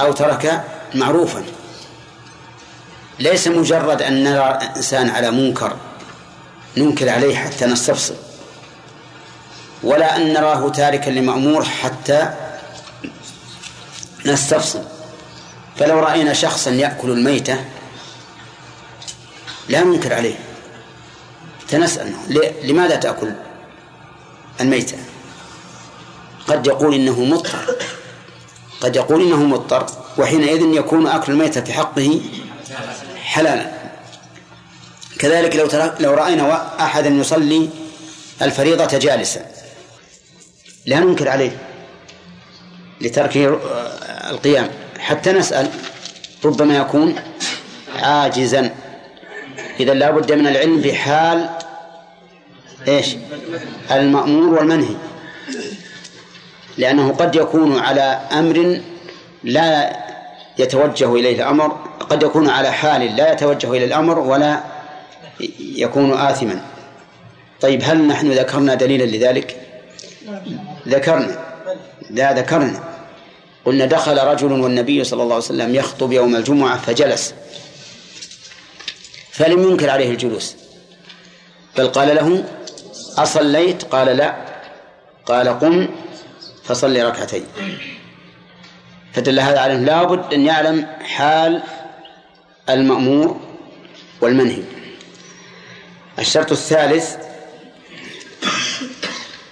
أو 0.01 0.13
ترك 0.13 0.65
معروفا. 0.95 1.45
ليس 3.19 3.49
مجرد 3.49 4.03
أن 4.03 4.25
نرى 4.25 4.59
إنسان 4.77 5.11
على 5.11 5.31
منكر 5.31 5.77
ننكر 6.77 7.09
عليه 7.09 7.37
حتى 7.37 7.67
نستفصل 7.67 8.15
ولا 9.83 10.17
أن 10.17 10.33
نراه 10.33 10.69
تاركا 10.69 11.11
لمأمور 11.11 11.65
حتى 11.65 12.35
نستفصل. 14.27 14.83
فلو 15.79 15.99
رأينا 15.99 16.33
شخصا 16.33 16.71
يأكل 16.71 17.11
الميتة 17.11 17.65
لا 19.69 19.85
ننكر 19.85 20.15
عليه. 20.15 20.35
تنسأل 21.69 22.13
لماذا 22.65 22.97
تأكل 22.97 23.33
الميتة؟ 24.61 24.97
قد 26.49 26.67
يقول 26.67 26.95
إنه 26.95 27.21
مضطر. 27.25 27.77
قد 28.81 28.97
يقول 28.97 29.23
إنه 29.23 29.37
مضطر 29.37 29.87
وحينئذ 30.19 30.75
يكون 30.75 31.07
أكل 31.07 31.33
الميتة 31.33 31.61
في 31.61 31.73
حقه 31.73 32.21
حلالا. 33.17 33.71
كذلك 35.19 35.57
لو 35.57 35.69
لو 36.01 36.15
رأينا 36.15 36.75
أحدا 36.81 37.09
يصلي 37.09 37.69
الفريضة 38.43 38.99
جالسا 38.99 39.47
لا 40.87 41.01
ننكر 41.01 41.29
عليه 41.29 41.59
لتركه 43.01 43.61
القيام. 44.31 44.71
حتى 44.99 45.33
نسأل 45.33 45.71
ربما 46.45 46.77
يكون 46.77 47.15
عاجزا. 47.97 48.75
إذا 49.81 49.95
لا 49.95 50.11
بد 50.11 50.33
من 50.33 50.47
العلم 50.47 50.81
بحال 50.81 51.49
إيش؟ 52.89 53.17
المأمور 53.91 54.59
والمنهي. 54.59 54.95
لأنه 56.79 57.13
قد 57.13 57.35
يكون 57.35 57.79
على 57.79 58.21
أمر 58.33 58.81
لا 59.45 59.97
يتوجه 60.59 61.15
إليه 61.15 61.37
الأمر 61.37 61.77
قد 62.01 62.23
يكون 62.23 62.49
على 62.49 62.73
حال 62.73 63.17
لا 63.17 63.33
يتوجه 63.33 63.71
إلى 63.73 63.85
الأمر 63.85 64.19
ولا 64.19 64.61
يكون 65.61 66.13
آثما. 66.13 66.63
طيب 67.61 67.83
هل 67.85 68.07
نحن 68.07 68.33
ذكرنا 68.33 68.75
دليلا 68.75 69.05
لذلك؟ 69.05 69.57
ذكرنا. 70.89 71.39
لا 72.11 72.33
ذكرنا. 72.33 72.81
قلنا 73.65 73.87
دخل 73.87 74.19
رجل 74.19 74.53
والنبي 74.53 75.05
صلى 75.05 75.23
الله 75.23 75.35
عليه 75.35 75.45
وسلم 75.45 75.75
يخطب 75.75 76.13
يوم 76.13 76.37
الجمعة 76.37 76.79
فجلس. 76.79 77.35
فلم 79.31 79.71
ينكر 79.71 79.91
عليه 79.91 80.11
الجلوس. 80.11 80.57
بل 81.79 81.89
قال 81.89 82.17
له 82.17 82.45
أصليت؟ 83.19 83.83
قال 83.83 84.17
لا. 84.17 84.35
قال 85.27 85.49
قم. 85.49 85.89
فصلي 86.69 87.03
ركعتين. 87.03 87.45
فدل 89.13 89.41
هذا 89.41 89.61
على 89.61 89.75
لابد 89.75 90.35
أن 90.35 90.47
يعلم 90.47 90.87
حال 91.03 91.63
المأمور 92.69 93.41
والمنهي. 94.21 94.63
الشرط 96.19 96.53
الثالث 96.53 97.17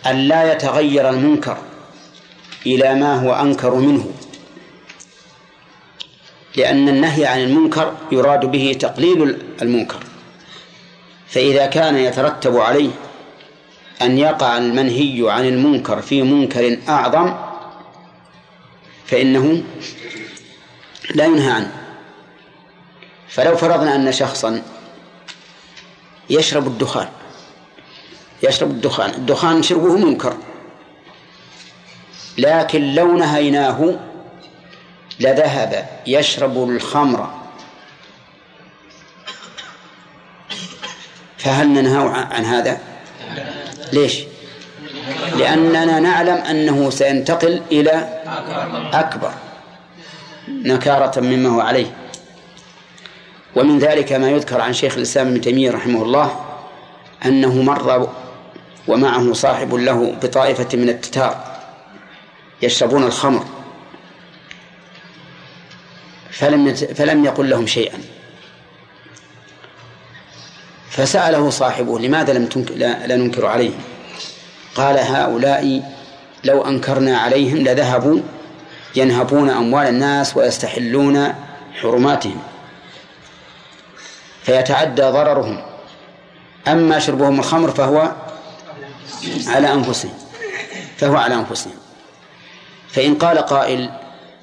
أن 0.06 0.16
لا 0.16 0.52
يتغير 0.52 1.10
المنكر 1.10 1.58
إلى 2.66 2.94
ما 2.94 3.14
هو 3.14 3.32
أنكر 3.32 3.74
منه. 3.74 4.10
لأن 6.56 6.88
النهي 6.88 7.26
عن 7.26 7.40
المنكر 7.40 7.96
يراد 8.12 8.44
به 8.44 8.76
تقليل 8.80 9.38
المنكر. 9.62 10.00
فإذا 11.28 11.66
كان 11.66 11.96
يترتب 11.96 12.56
عليه 12.56 12.90
أن 14.02 14.18
يقع 14.18 14.58
المنهي 14.58 15.30
عن 15.30 15.48
المنكر 15.48 16.02
في 16.02 16.22
منكر 16.22 16.78
أعظم 16.88 17.34
فإنه 19.06 19.62
لا 21.14 21.24
ينهى 21.24 21.50
عنه. 21.50 21.72
فلو 23.28 23.56
فرضنا 23.56 23.94
أن 23.94 24.12
شخصا 24.12 24.62
يشرب 26.30 26.66
الدخان 26.66 27.08
يشرب 28.42 28.70
الدخان 28.70 29.10
الدخان 29.10 29.62
شربه 29.62 29.96
منكر 29.96 30.36
لكن 32.38 32.94
لو 32.94 33.16
نهيناه 33.16 33.98
لذهب 35.20 35.88
يشرب 36.06 36.70
الخمر 36.70 37.30
فهل 41.38 41.68
ننهى 41.68 42.08
عن 42.30 42.44
هذا؟ 42.44 42.80
ليش؟ 43.92 44.24
لأننا 45.36 46.00
نعلم 46.00 46.34
أنه 46.36 46.90
سينتقل 46.90 47.62
إلى 47.72 48.22
أكبر 48.92 49.32
نكارة 50.48 51.20
مما 51.20 51.48
هو 51.48 51.60
عليه. 51.60 51.86
ومن 53.56 53.78
ذلك 53.78 54.12
ما 54.12 54.30
يذكر 54.30 54.60
عن 54.60 54.72
شيخ 54.72 54.96
الإسلام 54.96 55.26
ابن 55.26 55.40
تيمية 55.40 55.70
رحمه 55.70 56.02
الله 56.02 56.40
أنه 57.24 57.62
مر 57.62 58.08
ومعه 58.88 59.32
صاحب 59.32 59.74
له 59.74 60.14
بطائفة 60.22 60.78
من 60.78 60.88
التتار 60.88 61.56
يشربون 62.62 63.02
الخمر 63.02 63.44
فلم 66.30 66.74
فلم 66.74 67.24
يقل 67.24 67.50
لهم 67.50 67.66
شيئا. 67.66 67.98
فسأله 70.96 71.50
صاحبه 71.50 71.98
لماذا 71.98 72.32
لم 72.32 72.46
تنك... 72.46 72.70
لا... 72.70 73.06
لا 73.06 73.16
ننكر 73.16 73.46
عليهم 73.46 73.80
قال 74.74 74.98
هؤلاء 74.98 75.92
لو 76.44 76.62
أنكرنا 76.62 77.18
عليهم 77.18 77.56
لذهبوا 77.56 78.20
ينهبون 78.96 79.50
أموال 79.50 79.86
الناس 79.86 80.36
ويستحلون 80.36 81.34
حرماتهم. 81.80 82.42
فيتعدى 84.42 85.02
ضررهم. 85.02 85.62
أما 86.68 86.98
شربهم 86.98 87.38
الخمر 87.38 87.70
فهو 87.70 88.12
على 89.46 89.72
أنفسهم 89.72 90.14
فهو 90.96 91.16
على 91.16 91.34
أنفسهم. 91.34 91.74
فإن 92.88 93.14
قال 93.14 93.38
قائل 93.38 93.90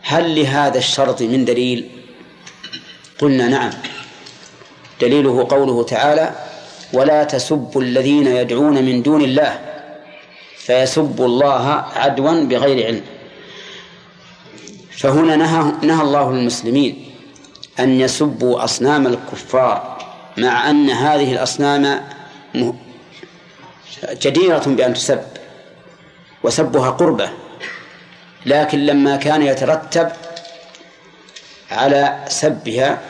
هل 0.01 0.35
لهذا 0.41 0.77
الشرط 0.77 1.21
من 1.21 1.45
دليل؟ 1.45 1.89
قلنا 3.19 3.47
نعم. 3.47 3.71
دليله 5.03 5.47
قوله 5.49 5.83
تعالى 5.83 6.31
ولا 6.93 7.23
تسبوا 7.23 7.81
الذين 7.81 8.27
يدعون 8.27 8.75
من 8.87 9.01
دون 9.03 9.21
الله 9.21 9.59
فيسبوا 10.57 11.25
الله 11.25 11.65
عدوا 11.95 12.43
بغير 12.43 12.85
علم. 12.87 13.01
فهنا 14.97 15.35
نهى, 15.35 15.71
نهى 15.81 16.01
الله 16.01 16.29
المسلمين 16.29 16.93
أن 17.79 17.89
يسبوا 18.01 18.63
أصنام 18.63 19.07
الكفار 19.07 19.97
مع 20.37 20.69
أن 20.69 20.89
هذه 20.89 21.31
الأصنام 21.33 22.01
جديرة 24.21 24.63
بأن 24.67 24.93
تسب 24.93 25.23
وسبها 26.43 26.89
قربة. 26.89 27.29
لكن 28.45 28.85
لما 28.85 29.15
كان 29.15 29.41
يترتب 29.41 30.09
على 31.71 32.23
سبها 32.27 33.01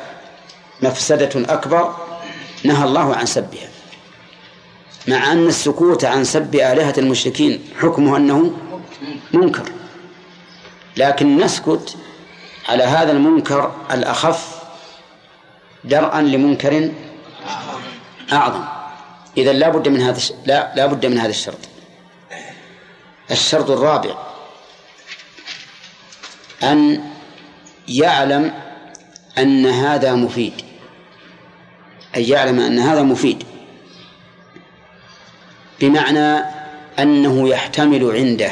مفسدة 0.84 1.54
أكبر 1.54 1.96
نهى 2.64 2.84
الله 2.84 3.16
عن 3.16 3.26
سبها. 3.26 3.70
مع 5.08 5.32
أن 5.32 5.48
السكوت 5.48 6.06
عن 6.06 6.24
سب 6.24 6.56
آلهة 6.56 6.94
المشركين 6.98 7.66
حكمه 7.82 8.18
أنه 8.18 8.52
منكر. 9.34 9.64
لكن 10.98 11.38
نسكت 11.38 11.96
على 12.70 12.84
هذا 12.84 13.12
المنكر 13.12 13.72
الأخف 13.92 14.64
درءا 15.84 16.22
لمنكر 16.22 16.92
أعظم. 18.32 18.64
إذا 19.38 19.54
لا 19.54 19.70
بد 19.70 19.88
من 19.88 20.02
هذا 20.02 20.20
لا 20.46 20.74
لا 20.76 20.86
بد 20.86 21.06
من 21.06 21.18
هذا 21.18 21.30
الشرط. 21.30 21.60
الشرط 23.32 23.70
الرابع 23.70 24.16
أن 26.64 27.04
يعلم 27.88 28.54
أن 29.38 29.66
هذا 29.66 30.16
مفيد. 30.16 30.73
أن 32.16 32.22
يعلم 32.22 32.60
أن 32.60 32.80
هذا 32.80 33.02
مفيد. 33.02 33.44
بمعنى 35.80 36.46
أنه 37.00 37.50
يحتمل 37.50 38.12
عنده 38.12 38.52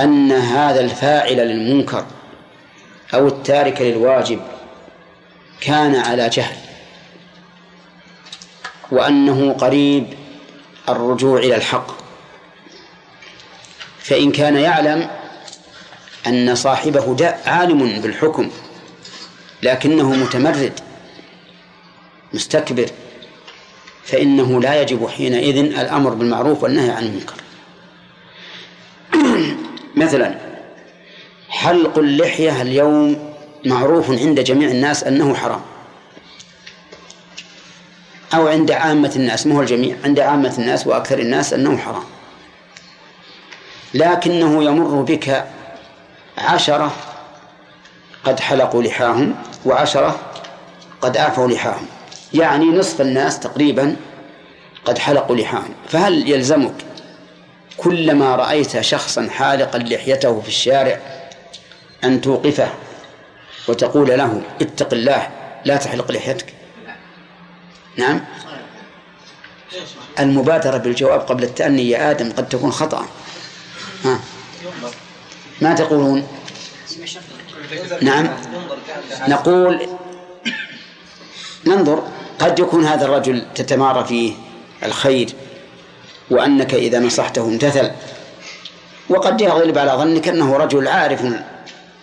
أن 0.00 0.32
هذا 0.32 0.80
الفاعل 0.80 1.36
للمنكر 1.36 2.06
أو 3.14 3.28
التارك 3.28 3.80
للواجب 3.80 4.40
كان 5.60 5.96
على 5.96 6.28
جهل 6.28 6.56
وأنه 8.90 9.52
قريب 9.52 10.06
الرجوع 10.88 11.38
إلى 11.38 11.56
الحق. 11.56 12.04
فإن 13.98 14.32
كان 14.32 14.56
يعلم 14.56 15.10
أن 16.26 16.54
صاحبه 16.54 17.34
عالم 17.46 18.00
بالحكم 18.00 18.50
لكنه 19.62 20.10
متمرد 20.10 20.80
مستكبر 22.34 22.86
فإنه 24.04 24.60
لا 24.60 24.82
يجب 24.82 25.08
حينئذ 25.08 25.58
الأمر 25.58 26.14
بالمعروف 26.14 26.62
والنهي 26.62 26.90
عن 26.90 27.04
المنكر. 27.04 27.34
مثلا 30.04 30.34
حلق 31.48 31.98
اللحية 31.98 32.62
اليوم 32.62 33.34
معروف 33.64 34.10
عند 34.10 34.40
جميع 34.40 34.68
الناس 34.68 35.04
أنه 35.04 35.34
حرام؟ 35.34 35.60
أو 38.34 38.48
عند 38.48 38.70
عامة 38.70 39.12
الناس 39.16 39.46
ما 39.46 39.56
هو 39.56 39.60
الجميع 39.60 39.96
عند 40.04 40.20
عامة 40.20 40.54
الناس 40.58 40.86
وأكثر 40.86 41.18
الناس 41.18 41.52
أنه 41.52 41.76
حرام. 41.76 42.04
لكنه 43.94 44.64
يمر 44.64 45.02
بك 45.02 45.44
عشرة 46.38 46.92
قد 48.24 48.40
حلقوا 48.40 48.82
لحاهم 48.82 49.34
وعشرة 49.64 50.20
قد 51.00 51.16
أعفوا 51.16 51.48
لحاهم. 51.48 51.86
يعني 52.34 52.64
نصف 52.64 53.00
الناس 53.00 53.40
تقريبا 53.40 53.96
قد 54.84 54.98
حلقوا 54.98 55.36
لحاهم 55.36 55.74
فهل 55.88 56.30
يلزمك 56.30 56.74
كلما 57.76 58.36
رأيت 58.36 58.80
شخصا 58.80 59.28
حالقا 59.28 59.78
لحيته 59.78 60.40
في 60.40 60.48
الشارع 60.48 61.00
أن 62.04 62.20
توقفه 62.20 62.68
وتقول 63.68 64.08
له 64.08 64.42
اتق 64.60 64.94
الله 64.94 65.28
لا 65.64 65.76
تحلق 65.76 66.12
لحيتك؟ 66.12 66.54
نعم. 67.96 68.20
المبادرة 70.20 70.76
بالجواب 70.76 71.20
قبل 71.20 71.44
التأني 71.44 71.90
يا 71.90 72.10
آدم 72.10 72.32
قد 72.32 72.48
تكون 72.48 72.72
خطأ. 72.72 73.06
ها. 74.04 74.20
ما 75.60 75.74
تقولون؟ 75.74 76.28
نعم. 78.02 78.28
نقول 79.28 79.88
ننظر. 81.66 82.02
قد 82.38 82.58
يكون 82.58 82.84
هذا 82.84 83.04
الرجل 83.04 83.42
تتمارى 83.54 84.04
فيه 84.04 84.32
الخير 84.82 85.30
وأنك 86.30 86.74
إذا 86.74 86.98
نصحته 87.00 87.44
امتثل. 87.44 87.90
وقد 89.10 89.40
يغلب 89.40 89.78
على 89.78 89.92
ظنك 89.92 90.28
أنه 90.28 90.56
رجل 90.56 90.88
عارف 90.88 91.24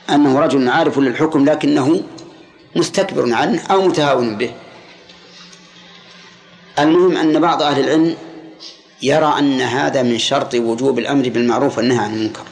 أنه 0.10 0.40
رجل 0.40 0.70
عارف 0.70 0.98
للحكم 0.98 1.46
لكنه 1.46 2.04
مستكبر 2.76 3.34
عنه 3.34 3.62
أو 3.72 3.82
متهاون 3.82 4.38
به. 4.38 4.52
المهم 6.80 7.18
أن 7.18 7.40
بعض 7.40 7.62
أهل 7.62 7.80
العلم 7.80 8.16
يرى 9.02 9.36
أن 9.40 9.62
هذا 9.62 10.04
من 10.04 10.18
شرط 10.18 10.56
وجوب 10.56 11.00
الأمر 11.00 11.30
بالمعروف 11.30 11.78
والنهي 11.78 11.98
عن 11.98 12.14
المنكر. 12.14 12.44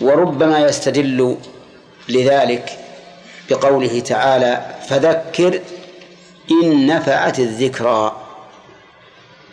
وربما 0.00 0.58
يستدل 0.58 1.36
لذلك 2.08 2.85
بقوله 3.50 4.00
تعالى 4.00 4.74
فذكر 4.88 5.60
إن 6.50 6.86
نفعت 6.86 7.38
الذكرى. 7.38 8.22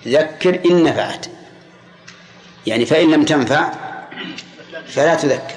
ذكر 0.08 0.60
إن 0.66 0.84
نفعت. 0.84 1.26
يعني 2.68 2.86
فإن 2.86 3.12
لم 3.12 3.26
تنفع 3.26 3.72
فلا 4.88 5.16
تذكر. 5.16 5.56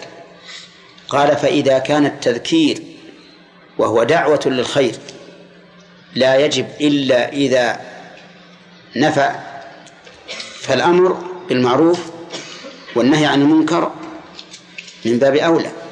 قال 1.09 1.37
فإذا 1.37 1.79
كان 1.79 2.07
التذكير 2.07 2.83
وهو 3.79 4.03
دعوة 4.03 4.41
للخير 4.47 4.95
لا 6.15 6.37
يجب 6.37 6.67
إلا 6.81 7.33
إذا 7.33 7.81
نفع 8.97 9.35
فالأمر 10.61 11.13
بالمعروف 11.49 12.11
والنهي 12.97 13.27
عن 13.27 13.43
المنكر 13.43 13.93
من 15.05 15.19
باب 15.19 15.37
أولى. 15.37 15.86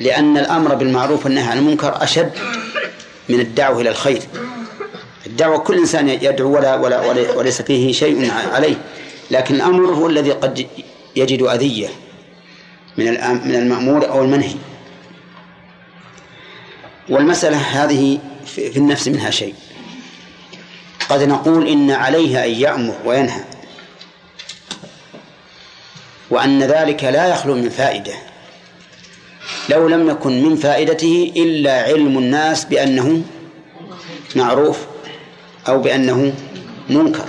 لأن 0.00 0.38
الأمر 0.38 0.74
بالمعروف 0.74 1.24
والنهي 1.24 1.44
عن 1.44 1.58
المنكر 1.58 2.02
أشد 2.02 2.32
من 3.28 3.40
الدعوة 3.40 3.80
إلى 3.80 3.90
الخير. 3.90 4.22
الدعوة 5.26 5.58
كل 5.58 5.78
إنسان 5.78 6.08
يدعو 6.08 6.54
ولا, 6.54 6.74
ولا, 6.76 7.32
وليس 7.36 7.62
فيه 7.62 7.92
شيء 7.92 8.32
عليه. 8.52 8.76
لكن 9.30 9.54
الأمر 9.54 9.94
هو 9.94 10.06
الذي 10.06 10.30
قد 10.30 10.66
يجد 11.16 11.42
أذية 11.42 11.88
من 12.98 13.04
من 13.44 13.54
المأمور 13.54 14.08
أو 14.08 14.22
المنهي. 14.22 14.54
والمسألة 17.08 17.56
هذه 17.56 18.18
في 18.46 18.76
النفس 18.76 19.08
منها 19.08 19.30
شيء. 19.30 19.54
قد 21.08 21.22
نقول 21.22 21.68
إن 21.68 21.90
عليه 21.90 22.44
أن 22.44 22.50
يأمر 22.50 22.94
وينهى 23.04 23.44
وأن 26.30 26.62
ذلك 26.62 27.04
لا 27.04 27.26
يخلو 27.26 27.54
من 27.54 27.68
فائدة. 27.68 28.14
لو 29.68 29.88
لم 29.88 30.10
يكن 30.10 30.42
من 30.42 30.56
فائدته 30.56 31.32
إلا 31.36 31.82
علم 31.82 32.18
الناس 32.18 32.64
بأنه 32.64 33.22
معروف 34.36 34.78
أو 35.68 35.78
بأنه 35.78 36.34
منكر. 36.90 37.24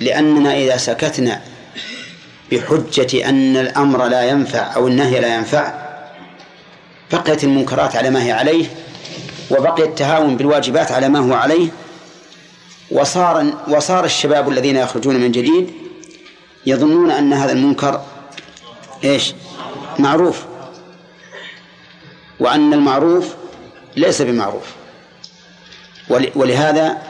لأننا 0.00 0.56
إذا 0.56 0.76
سكتنا 0.76 1.40
بحجة 2.52 3.28
أن 3.28 3.56
الأمر 3.56 4.06
لا 4.06 4.28
ينفع 4.28 4.76
أو 4.76 4.88
النهي 4.88 5.20
لا 5.20 5.36
ينفع 5.36 5.74
بقيت 7.12 7.44
المنكرات 7.44 7.96
على 7.96 8.10
ما 8.10 8.24
هي 8.24 8.32
عليه 8.32 8.66
وبقي 9.50 9.82
التهاون 9.82 10.36
بالواجبات 10.36 10.92
على 10.92 11.08
ما 11.08 11.18
هو 11.18 11.32
عليه 11.32 11.68
وصار 12.90 13.52
وصار 13.68 14.04
الشباب 14.04 14.48
الذين 14.48 14.76
يخرجون 14.76 15.16
من 15.16 15.32
جديد 15.32 15.70
يظنون 16.66 17.10
أن 17.10 17.32
هذا 17.32 17.52
المنكر 17.52 18.00
إيش؟ 19.04 19.34
معروف. 19.98 20.44
وأن 22.40 22.72
المعروف 22.72 23.34
ليس 23.96 24.22
بمعروف. 24.22 24.66
ولهذا 26.34 27.02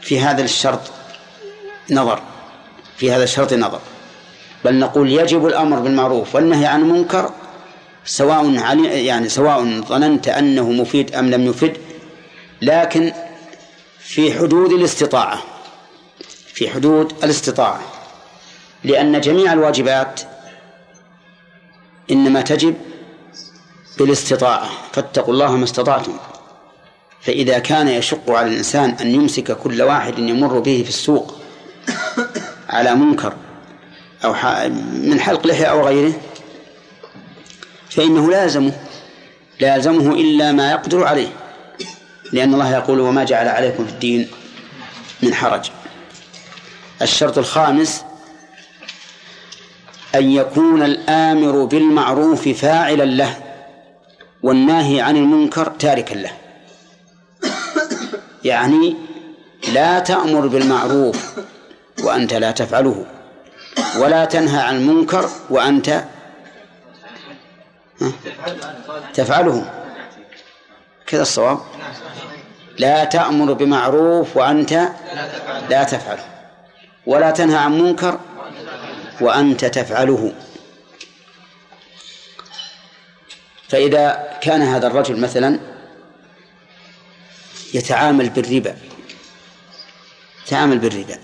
في 0.00 0.20
هذا 0.20 0.44
الشرط 0.44 0.80
نظر 1.90 2.22
في 2.96 3.12
هذا 3.12 3.24
الشرط 3.24 3.52
نظر. 3.52 3.80
بل 4.64 4.78
نقول 4.78 5.12
يجب 5.12 5.46
الأمر 5.46 5.78
بالمعروف 5.80 6.34
والنهي 6.34 6.66
عن 6.66 6.80
المنكر 6.82 7.30
سواء 8.04 8.50
يعني 8.86 9.28
سواء 9.28 9.64
ظننت 9.80 10.28
أنه 10.28 10.70
مفيد 10.70 11.14
أم 11.14 11.30
لم 11.30 11.46
يفد 11.46 11.76
لكن 12.62 13.12
في 13.98 14.32
حدود 14.38 14.72
الاستطاعة 14.72 15.42
في 16.54 16.70
حدود 16.70 17.12
الاستطاعة. 17.24 17.80
لأن 18.84 19.20
جميع 19.20 19.52
الواجبات 19.52 20.20
إنما 22.10 22.40
تجب 22.40 22.74
بالاستطاعة 23.98 24.68
فاتقوا 24.92 25.34
الله 25.34 25.56
ما 25.56 25.64
استطعتم. 25.64 26.16
فإذا 27.20 27.58
كان 27.58 27.88
يشق 27.88 28.30
على 28.30 28.48
الإنسان 28.48 28.90
أن 28.90 29.06
يمسك 29.14 29.52
كل 29.52 29.82
واحد 29.82 30.18
يمر 30.18 30.58
به 30.58 30.82
في 30.82 30.88
السوق 30.88 31.34
على 32.68 32.94
منكر 32.94 33.32
أو 34.24 34.32
من 34.92 35.20
حلق 35.20 35.46
لحية 35.46 35.64
أو 35.64 35.86
غيره 35.86 36.12
فإنه 37.90 38.30
لازمه 38.30 38.72
لا 39.60 39.76
يلزمه 39.76 40.14
إلا 40.14 40.52
ما 40.52 40.70
يقدر 40.70 41.04
عليه 41.04 41.28
لأن 42.32 42.54
الله 42.54 42.74
يقول 42.74 43.00
وما 43.00 43.24
جعل 43.24 43.48
عليكم 43.48 43.86
في 43.86 43.92
الدين 43.92 44.28
من 45.22 45.34
حرج. 45.34 45.70
الشرط 47.02 47.38
الخامس 47.38 48.02
أن 50.14 50.30
يكون 50.30 50.82
الآمر 50.82 51.64
بالمعروف 51.64 52.48
فاعلا 52.48 53.04
له. 53.04 53.45
والناهي 54.42 55.00
عن 55.00 55.16
المنكر 55.16 55.66
تاركا 55.66 56.14
له. 56.14 56.30
يعني 58.44 58.96
لا 59.72 59.98
تأمر 59.98 60.46
بالمعروف 60.46 61.38
وأنت 62.02 62.32
لا 62.34 62.50
تفعله 62.50 63.06
ولا 63.98 64.24
تنهى 64.24 64.60
عن 64.60 64.76
المنكر 64.76 65.30
وأنت 65.50 66.04
تفعله. 69.14 69.72
كذا 71.06 71.22
الصواب. 71.22 71.58
لا 72.78 73.04
تأمر 73.04 73.52
بمعروف 73.52 74.36
وأنت 74.36 74.72
لا 75.70 75.84
تفعله 75.84 76.24
ولا 77.06 77.30
تنهى 77.30 77.56
عن 77.56 77.78
منكر 77.78 78.20
وأنت 79.20 79.64
تفعله. 79.64 80.32
فإذا 83.68 84.38
كان 84.42 84.62
هذا 84.62 84.86
الرجل 84.86 85.20
مثلا 85.20 85.58
يتعامل 87.74 88.28
بالربا 88.28 88.76
يتعامل 90.46 90.78
بالربا 90.78 91.18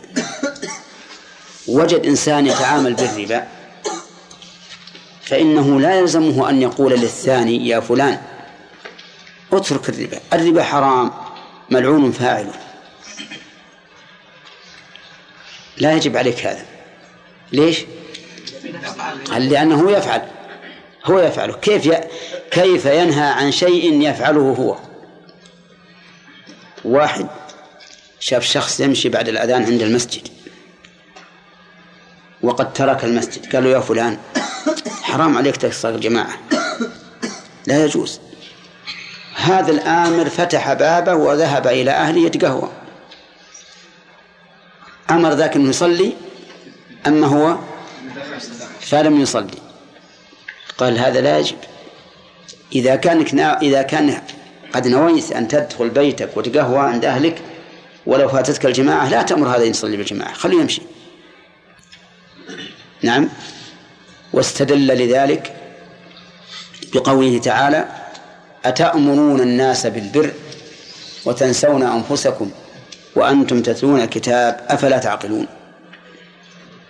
وجد 1.68 2.06
إنسان 2.06 2.46
يتعامل 2.46 2.94
بالربا 2.94 3.48
فإنه 5.22 5.80
لا 5.80 5.98
يلزمه 5.98 6.50
أن 6.50 6.62
يقول 6.62 6.92
للثاني 6.92 7.68
يا 7.68 7.80
فلان 7.80 8.20
اترك 9.52 9.88
الربا 9.88 10.20
الربا 10.32 10.62
حرام 10.62 11.12
ملعون 11.70 12.12
فاعله 12.12 12.52
لا 15.76 15.92
يجب 15.92 16.16
عليك 16.16 16.46
هذا. 16.46 16.66
ليش؟ 17.52 17.84
لأنه 19.28 19.90
يفعل. 19.90 20.22
هو 21.04 21.18
يفعله. 21.18 21.52
كيف 21.54 21.86
ي... 21.86 22.00
كيف 22.50 22.86
ينهى 22.86 23.28
عن 23.28 23.52
شيء 23.52 24.02
يفعله 24.02 24.40
هو؟ 24.40 24.76
واحد 26.84 27.26
شاف 28.20 28.44
شخص 28.44 28.80
يمشي 28.80 29.08
بعد 29.08 29.28
الأذان 29.28 29.64
عند 29.64 29.82
المسجد. 29.82 30.28
وقد 32.42 32.72
ترك 32.72 33.04
المسجد. 33.04 33.54
قال 33.54 33.64
له 33.64 33.70
يا 33.70 33.80
فلان 33.80 34.18
حرام 35.02 35.36
عليك 35.38 35.56
تكسر 35.56 35.88
الجماعة. 35.88 36.38
لا 37.66 37.84
يجوز. 37.84 38.20
هذا 39.34 39.70
الآمر 39.70 40.28
فتح 40.28 40.72
بابه 40.72 41.14
وذهب 41.14 41.66
إلى 41.66 41.90
أهله 41.90 42.26
يتقهوى. 42.26 42.70
أمر 45.10 45.32
ذاك 45.32 45.56
أنه 45.56 45.70
يصلي 45.70 46.12
أما 47.06 47.26
هو 47.26 47.58
فلم 48.80 49.20
يصلي. 49.20 49.61
قال 50.78 50.98
هذا 50.98 51.20
لا 51.20 51.38
يجب. 51.38 51.56
إذا 52.72 52.96
كانك 52.96 53.34
نا... 53.34 53.60
إذا 53.60 53.82
كان 53.82 54.22
قد 54.72 54.88
نويت 54.88 55.32
أن 55.32 55.48
تدخل 55.48 55.88
بيتك 55.88 56.36
وتقهوى 56.36 56.78
عند 56.78 57.04
أهلك 57.04 57.42
ولو 58.06 58.28
فاتتك 58.28 58.66
الجماعة 58.66 59.08
لا 59.08 59.22
تأمر 59.22 59.56
هذا 59.56 59.64
يصلي 59.64 59.96
بالجماعة. 59.96 60.32
خليه 60.32 60.60
يمشي. 60.60 60.82
نعم. 63.02 63.28
واستدل 64.32 64.86
لذلك 64.86 65.56
بقوله 66.94 67.38
تعالى 67.38 67.88
أتأمرون 68.64 69.40
الناس 69.40 69.86
بالبر 69.86 70.32
وتنسون 71.24 71.82
أنفسكم 71.82 72.50
وأنتم 73.16 73.62
تتلون 73.62 74.00
الكتاب 74.00 74.60
أفلا 74.68 74.98
تعقلون؟ 74.98 75.46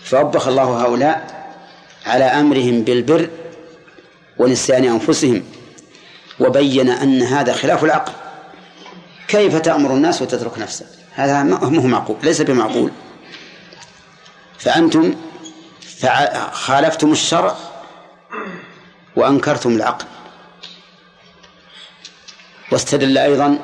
فوبخ 0.05 0.49
الله 0.49 0.83
هؤلاء 0.83 1.45
على 2.07 2.25
أمرهم 2.25 2.83
بالبر 2.83 3.29
ونسيان 4.43 4.85
أنفسهم 4.85 5.45
وبين 6.41 6.89
أن 6.89 7.23
هذا 7.23 7.53
خلاف 7.53 7.85
العقل. 7.85 8.13
كيف 9.29 9.57
تأمر 9.57 9.95
الناس 9.95 10.23
وتترك 10.23 10.59
نفسك؟ 10.59 10.87
هذا 11.15 11.43
ما 11.43 11.57
هو 11.79 11.87
معقول 11.87 12.17
ليس 12.23 12.41
بمعقول. 12.41 12.91
فأنتم 14.59 15.15
خالفتم 16.53 17.13
الشرع 17.13 17.57
وأنكرتم 19.17 19.77
العقل. 19.77 20.05
واستدل 22.73 23.19
أيضا 23.19 23.59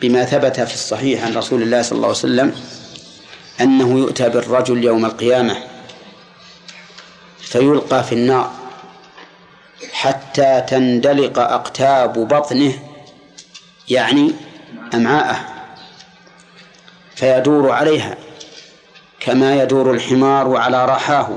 بما 0.00 0.24
ثبت 0.24 0.60
في 0.60 0.74
الصحيح 0.74 1.24
عن 1.24 1.36
رسول 1.36 1.62
الله 1.62 1.82
صلى 1.82 1.96
الله 1.96 2.08
عليه 2.08 2.18
وسلم 2.18 2.54
أنه 3.60 3.98
يؤتى 3.98 4.28
بالرجل 4.28 4.84
يوم 4.84 5.04
القيامة 5.04 5.56
فيلقى 7.38 8.04
في 8.04 8.12
النار. 8.12 8.59
حتى 10.00 10.60
تندلق 10.68 11.38
أقتاب 11.38 12.28
بطنه 12.28 12.72
يعني 13.90 14.32
أمعاءه 14.94 15.36
فيدور 17.14 17.70
عليها 17.72 18.16
كما 19.20 19.62
يدور 19.62 19.90
الحمار 19.90 20.56
على 20.56 20.84
رحاه 20.84 21.28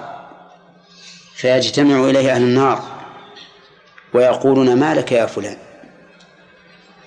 فيجتمع 1.36 1.96
إليه 2.10 2.36
أهل 2.36 2.42
النار 2.42 2.84
ويقولون 4.14 4.80
ما 4.80 4.96
لك 4.96 5.12
يا 5.12 5.26
فلان؟ 5.26 5.58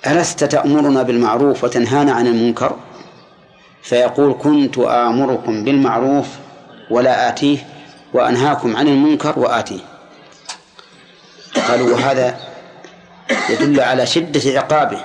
ألست 0.07 0.45
تأمرنا 0.45 1.03
بالمعروف 1.03 1.65
وتنهانا 1.65 2.13
عن 2.13 2.27
المنكر؟ 2.27 2.77
فيقول 3.83 4.37
كنت 4.43 4.79
آمركم 4.79 5.65
بالمعروف 5.65 6.27
ولا 6.91 7.29
آتيه 7.29 7.59
وأنهاكم 8.15 8.77
عن 8.77 8.89
المنكر 8.89 9.39
وآتيه. 9.39 9.95
قالوا 11.69 11.95
وهذا 11.95 12.37
يدل 13.51 13.81
على 13.81 14.07
شدة 14.07 14.61
عقابه 14.61 15.01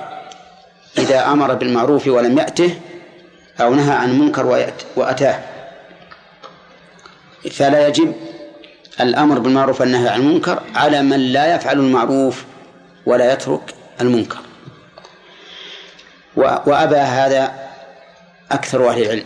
إذا 0.98 1.26
أمر 1.26 1.54
بالمعروف 1.54 2.06
ولم 2.06 2.38
يأته 2.38 2.80
أو 3.60 3.74
نهى 3.74 3.94
عن 3.94 4.10
المنكر 4.10 4.72
وأتاه. 4.96 5.38
فلا 7.50 7.88
يجب 7.88 8.14
الأمر 9.00 9.38
بالمعروف 9.38 9.80
والنهي 9.80 10.08
عن 10.08 10.20
المنكر 10.20 10.62
على 10.74 11.02
من 11.02 11.20
لا 11.20 11.54
يفعل 11.54 11.78
المعروف 11.78 12.44
ولا 13.06 13.32
يترك 13.32 13.74
المنكر. 14.00 14.38
وأبى 16.36 16.96
هذا 16.96 17.52
أكثر 18.52 18.90
أهل 18.90 19.02
العلم. 19.02 19.24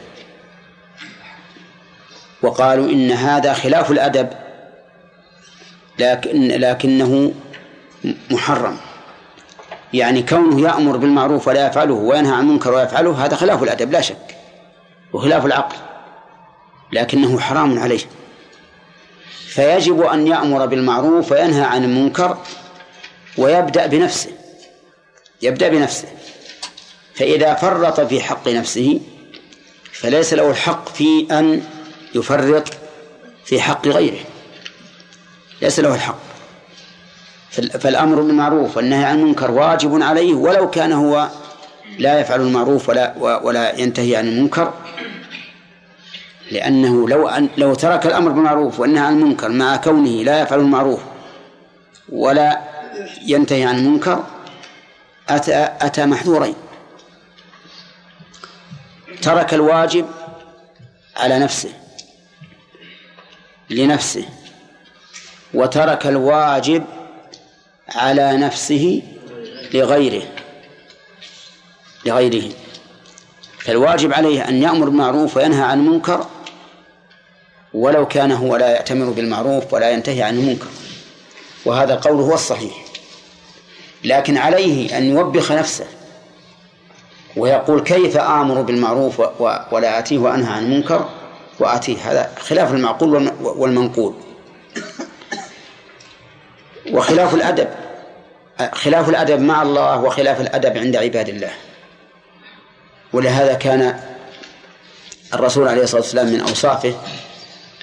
وقالوا 2.43 2.91
إن 2.91 3.11
هذا 3.11 3.53
خلاف 3.53 3.91
الأدب 3.91 4.29
لكن 5.99 6.49
لكنه 6.49 7.33
محرم. 8.31 8.77
يعني 9.93 10.23
كونه 10.23 10.61
يأمر 10.61 10.97
بالمعروف 10.97 11.49
ولا 11.49 11.67
يفعله 11.67 11.95
وينهى 11.95 12.33
عن 12.33 12.41
المنكر 12.41 12.75
ويفعله 12.75 13.25
هذا 13.25 13.37
خلاف 13.37 13.63
الأدب 13.63 13.93
لا 13.93 14.01
شك 14.01 14.37
وخلاف 15.13 15.47
العقل 15.47 15.77
لكنه 16.93 17.41
حرام 17.41 17.79
عليه. 17.79 18.01
فيجب 19.49 20.01
أن 20.01 20.27
يأمر 20.27 20.67
بالمعروف 20.67 21.33
وينهى 21.33 21.63
عن 21.63 21.85
المنكر 21.85 22.39
ويبدأ 23.39 23.87
بنفسه 23.87 24.31
يبدأ 25.43 25.69
بنفسه. 25.69 26.09
فإذا 27.15 27.55
فرط 27.55 28.01
في 28.01 28.21
حق 28.21 28.49
نفسه 28.49 29.01
فليس 29.93 30.35
له 30.35 30.51
الحق 30.51 30.89
في 30.89 31.27
أن 31.31 31.63
يفرط 32.15 32.69
في 33.45 33.61
حق 33.61 33.89
غيره. 33.89 34.36
ليس 35.63 35.81
له 35.81 35.95
الحق. 35.95 36.19
فالأمر 37.51 38.21
بالمعروف 38.21 38.77
والنهي 38.77 39.05
عن 39.05 39.19
المنكر 39.19 39.51
واجب 39.51 40.03
عليه 40.03 40.35
ولو 40.35 40.71
كان 40.71 40.93
هو 40.93 41.29
لا 41.99 42.21
يفعل 42.21 42.41
المعروف 42.41 42.89
ولا 42.89 43.15
ولا 43.17 43.81
ينتهي 43.81 44.17
عن 44.17 44.29
المنكر. 44.29 44.75
لأنه 46.51 47.09
لو 47.09 47.29
أن 47.29 47.49
لو 47.57 47.75
ترك 47.75 48.07
الأمر 48.07 48.31
بالمعروف 48.33 48.81
والنهي 48.81 49.05
عن 49.05 49.13
المنكر 49.21 49.49
مع 49.49 49.77
كونه 49.77 50.11
لا 50.25 50.41
يفعل 50.43 50.61
المعروف 50.61 51.01
ولا 52.09 52.61
ينتهي 53.23 53.65
عن 53.65 53.79
المنكر 53.79 54.25
أتى 55.29 55.69
أتى 55.81 56.07
محذورين. 56.07 56.55
ترك 59.23 59.55
الواجب 59.55 60.07
على 61.17 61.39
نفسه 61.39 61.73
لنفسه. 63.71 64.25
وترك 65.57 66.07
الواجب 66.07 66.85
على 67.95 68.37
نفسه 68.37 69.03
لغيره 69.75 70.23
لغيره. 72.07 72.53
فالواجب 73.59 74.13
عليه 74.13 74.49
أن 74.49 74.63
يأمر 74.63 74.85
بالمعروف 74.85 75.37
وينهى 75.37 75.63
عن 75.63 75.79
المنكر 75.79 76.27
ولو 77.75 78.09
كان 78.09 78.33
هو 78.33 78.57
لا 78.57 78.71
يأتمر 78.71 79.11
بالمعروف 79.11 79.75
ولا 79.75 79.91
ينتهي 79.91 80.23
عن 80.23 80.39
المنكر. 80.39 80.67
وهذا 81.65 81.95
القول 81.95 82.21
هو 82.21 82.35
الصحيح. 82.35 82.85
لكن 84.05 84.37
عليه 84.37 84.99
أن 84.99 85.05
يوبخ 85.05 85.53
نفسه 85.53 85.87
ويقول 87.37 87.81
كيف 87.81 88.17
آمر 88.17 88.63
بالمعروف 88.63 89.21
ولا 89.73 89.99
آتيه 89.99 90.19
وأنهى 90.19 90.53
عن 90.53 90.65
المنكر؟ 90.65 91.09
وآتيه. 91.61 91.97
هذا 92.11 92.31
خلاف 92.39 92.73
المعقول 92.73 93.31
والمنقول. 93.43 94.15
وخلاف 96.93 97.35
الأدب. 97.35 97.69
خلاف 98.73 99.09
الأدب 99.09 99.41
مع 99.41 99.63
الله 99.63 100.01
وخلاف 100.01 100.41
الأدب 100.41 100.79
عند 100.79 100.97
عباد 100.97 101.29
الله. 101.29 101.51
ولهذا 103.13 103.55
كان 103.55 104.01
الرسول 105.35 105.69
عليه 105.69 105.83
الصلاة 105.83 106.01
والسلام 106.01 106.27
من 106.27 106.41
أوصافه 106.41 106.95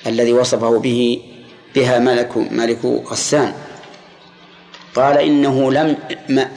الذي 0.08 0.34
وصفه 0.34 0.80
به 0.80 1.22
بها 1.76 2.00
ملك 2.00 2.38
ملك 2.38 2.86
غسان. 2.86 3.54
قال 4.96 5.18
إنه 5.18 5.72
لم 5.72 5.98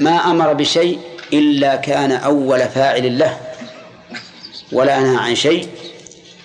ما 0.01 0.11
أمر 0.31 0.53
بشيء 0.53 0.99
إلا 1.33 1.77
كان 1.77 2.13
أول 2.13 2.61
فاعل 2.61 3.19
له 3.19 3.41
ولا 4.73 5.01
نهى 5.01 5.17
عن 5.17 5.35
شيء 5.35 5.69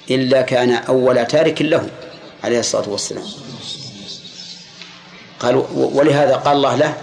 إلا 0.10 0.42
كان 0.42 0.72
أول 0.72 1.26
تارك 1.26 1.62
له 1.62 1.90
عليه 2.44 2.60
الصلاة 2.60 2.90
والسلام. 2.90 3.41
قال 5.42 5.64
ولهذا 5.76 6.36
قال 6.36 6.58
الله 6.58 6.76
له 6.76 6.94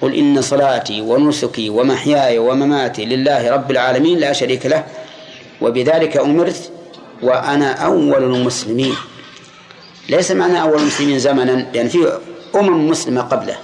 قل 0.00 0.14
إن 0.14 0.42
صلاتي 0.42 1.00
ونسكي 1.00 1.70
ومحياي 1.70 2.38
ومماتي 2.38 3.04
لله 3.04 3.50
رب 3.50 3.70
العالمين 3.70 4.18
لا 4.18 4.32
شريك 4.32 4.66
له 4.66 4.84
وبذلك 5.60 6.16
أمرت 6.16 6.70
وأنا 7.22 7.72
أول 7.72 8.22
المسلمين. 8.22 8.94
ليس 10.08 10.30
معنى 10.30 10.62
أول 10.62 10.80
المسلمين 10.80 11.18
زمنا 11.18 11.44
لأن 11.50 11.66
يعني 11.74 11.88
في 11.88 12.18
أمم 12.54 12.88
مسلمة 12.88 13.20
قبله 13.20 13.56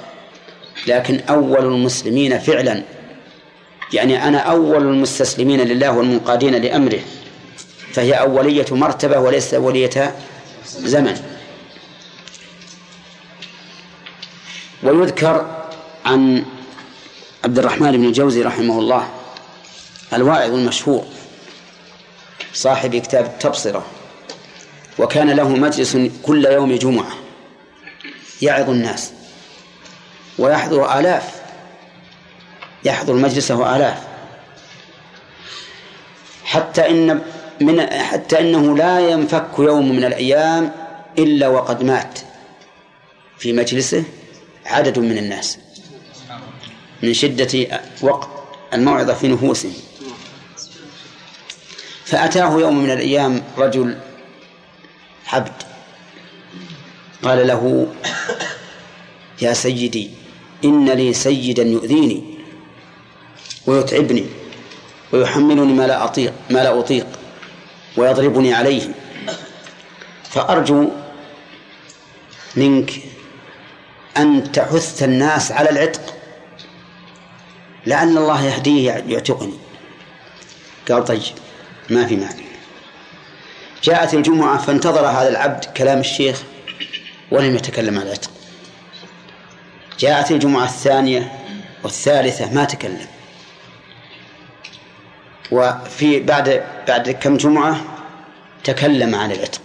لكن 0.86 1.20
أول 1.28 1.64
المسلمين 1.64 2.38
فعلا. 2.38 2.82
يعني 3.92 4.28
أنا 4.28 4.38
أول 4.38 4.82
المستسلمين 4.82 5.60
لله 5.60 5.90
والمنقادين 5.98 6.54
لأمره 6.54 7.00
فهي 7.92 8.12
أولية 8.12 8.66
مرتبة 8.70 9.18
وليست 9.18 9.54
أولية 9.54 10.14
زمن. 10.66 11.29
ويذكر 14.82 15.64
عن 16.04 16.44
عبد 17.44 17.58
الرحمن 17.58 17.92
بن 17.92 18.04
الجوزي 18.04 18.42
رحمه 18.42 18.78
الله 18.78 19.08
الواعظ 20.12 20.54
المشهور 20.54 21.04
صاحب 22.54 22.96
كتاب 22.96 23.24
التبصرة 23.24 23.86
وكان 24.98 25.30
له 25.30 25.48
مجلس 25.48 25.96
كل 26.22 26.44
يوم 26.44 26.74
جمعة 26.74 27.12
يعظ 28.42 28.70
الناس 28.70 29.12
ويحضر 30.38 30.98
آلاف 30.98 31.40
يحضر 32.84 33.14
مجلسه 33.14 33.76
آلاف. 33.76 33.98
حتى 36.44 36.90
إن 36.90 37.20
من 37.60 37.86
حتى 37.90 38.40
إنه 38.40 38.76
لا 38.76 39.10
ينفك 39.10 39.48
يوم 39.58 39.92
من 39.92 40.04
الأيام 40.04 40.72
إلا 41.18 41.48
وقد 41.48 41.82
مات 41.82 42.18
في 43.38 43.52
مجلسه 43.52 44.04
عدد 44.70 44.98
من 44.98 45.18
الناس 45.18 45.58
من 47.02 47.14
شدة 47.14 47.80
وقت 48.02 48.28
الموعظة 48.74 49.14
في 49.14 49.28
نفوسهم. 49.28 49.72
فأتاه 52.04 52.60
يوم 52.60 52.82
من 52.82 52.90
الأيام 52.90 53.42
رجل 53.58 53.98
عبد. 55.26 55.52
قال 57.22 57.46
له 57.46 57.86
يا 59.42 59.52
سيدي 59.52 60.10
إن 60.64 60.90
لي 60.90 61.12
سيدا 61.12 61.62
يؤذيني 61.62 62.24
ويتعبني 63.66 64.26
ويحملني 65.12 65.72
ما 65.72 65.86
لا 65.86 66.04
أطيق 66.04 66.32
ما 66.50 66.58
لا 66.58 66.78
أطيق 66.78 67.06
ويضربني 67.96 68.54
عليه. 68.54 68.94
فأرجو 70.30 70.88
منك 72.56 72.90
أن 74.16 74.52
تحث 74.52 75.02
الناس 75.02 75.52
على 75.52 75.70
العتق 75.70 76.14
لعل 77.86 78.18
الله 78.18 78.44
يهديه 78.44 78.92
يعتقني. 78.92 79.54
قال 80.90 81.04
طيب 81.04 81.22
ما 81.90 82.06
في 82.06 82.16
معنى. 82.16 82.44
جاءت 83.82 84.14
الجمعة 84.14 84.58
فانتظر 84.58 85.06
هذا 85.06 85.28
العبد 85.28 85.64
كلام 85.64 85.98
الشيخ 86.00 86.42
ولم 87.30 87.56
يتكلم 87.56 87.98
عن 87.98 88.06
العتق. 88.06 88.30
جاءت 89.98 90.30
الجمعة 90.30 90.64
الثانية 90.64 91.32
والثالثة 91.82 92.52
ما 92.52 92.64
تكلم. 92.64 93.06
وفي 95.50 96.20
بعد 96.20 96.64
بعد 96.88 97.10
كم 97.10 97.36
جمعة 97.36 97.84
تكلم 98.64 99.14
عن 99.14 99.32
العتق. 99.32 99.60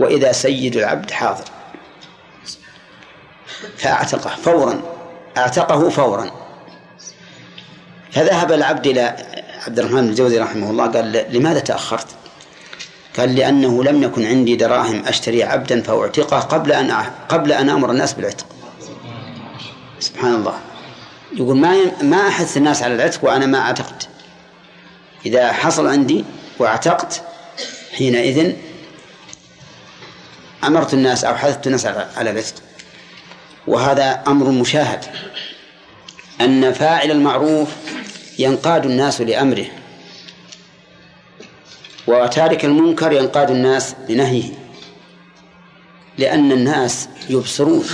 وإذا 0.00 0.32
سيد 0.32 0.76
العبد 0.76 1.10
حاضر. 1.10 1.44
فأعتقه 3.78 4.30
فورا 4.30 4.82
أعتقه 5.36 5.88
فورا. 5.88 6.30
فذهب 8.12 8.52
العبد 8.52 8.86
إلى 8.86 9.16
عبد 9.66 9.78
الرحمن 9.78 10.08
الجوزي 10.08 10.38
رحمه 10.38 10.70
الله 10.70 10.86
قال 10.86 11.26
لماذا 11.30 11.60
تأخرت؟ 11.60 12.06
قال 13.18 13.34
لأنه 13.34 13.84
لم 13.84 14.02
يكن 14.02 14.26
عندي 14.26 14.56
دراهم 14.56 15.06
أشتري 15.06 15.42
عبدا 15.42 15.82
فأعتقه 15.82 16.40
قبل 16.40 16.72
أن 16.72 16.90
قبل 17.28 17.52
أن 17.52 17.68
أمر 17.70 17.90
الناس 17.90 18.12
بالعتق. 18.12 18.46
سبحان 20.00 20.34
الله. 20.34 20.58
يقول 21.32 21.56
ما 21.56 22.02
ما 22.02 22.28
أحث 22.28 22.56
الناس 22.56 22.82
على 22.82 22.94
العتق 22.94 23.24
وأنا 23.24 23.46
ما 23.46 23.58
أعتقد 23.58 24.02
إذا 25.26 25.52
حصل 25.52 25.86
عندي 25.86 26.24
واعتقت 26.58 27.22
حينئذ 27.96 28.52
أمرت 30.64 30.94
الناس 30.94 31.24
أو 31.24 31.34
حثت 31.34 31.66
الناس 31.66 31.86
على 31.86 32.30
العتق. 32.30 32.54
وهذا 33.68 34.22
أمر 34.26 34.50
مشاهد. 34.50 35.04
أن 36.40 36.72
فاعل 36.72 37.10
المعروف 37.10 37.68
ينقاد 38.38 38.86
الناس 38.86 39.20
لأمره 39.20 39.66
وتارك 42.06 42.64
المنكر 42.64 43.12
ينقاد 43.12 43.50
الناس 43.50 43.94
لنهيه 44.08 44.52
لأن 46.18 46.52
الناس 46.52 47.08
يبصرون 47.30 47.86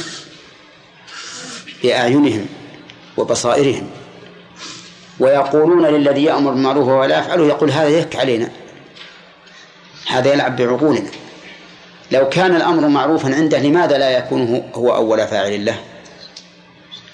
بأعينهم 1.83 2.47
وبصائرهم 3.17 3.91
ويقولون 5.21 5.87
للذي 5.87 6.25
يأمر 6.25 6.51
بالمعروف 6.51 6.89
ولا 6.89 7.19
يفعله 7.19 7.47
يقول 7.47 7.71
هذا 7.71 7.89
يهك 7.89 8.17
علينا 8.17 8.51
هذا 10.07 10.33
يلعب 10.33 10.57
بعقولنا. 10.57 11.11
لو 12.15 12.29
كان 12.29 12.57
الأمر 12.57 12.89
معروفا 12.89 13.35
عنده 13.35 13.59
لماذا 13.59 13.99
لا 13.99 14.11
يكون 14.11 14.63
هو 14.75 14.95
أول 14.95 15.27
فاعل 15.27 15.65
له؟ 15.65 15.77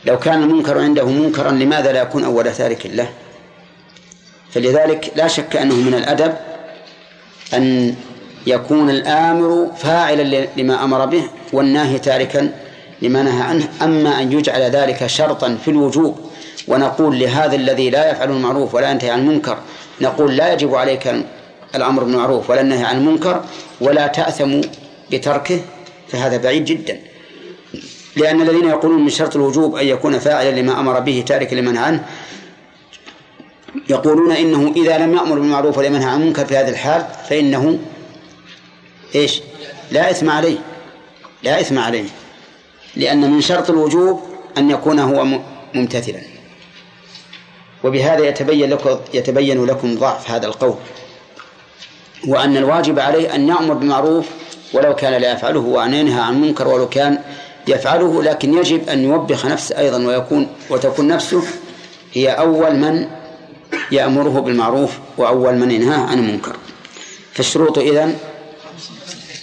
لو 0.05 0.19
كان 0.19 0.43
المنكر 0.43 0.79
عنده 0.79 1.05
منكرا 1.05 1.51
لماذا 1.51 1.93
لا 1.93 2.03
يكون 2.03 2.25
أول 2.25 2.53
تارك 2.53 2.87
له؟ 2.87 3.09
فلذلك 4.51 5.13
لا 5.17 5.29
شك 5.29 5.57
أنه 5.57 5.75
من 5.75 5.95
الأدب 5.95 6.35
أن 7.55 7.95
يكون 8.47 8.91
الآمر 8.91 9.71
فاعلا 9.77 10.47
لما 10.57 10.85
أمر 10.85 11.07
به 11.07 11.23
والناهي 11.53 11.99
تاركا 11.99 12.53
لما 13.03 13.23
نهى 13.23 13.43
عنه. 13.43 13.69
أما 13.83 14.21
أن 14.23 14.33
يجعل 14.33 14.63
ذلك 14.63 15.07
شرطا 15.07 15.59
في 15.65 15.71
الوجوب 15.71 16.19
ونقول 16.69 17.19
لهذا 17.19 17.57
الذي 17.57 17.91
لا 17.91 18.11
يفعل 18.11 18.31
المعروف 18.31 18.75
ولا 18.75 18.91
ينتهي 18.91 19.11
عن 19.11 19.19
المنكر 19.19 19.59
نقول 20.01 20.37
لا 20.37 20.53
يجب 20.53 20.75
عليك 20.75 21.15
الأمر 21.75 22.05
بالمعروف 22.05 22.51
ولا 22.51 22.61
النهي 22.61 22.85
عن 22.85 22.97
المنكر 22.97 23.45
ولا 23.81 24.07
تأثم 24.07 24.61
بتركه 25.11 25.61
فهذا 26.09 26.37
بعيد 26.37 26.65
جدا. 26.65 27.01
لأن 28.17 28.43
الذين 28.43 28.69
يقولون 28.69 29.03
من 29.03 29.11
شرط 29.11 29.37
الوجوب 29.37 29.77
أن 29.77 29.87
يكون 29.87 30.19
فاعلا 30.19 30.51
لما 30.51 30.81
أمر 30.81 31.01
به 31.01 31.25
تاركا 31.27 31.55
لمن 31.55 31.77
عنه 31.77 32.05
يقولون 33.89 34.33
إنه 34.33 34.73
إذا 34.77 34.99
لم 34.99 35.15
يأمر 35.15 35.39
بالمعروف 35.39 35.79
ولا 35.79 35.87
ينهى 35.87 36.05
عن 36.05 36.23
المنكر 36.23 36.45
في 36.45 36.57
هذه 36.57 36.69
الحال 36.69 37.07
فإنه 37.29 37.79
إيش؟ 39.15 39.41
لا 39.91 40.11
إثم 40.11 40.31
عليه. 40.31 40.59
لا 41.43 41.61
إثم 41.61 41.79
عليه. 41.79 42.09
لأن 42.97 43.31
من 43.31 43.41
شرط 43.41 43.71
الوجوب 43.71 44.21
أن 44.59 44.71
يكون 44.71 44.99
هو 44.99 45.41
ممتثلا. 45.75 46.21
وبهذا 47.85 48.29
يتبين 48.29 48.71
لكم 48.71 48.99
يتبين 49.15 49.67
لكم 49.67 49.95
ضعف 49.99 50.31
هذا 50.31 50.47
القول. 50.47 50.75
وأن 52.29 52.57
الواجب 52.57 52.99
عليه 52.99 53.35
أن 53.35 53.49
يأمر 53.49 53.75
بالمعروف 53.75 54.27
ولو 54.73 54.95
كان 54.95 55.13
لا 55.23 55.33
يفعله 55.33 55.61
وأن 55.61 55.95
ينهى 55.95 56.21
عن 56.21 56.35
المنكر 56.35 56.69
ولو 56.69 56.89
كان 56.89 57.19
يفعله 57.69 58.23
لكن 58.23 58.55
يجب 58.55 58.89
أن 58.89 59.05
يوبخ 59.05 59.47
نفسه 59.47 59.79
أيضا 59.79 60.07
ويكون 60.07 60.49
وتكون 60.71 61.09
نفسه 61.09 61.43
هي 62.13 62.29
أول 62.31 62.77
من 62.77 63.07
يأمره 63.93 64.41
بالمعروف 64.41 64.91
وأول 65.17 65.55
من 65.55 65.71
ينهاه 65.71 66.07
عن 66.07 66.19
المنكر. 66.19 66.57
فالشروط 67.35 67.79
إذن 67.79 68.17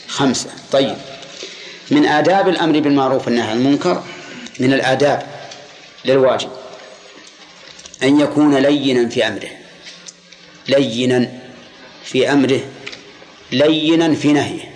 خمسة. 0.07 0.49
طيب. 0.71 0.95
من 1.91 2.05
آداب 2.05 2.47
الأمر 2.49 2.79
بالمعروف 2.79 3.25
والنهي 3.27 3.47
عن 3.49 3.57
المنكر 3.57 4.03
من 4.59 4.73
الآداب 4.73 5.23
للواجب 6.05 6.49
أن 8.03 8.19
يكون 8.19 8.55
لينا 8.55 9.09
في 9.09 9.27
أمره. 9.27 9.49
لينا 10.69 11.31
في 12.03 12.31
أمره 12.31 12.59
لينا 13.51 14.13
في 14.15 14.33
نهيه. 14.33 14.66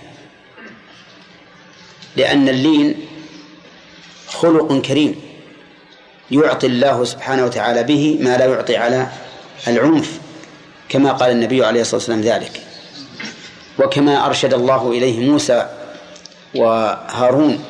لأن 2.15 2.49
اللين 2.49 3.07
خلق 4.27 4.81
كريم. 4.81 5.21
يعطي 6.31 6.67
الله 6.67 7.03
سبحانه 7.03 7.45
وتعالى 7.45 7.83
به 7.83 8.17
ما 8.21 8.37
لا 8.37 8.45
يعطي 8.45 8.77
على 8.77 9.07
العنف 9.67 10.19
كما 10.89 11.11
قال 11.11 11.31
النبي 11.31 11.65
عليه 11.65 11.81
الصلاة 11.81 11.95
والسلام 11.95 12.21
ذلك. 12.21 12.61
وكما 13.79 14.25
أرشد 14.25 14.53
الله 14.53 14.91
إليه 14.91 15.29
موسى 15.31 15.69
وهارون 16.55 17.63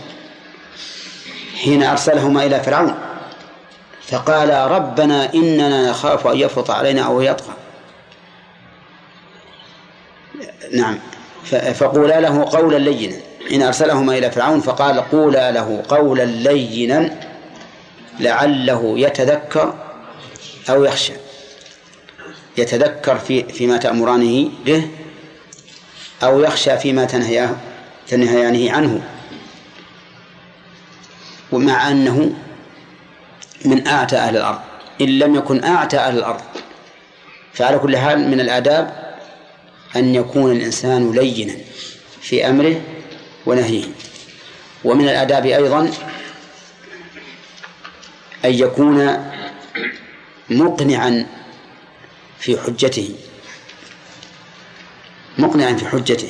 حين 1.64 1.84
أرسلهما 1.84 2.46
إلى 2.46 2.60
فرعون 2.60 2.96
فقال 4.08 4.72
ربنا 4.72 5.34
إننا 5.34 5.89
نخاف 5.89 6.28
أن 6.28 6.38
يفرط 6.38 6.72
علينا 6.72 7.02
أو 7.02 7.22
يطغى. 7.22 7.54
نعم. 10.74 11.00
فقولا 11.74 12.20
له 12.20 12.44
قولا 12.44 12.78
لينا. 12.78 13.30
حين 13.50 13.64
أرسلهما 13.64 14.18
إلى 14.18 14.32
فرعون 14.32 14.60
فقال 14.62 15.00
قولا 15.12 15.52
له 15.52 15.84
قولا 15.89 16.24
لينا 16.24 17.20
لعله 18.20 18.94
يتذكر 19.00 19.74
أو 20.70 20.84
يخشى. 20.84 21.14
يتذكر 22.58 23.18
في 23.18 23.44
فيما 23.44 23.78
تأمرانه 23.78 24.50
به 24.66 24.88
أو 26.24 26.39
يخشى 26.39 26.78
فيما 26.78 27.06
تنهياه 27.06 27.56
تنهيانه 28.08 28.72
عنه. 28.72 29.02
ومع 31.52 31.92
أنه 31.92 32.34
من 33.66 33.88
أعتى 33.88 34.16
أهل 34.16 34.38
الأرض. 34.38 34.60
إن 35.02 35.20
لم 35.20 35.36
يكن 35.36 35.64
أعتى 35.64 35.98
أهل 35.98 36.18
الأرض 36.18 36.42
فعلى 37.54 37.80
كل 37.80 37.98
حال 37.98 38.30
من 38.32 38.39
الآداب 38.39 39.16
أن 39.96 40.16
يكون 40.16 40.52
الإنسان 40.52 41.12
لينا 41.12 41.54
في 42.22 42.50
أمره 42.50 42.82
ونهيه 43.46 43.84
ومن 44.84 45.10
الآداب 45.10 45.46
أيضا 45.46 45.80
أن 48.46 48.54
يكون 48.54 49.18
مقنعا 50.50 51.26
في 52.39 52.58
حجته. 52.60 53.16
مقنعا 55.38 55.74
في 55.74 55.88
حجته. 55.88 56.30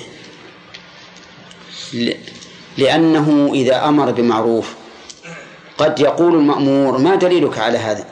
لأنه 2.78 3.52
إذا 3.54 3.86
أمر 3.88 4.12
بمعروف 4.12 4.76
قد 5.78 6.00
يقول 6.00 6.36
المأمور 6.36 6.98
ما 6.98 7.16
دليلك 7.16 7.58
على 7.58 7.78
هذا؟ 7.78 8.06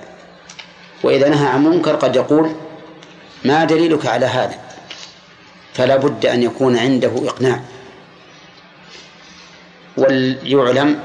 وإذا 1.03 1.29
نهى 1.29 1.47
عن 1.47 1.63
منكر 1.63 1.95
قد 1.95 2.15
يقول 2.15 2.51
ما 3.45 3.65
دليلك 3.65 4.05
على 4.05 4.25
هذا؟ 4.25 4.59
فلا 5.73 5.95
بد 5.95 6.25
أن 6.25 6.43
يكون 6.43 6.77
عنده 6.77 7.11
إقناع. 7.27 7.63
وليعلم 9.99 10.99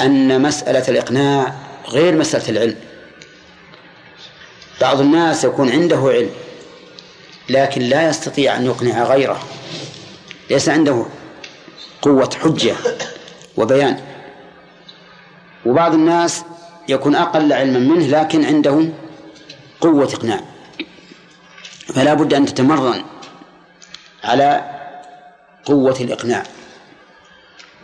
أن 0.00 0.42
مسألة 0.42 0.88
الإقناع 0.88 1.54
غير 1.88 2.16
مسألة 2.16 2.48
العلم. 2.48 2.76
بعض 4.80 5.00
الناس 5.00 5.44
يكون 5.44 5.70
عنده 5.70 5.96
علم 5.96 6.30
لكن 7.48 7.82
لا 7.82 8.08
يستطيع 8.08 8.56
أن 8.56 8.66
يقنع 8.66 9.04
غيره. 9.04 9.42
ليس 10.50 10.68
عنده 10.68 11.06
قوة 12.02 12.30
حجة 12.42 12.74
وبيان. 13.56 14.00
وبعض 15.66 15.94
الناس 15.94 16.44
يكون 16.88 17.14
أقل 17.14 17.52
علما 17.52 17.78
منه 17.78 18.06
لكن 18.06 18.44
عنده 18.44 18.88
قوة 19.80 20.04
إقناع. 20.04 20.40
فلا 21.94 22.14
بد 22.14 22.34
أن 22.34 22.46
تتمرن 22.46 23.04
على 24.24 24.64
قوة 25.64 25.96
الإقناع. 26.00 26.42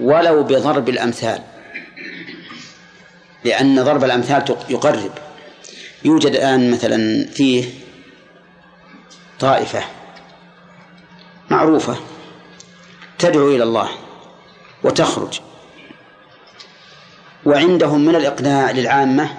ولو 0.03 0.43
بضرب 0.43 0.89
الأمثال. 0.89 1.43
لأن 3.45 3.85
ضرب 3.85 4.05
الأمثال 4.05 4.57
يقرب. 4.69 5.13
يوجد 6.05 6.31
الآن 6.31 6.71
مثلا 6.71 7.27
فيه 7.27 7.65
طائفة 9.41 9.85
معروفة 11.51 11.97
تدعو 13.19 13.49
إلى 13.49 13.63
الله 13.63 13.89
وتخرج. 14.85 15.41
وعندهم 17.47 18.05
من 18.05 18.17
الإقناع 18.17 18.71
للعامة 18.71 19.31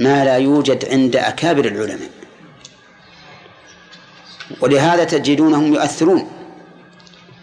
ما 0.00 0.24
لا 0.24 0.36
يوجد 0.36 0.88
عند 0.88 1.16
أكابر 1.16 1.64
العلماء. 1.64 2.10
ولهذا 4.60 5.04
تجدونهم 5.04 5.74
يؤثرون 5.74 6.30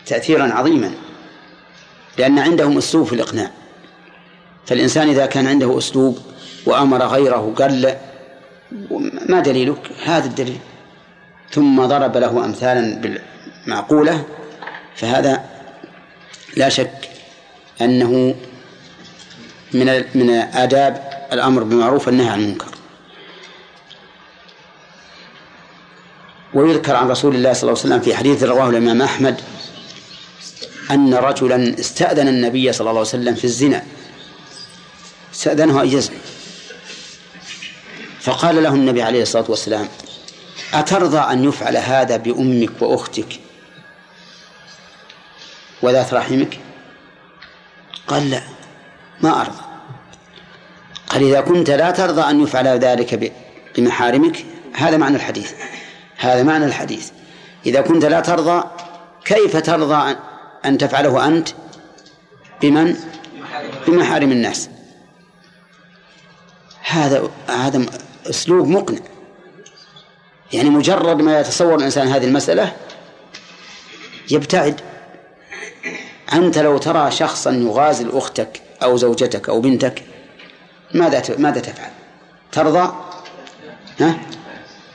تأثيرا 0.06 0.54
عظيما. 0.54 1.05
لأن 2.18 2.40
عندهم 2.40 2.78
أسلوب 2.78 3.06
في 3.08 3.14
الإقناع. 3.14 3.52
فالإنسان 4.66 5.10
إذا 5.10 5.26
كان 5.26 5.48
عنده 5.48 5.78
أسلوب 5.78 6.20
وأمر 6.66 7.04
غيره 7.04 7.54
قال 7.58 7.96
ما 9.30 9.40
دليلك؟ 9.40 9.92
هذا 10.06 10.26
الدليل. 10.26 10.60
ثم 11.52 11.86
ضرب 11.86 12.18
له 12.18 12.46
أمثالا 12.46 13.02
بالمعقولة 13.66 14.24
فهذا 14.96 15.44
لا 16.58 16.70
شك 16.70 17.10
أنه 17.82 18.36
من 19.74 20.04
من 20.16 20.30
آداب 20.30 21.10
الأمر 21.34 21.64
بالمعروف 21.64 22.08
والنهي 22.08 22.30
عن 22.30 22.40
المنكر. 22.40 22.68
ويذكر 26.54 26.96
عن 26.96 27.10
رسول 27.10 27.36
الله 27.36 27.54
صلى 27.54 27.70
الله 27.70 27.82
عليه 27.82 27.90
وسلم 27.96 28.00
في 28.00 28.16
حديث 28.16 28.44
رواه 28.44 28.70
الإمام 28.70 29.02
أحمد 29.02 29.42
أن 30.92 31.14
رجلا 31.14 31.80
استأذن 31.80 32.28
النبي 32.28 32.74
صلى 32.74 32.80
الله 32.80 33.00
عليه 33.00 33.10
وسلم 33.10 33.36
في 33.36 33.44
الزنا. 33.44 33.84
استأذنه 35.34 35.82
أن 35.82 35.88
يزني 35.88 36.18
فقال 38.22 38.64
له 38.64 38.70
النبي 38.70 39.02
عليه 39.02 39.22
الصلاة 39.22 39.46
والسلام 39.50 39.88
أترضى 40.74 41.18
أن 41.18 41.44
يفعل 41.44 41.78
هذا 41.78 42.18
بأمك 42.18 42.82
وأختك؟ 42.82 43.40
وذات 45.82 46.14
رحمك؟ 46.14 46.60
قال 48.08 48.30
لا 48.30 48.42
ما 49.22 49.42
أرضى. 49.42 49.62
قال 51.10 51.24
إذا 51.24 51.42
كنت 51.42 51.70
لا 51.70 51.92
ترضى 51.92 52.22
أن 52.22 52.44
يفعل 52.44 52.68
ذلك 52.68 53.34
بمحارمك 53.78 54.46
هذا 54.74 54.98
معنى 54.98 55.16
الحديث. 55.16 55.52
هذا 56.18 56.44
معنى 56.44 56.66
الحديث. 56.66 57.10
إذا 57.66 57.82
كنت 57.82 58.06
لا 58.06 58.20
ترضى 58.20 58.64
كيف 59.26 59.58
ترضى 59.58 60.16
أن 60.66 60.78
تفعله 60.78 61.28
أنت 61.28 61.50
بمن 62.62 62.96
بمحارم 63.88 64.32
الناس 64.32 64.70
هذا 66.84 67.30
هذا 67.50 67.86
أسلوب 68.30 68.68
مقنع 68.68 69.00
يعني 70.54 70.70
مجرد 70.70 71.22
ما 71.22 71.40
يتصور 71.40 71.76
الإنسان 71.76 72.08
هذه 72.08 72.26
المسألة 72.26 72.76
يبتعد 74.32 74.82
أنت 76.34 76.58
لو 76.58 76.78
ترى 76.78 77.12
شخصا 77.12 77.52
يغازل 77.52 78.18
أختك 78.18 78.62
أو 78.84 78.98
زوجتك 78.98 79.50
أو 79.50 79.62
بنتك 79.62 80.04
ماذا 80.94 81.24
ماذا 81.38 81.60
تفعل؟ 81.60 81.90
ترضى؟ 82.52 82.94
ها؟ 84.00 84.20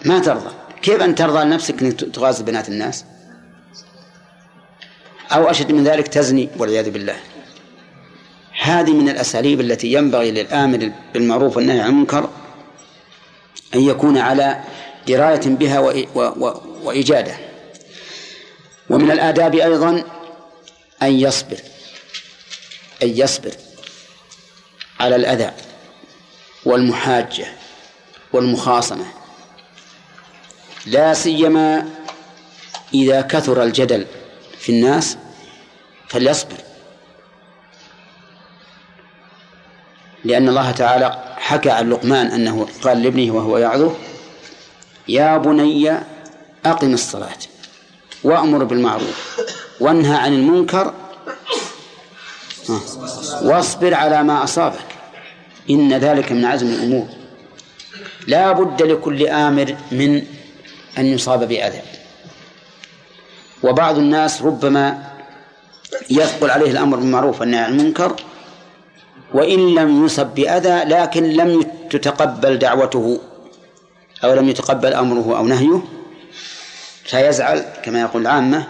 ما 0.05 0.19
ترضى 0.19 0.51
كيف 0.83 1.03
أن 1.03 1.15
ترضى 1.15 1.45
لنفسك 1.45 1.83
أنك 1.83 2.01
تغازل 2.01 2.45
بنات 2.45 2.69
الناس؟ 2.69 3.05
أو 5.33 5.51
أشد 5.51 5.73
من 5.73 5.85
ذلك 5.85 6.09
تزني 6.09 6.49
والعياذ 6.57 6.91
بالله. 6.91 7.17
هذه 8.61 8.93
من 8.93 9.09
الأساليب 9.09 9.61
التي 9.61 9.93
ينبغي 9.93 10.31
للآمر 10.31 10.93
بالمعروف 11.15 11.57
والنهي 11.57 11.81
عن 11.81 11.89
المنكر 11.89 12.31
أن 13.75 13.81
يكون 13.81 14.19
على 14.19 14.61
دراية 15.09 15.41
بها 15.47 15.79
وإجادة 16.83 17.37
ومن 18.91 19.11
الآداب 19.11 19.55
أيضا 19.55 20.05
أن 21.03 21.13
يصبر 21.13 21.57
أن 23.03 23.09
يصبر 23.09 23.53
على 25.01 25.17
الأذى 25.17 25.51
والمحاجة 26.65 27.47
والمخاصمة. 28.33 29.07
لا 30.87 31.15
سيما 31.15 31.89
إذا 32.95 33.21
كثر 33.21 33.63
الجدل 33.63 34.07
في 34.59 34.73
الناس 34.73 35.17
فليصبر. 36.11 36.57
لأن 40.25 40.49
الله 40.49 40.71
تعالى 40.71 41.37
حكى 41.37 41.71
عن 41.71 41.91
لقمان 41.91 42.27
أنه 42.27 42.69
قال 42.83 43.03
لابنه 43.03 43.35
وهو 43.35 43.59
يعظه 43.59 43.95
يا 45.09 45.39
بني 45.39 45.93
أقم 46.67 46.93
الصلاة 46.95 47.39
وأمر 48.25 48.65
بالمعروف 48.65 49.41
وانهى 49.81 50.17
عن 50.17 50.33
المنكر 50.33 50.95
واصبر 53.43 53.95
على 53.95 54.23
ما 54.23 54.45
أصابك 54.45 54.91
إن 55.71 55.93
ذلك 55.93 56.33
من 56.33 56.45
عزم 56.45 56.67
الأمور. 56.67 57.09
لا 58.27 58.53
بد 58.53 58.83
لكل 58.83 59.27
آمر 59.27 59.77
من 59.93 60.23
أن 60.99 61.07
يصاب 61.07 61.49
بأذى. 61.49 61.83
وبعض 63.63 63.99
الناس 63.99 64.43
ربما 64.43 65.10
يثقل 66.11 66.51
عليه 66.51 66.71
الأمر 66.71 66.97
بالمعروف 66.97 67.41
والنهي 67.41 67.61
عن 67.61 67.81
المنكر 67.81 68.17
وإن 69.35 69.75
لم 69.75 70.05
يصب 70.05 70.27
بأذى 70.27 70.85
لكن 70.85 71.25
لم 71.25 71.65
تتقبل 71.91 72.59
دعوته 72.59 73.21
أو 74.25 74.35
لم 74.35 74.49
يتقبل 74.49 74.95
أمره 74.95 75.39
أو 75.39 75.47
نهيه 75.47 75.83
فيزعل 77.05 77.65
كما 77.83 78.01
يقول 78.01 78.23
العامة 78.23 78.67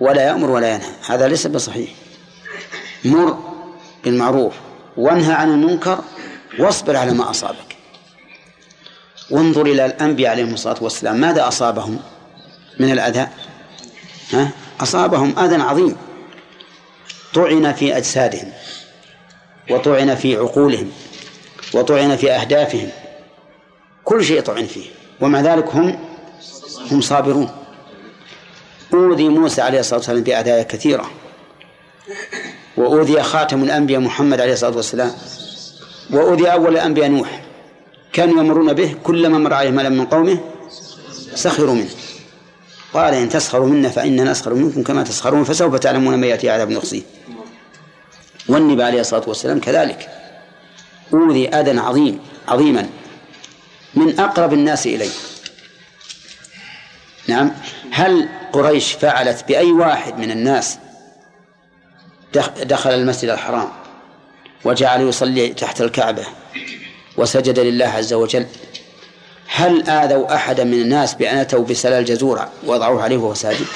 ولا 0.00 0.22
يأمر 0.22 0.50
ولا 0.50 0.74
ينهى. 0.74 0.90
هذا 1.06 1.28
ليس 1.28 1.46
بصحيح. 1.46 1.90
مر 3.04 3.38
بالمعروف 4.04 4.54
وانهى 4.96 5.32
عن 5.32 5.50
المنكر 5.50 5.98
واصبر 6.58 6.96
على 6.96 7.12
ما 7.12 7.30
أصابك. 7.30 7.76
وانظر 9.30 9.66
إلى 9.66 9.86
الأنبياء 9.86 10.30
عليهم 10.30 10.54
الصلاة 10.54 10.76
والسلام 10.80 11.16
ماذا 11.16 11.48
أصابهم 11.48 11.98
من 12.80 12.92
الأذى؟ 12.92 13.28
ها؟ 14.32 14.50
أصابهم 14.80 15.38
أذى 15.38 15.56
عظيم. 15.62 15.96
طعن 17.34 17.72
في 17.72 17.96
أجسادهم 17.96 18.52
وطعن 19.70 20.14
في 20.14 20.36
عقولهم 20.36 20.90
وطعن 21.74 22.16
في 22.16 22.32
أهدافهم. 22.32 22.90
كل 24.04 24.24
شيء 24.24 24.40
طعن 24.40 24.66
فيه 24.66 24.86
ومع 25.20 25.40
ذلك 25.40 25.68
هم 25.74 25.98
هم 26.90 27.00
صابرون. 27.00 27.48
أوذي 28.94 29.28
موسى 29.28 29.62
عليه 29.62 29.80
الصلاة 29.80 29.98
والسلام 29.98 30.22
بأذايا 30.22 30.62
كثيرة. 30.62 31.10
وأوذي 32.76 33.22
خاتم 33.22 33.62
الأنبياء 33.62 34.00
محمد 34.00 34.40
عليه 34.40 34.52
الصلاة 34.52 34.76
والسلام. 34.76 35.12
وأوذي 36.10 36.52
أول 36.52 36.72
الأنبياء 36.72 37.08
نوح. 37.08 37.42
كانوا 38.12 38.42
يمرون 38.42 38.72
به 38.72 38.96
كلما 39.04 39.38
مر 39.38 39.54
عليه 39.54 39.70
ملأ 39.70 39.88
من 39.88 40.06
قومه 40.06 40.38
سخروا 41.34 41.74
منه. 41.74 41.90
قال 42.94 43.14
إن 43.14 43.28
تسخروا 43.28 43.66
منا 43.66 43.88
فإنا 43.88 44.24
نسخر 44.24 44.54
منكم 44.54 44.82
كما 44.82 45.02
تسخرون 45.02 45.44
فسوف 45.44 45.74
تعلمون 45.74 46.14
ما 46.14 46.26
يأتي 46.26 46.50
عذاب 46.50 46.70
يخزيه 46.70 47.02
والنبي 48.48 48.82
عليه 48.82 49.00
الصلاة 49.00 49.22
والسلام 49.26 49.60
كذلك. 49.60 50.08
أوذي 51.14 51.48
أذى 51.48 51.78
عظيم 51.78 52.20
عظيما. 52.48 52.88
من 53.94 54.20
أقرب 54.20 54.52
الناس 54.52 54.86
إليه. 54.86 55.10
نعم. 57.28 57.52
هل 57.92 58.28
قريش 58.52 58.92
فعلت 58.92 59.44
بأي 59.48 59.72
واحد 59.72 60.18
من 60.18 60.30
الناس 60.30 60.78
دخل 62.62 62.90
المسجد 62.90 63.28
الحرام 63.28 63.68
وجعل 64.64 65.00
يصلي 65.00 65.48
تحت 65.48 65.80
الكعبة 65.80 66.26
وسجد 67.16 67.58
لله 67.58 67.86
عز 67.86 68.12
وجل؟ 68.12 68.46
هل 69.50 69.90
آذوا 69.90 70.34
أحدا 70.34 70.64
من 70.64 70.80
الناس 70.80 71.14
بأن 71.14 71.38
أتوا 71.38 71.64
بسلال 71.64 72.04
جزورة 72.04 72.50
وضعوه 72.66 73.02
عليه 73.02 73.16
وهو 73.16 73.34
ساجد؟ 73.34 73.66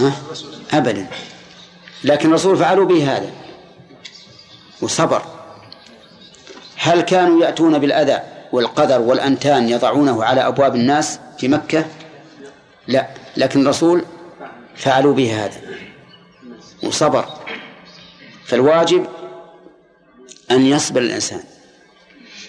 ها؟ 0.00 0.12
أبدا. 0.72 1.06
لكن 2.04 2.28
الرسول 2.28 2.56
فعلوا 2.56 2.86
به 2.86 3.16
هذا. 3.16 3.30
وصبر. 4.82 5.22
هل 6.76 7.00
كانوا 7.00 7.44
يأتون 7.44 7.78
بالأذى 7.78 8.18
والقدر 8.52 9.00
والأنتان 9.00 9.68
يضعونه 9.68 10.24
على 10.24 10.46
أبواب 10.46 10.74
الناس 10.74 11.18
في 11.38 11.48
مكة؟ 11.48 11.84
لا. 12.86 13.06
لكن 13.36 13.62
الرسول 13.62 14.04
فعلوا 14.76 15.14
به 15.14 15.44
هذا. 15.44 15.60
وصبر. 16.82 17.24
فالواجب 18.46 19.06
أن 20.50 20.66
يصبر 20.66 21.00
الإنسان. 21.00 21.42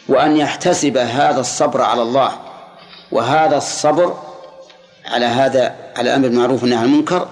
وأن 0.08 0.38
يحتسب 0.38 0.98
هذا 0.98 1.40
الصبر 1.40 1.82
على 1.82 2.02
الله 2.02 2.40
وهذا 3.12 3.58
الصبر 3.58 4.18
على 5.06 5.26
هذا 5.26 5.76
على 5.96 6.10
الأمر 6.10 6.28
بالمعروف 6.28 6.62
والنهي 6.62 6.80
عن 6.80 6.86
المنكر 6.86 7.28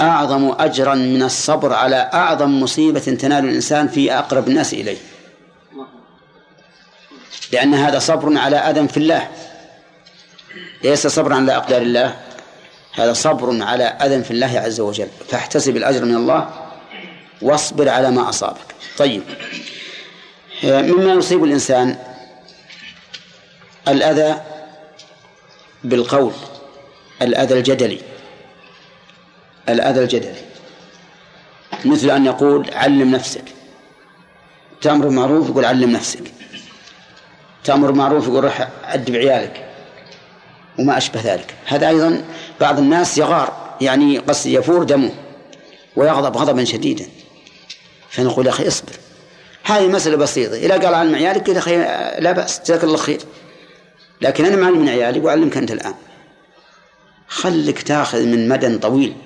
أعظم 0.00 0.54
أجرا 0.58 0.94
من 0.94 1.22
الصبر 1.22 1.72
على 1.72 2.10
أعظم 2.14 2.60
مصيبة 2.60 3.00
تنال 3.00 3.44
الإنسان 3.44 3.88
في 3.88 4.12
أقرب 4.12 4.48
الناس 4.48 4.72
إليه. 4.72 4.98
لأن 7.52 7.74
هذا 7.74 7.98
صبر 7.98 8.38
على 8.38 8.56
أذى 8.56 8.88
في 8.88 8.96
الله. 8.96 9.28
ليس 10.84 11.06
صبرا 11.06 11.34
على 11.34 11.56
أقدار 11.56 11.82
الله 11.82 12.16
هذا 12.92 13.12
صبر 13.12 13.62
على 13.62 13.84
أذى 13.84 14.22
في 14.22 14.30
الله 14.30 14.60
عز 14.60 14.80
وجل. 14.80 15.08
فاحتسب 15.28 15.76
الأجر 15.76 16.04
من 16.04 16.14
الله 16.14 16.48
واصبر 17.42 17.88
على 17.88 18.10
ما 18.10 18.28
أصابك. 18.28 18.74
طيب. 18.98 19.22
مما 20.64 21.12
يصيب 21.12 21.44
الإنسان 21.44 21.96
الأذى 23.88 24.40
بالقول 25.84 26.32
الأذى 27.22 27.54
الجدلي 27.54 28.00
الأذى 29.68 30.00
الجدلي. 30.00 30.42
مثل 31.84 32.10
أن 32.10 32.26
يقول 32.26 32.70
علم 32.74 33.10
نفسك. 33.10 33.44
تأمر 34.80 35.06
بالمعروف 35.06 35.48
يقول 35.48 35.64
علم 35.64 35.90
نفسك. 35.90 36.32
تأمر 37.64 37.90
بالمعروف 37.90 38.28
يقول 38.28 38.44
روح 38.44 38.68
أدب 38.84 39.16
عيالك. 39.16 39.68
وما 40.78 40.96
أشبه 40.96 41.20
ذلك. 41.20 41.54
هذا 41.66 41.88
أيضا 41.88 42.24
بعض 42.60 42.78
الناس 42.78 43.18
يغار 43.18 43.76
يعني 43.80 44.18
قصد 44.18 44.46
يفور 44.46 44.82
دمه 44.82 45.10
ويغضب 45.96 46.36
غضبا 46.36 46.64
شديدا. 46.64 47.06
فنقول 48.10 48.48
أخي 48.48 48.68
اصبر. 48.68 48.92
هذه 49.64 49.88
مسألة 49.88 50.16
بسيطة. 50.16 50.56
إذا 50.56 50.74
قال 50.74 50.94
علم 50.94 51.14
عيالك 51.14 51.48
يا 51.48 51.58
أخي 51.58 51.76
لا 52.18 52.32
بأس. 52.32 52.60
جزاك 52.60 52.84
الله 52.84 52.96
خير. 52.96 53.20
لكن 54.20 54.44
أنا 54.44 54.56
معلم 54.56 54.80
من 54.80 54.88
عيالي 54.88 55.20
وأعلمك 55.20 55.56
أنت 55.56 55.70
الآن. 55.70 55.94
خلك 57.28 57.82
تاخذ 57.82 58.22
من 58.26 58.48
مدى 58.48 58.78
طويل. 58.78 59.16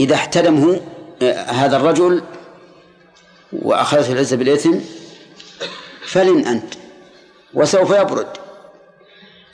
إذا 0.00 0.14
احتدمه 0.14 0.80
هذا 1.46 1.76
الرجل 1.76 2.22
وأخذته 3.52 4.12
العزة 4.12 4.36
بالإثم 4.36 4.74
فلن 6.06 6.46
أنت. 6.46 6.74
وسوف 7.54 7.90
يبرد. 7.90 8.26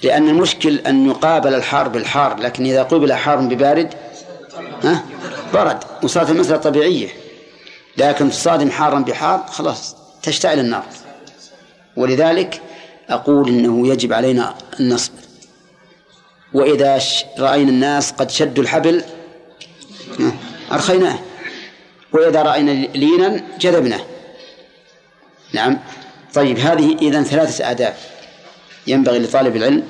لأن 0.02 0.28
المشكل 0.28 0.78
أن 0.78 1.10
يقابل 1.10 1.54
الحار 1.54 1.88
بالحار 1.88 2.38
لكن 2.38 2.66
إذا 2.66 2.82
قبل 2.82 3.12
حار 3.12 3.36
ببارد 3.36 3.94
ها؟ 4.84 5.04
برد. 5.54 5.78
وصارت 6.02 6.30
المسألة 6.30 6.56
طبيعية. 6.56 7.08
لكن 7.98 8.30
تصادم 8.30 8.70
حارا 8.70 8.98
بحار 8.98 9.46
خلاص 9.50 9.96
تشتعل 10.22 10.58
النار. 10.58 10.84
ولذلك 11.96 12.62
أقول 13.10 13.48
إنه 13.48 13.88
يجب 13.88 14.12
علينا 14.12 14.54
أن 14.80 14.88
نصبر 14.88 15.18
وإذا 16.54 17.00
رأينا 17.38 17.70
الناس 17.70 18.12
قد 18.12 18.30
شدوا 18.30 18.64
الحبل 18.64 19.04
أرخيناه. 20.72 21.18
وإذا 22.12 22.42
رأينا 22.42 22.70
لينا 22.70 23.40
جذبناه. 23.60 24.00
نعم. 25.52 25.78
طيب 26.34 26.58
هذه 26.58 26.96
إذن 27.02 27.24
ثلاثة 27.24 27.70
آداب 27.70 27.94
ينبغي 28.86 29.18
لطالب 29.18 29.56
العلم 29.56 29.82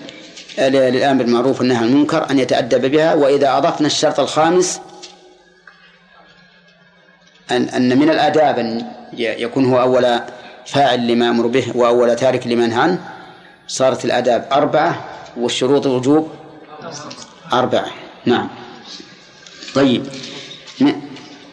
للآمر 0.58 1.22
بالمعروف 1.22 1.60
والنهي 1.60 1.76
عن 1.76 1.84
المنكر 1.84 2.30
أن 2.30 2.38
يتأدب 2.38 2.90
بها. 2.90 3.14
وإذا 3.14 3.58
أضفنا 3.58 3.86
الشرط 3.86 4.20
الخامس 4.20 4.80
أن 7.50 7.68
أن 7.68 7.98
من 7.98 8.10
الآداب 8.10 8.58
أن 8.58 8.86
يكون 9.12 9.64
هو 9.64 9.80
أول 9.80 10.20
فاعل 10.66 11.06
لما 11.06 11.30
أمر 11.30 11.46
به 11.46 11.72
وأول 11.74 12.16
تارك 12.16 12.46
لما 12.46 12.66
نهى 12.66 12.78
عنه 12.80 13.00
صارت 13.68 14.04
الآداب 14.04 14.48
أربعة 14.52 15.04
والشروط 15.36 15.86
الوجوب 15.86 16.30
أربعة. 17.52 17.86
نعم. 18.24 18.48
طيب. 19.74 20.06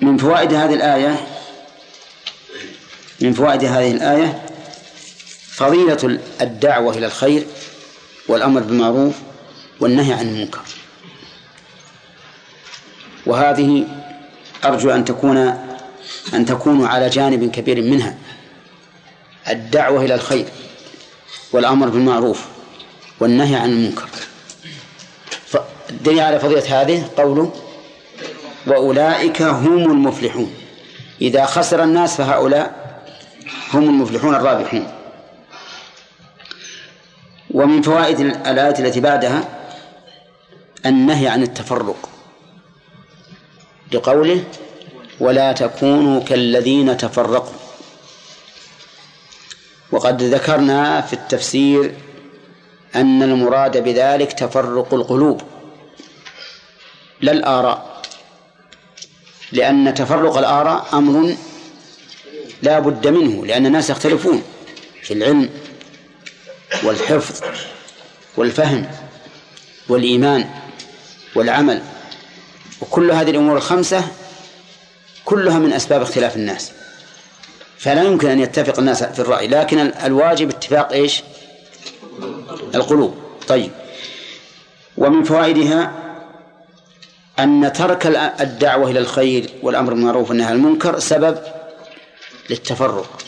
من 0.02 0.18
فوائد 0.18 0.54
هذه 0.54 0.74
الآية 0.74 1.28
من 3.22 3.34
فوائد 3.34 3.64
هذه 3.64 3.92
الآية 3.92 4.42
فضيلة 5.48 6.20
الدعوة 6.42 6.98
إلى 6.98 7.06
الخير 7.06 7.48
والأمر 8.28 8.62
بالمعروف 8.62 9.16
والنهي 9.80 10.14
عن 10.14 10.28
المنكر. 10.28 10.62
وهذه 13.26 13.88
أرجو 14.66 14.92
أن 14.92 15.06
تكون 15.06 15.38
أن 16.34 16.46
تكونوا 16.46 16.88
على 16.88 17.10
جانب 17.10 17.52
كبير 17.52 17.82
منها. 17.82 18.18
الدعوة 19.50 20.06
إلى 20.06 20.16
الخير 20.16 20.46
والأمر 21.52 21.90
بالمعروف 21.90 22.46
والنهي 23.20 23.56
عن 23.56 23.70
المنكر. 23.70 24.10
الدليل 25.90 26.20
على 26.20 26.40
فضيلة 26.40 26.82
هذه 26.82 27.10
قوله 27.18 27.54
وأولئك 28.68 29.42
هم 29.42 29.92
المفلحون. 29.92 30.54
إذا 31.22 31.46
خسر 31.46 31.84
الناس 31.84 32.16
فهؤلاء 32.16 33.02
هم 33.74 33.84
المفلحون 33.84 34.36
الرابحون. 34.36 34.88
ومن 37.52 37.82
فوائد 37.82 38.20
الآية 38.20 38.80
التي 38.80 39.00
بعدها 39.00 39.50
النهي 40.86 41.28
عن 41.28 41.44
التفرق. 41.44 42.10
لقوله 43.92 44.44
ولا 45.24 45.52
تكونوا 45.52 46.24
كالذين 46.24 46.98
تفرقوا. 46.98 47.54
وقد 49.92 50.24
ذكرنا 50.24 51.02
في 51.02 51.14
التفسير 51.14 51.96
أن 52.96 53.24
المراد 53.24 53.78
بذلك 53.84 54.34
تفرق 54.34 54.94
القلوب 54.94 55.42
لا 57.22 57.32
الآراء. 57.32 58.02
لأن 59.52 59.94
تفرق 59.94 60.38
الآراء 60.38 60.88
أمر 60.94 61.36
لا 62.62 62.80
بد 62.80 63.08
منه 63.08 63.46
لأن 63.46 63.66
الناس 63.66 63.90
يختلفون 63.90 64.44
في 65.04 65.14
العلم 65.14 65.50
والحفظ 66.84 67.42
والفهم 68.38 68.92
والإيمان 69.90 70.50
والعمل. 71.36 71.82
وكل 72.82 73.12
هذه 73.12 73.30
الأمور 73.30 73.58
الخمسة 73.58 74.08
كلها 75.26 75.60
من 75.60 75.74
أسباب 75.74 76.02
اختلاف 76.02 76.36
الناس. 76.36 76.72
فلا 77.78 78.04
يمكن 78.04 78.30
أن 78.30 78.40
يتفق 78.40 78.80
الناس 78.80 79.04
في 79.04 79.20
الرأي 79.20 79.48
لكن 79.48 79.80
الواجب 79.80 80.50
اتفاق 80.50 80.92
إيش؟ 80.92 81.24
القلوب. 82.76 83.18
طيب. 83.48 83.72
ومن 84.98 85.24
فوائدها 85.24 85.92
أن 87.40 87.74
ترك 87.74 88.06
الدعوة 88.42 88.92
إلى 88.92 89.00
الخير 89.00 89.50
والأمر 89.62 89.94
بالمعروف 89.94 90.30
والنهي 90.30 90.48
عن 90.48 90.54
المنكر 90.54 91.00
سبب 91.00 91.38
للتفرق. 92.50 93.22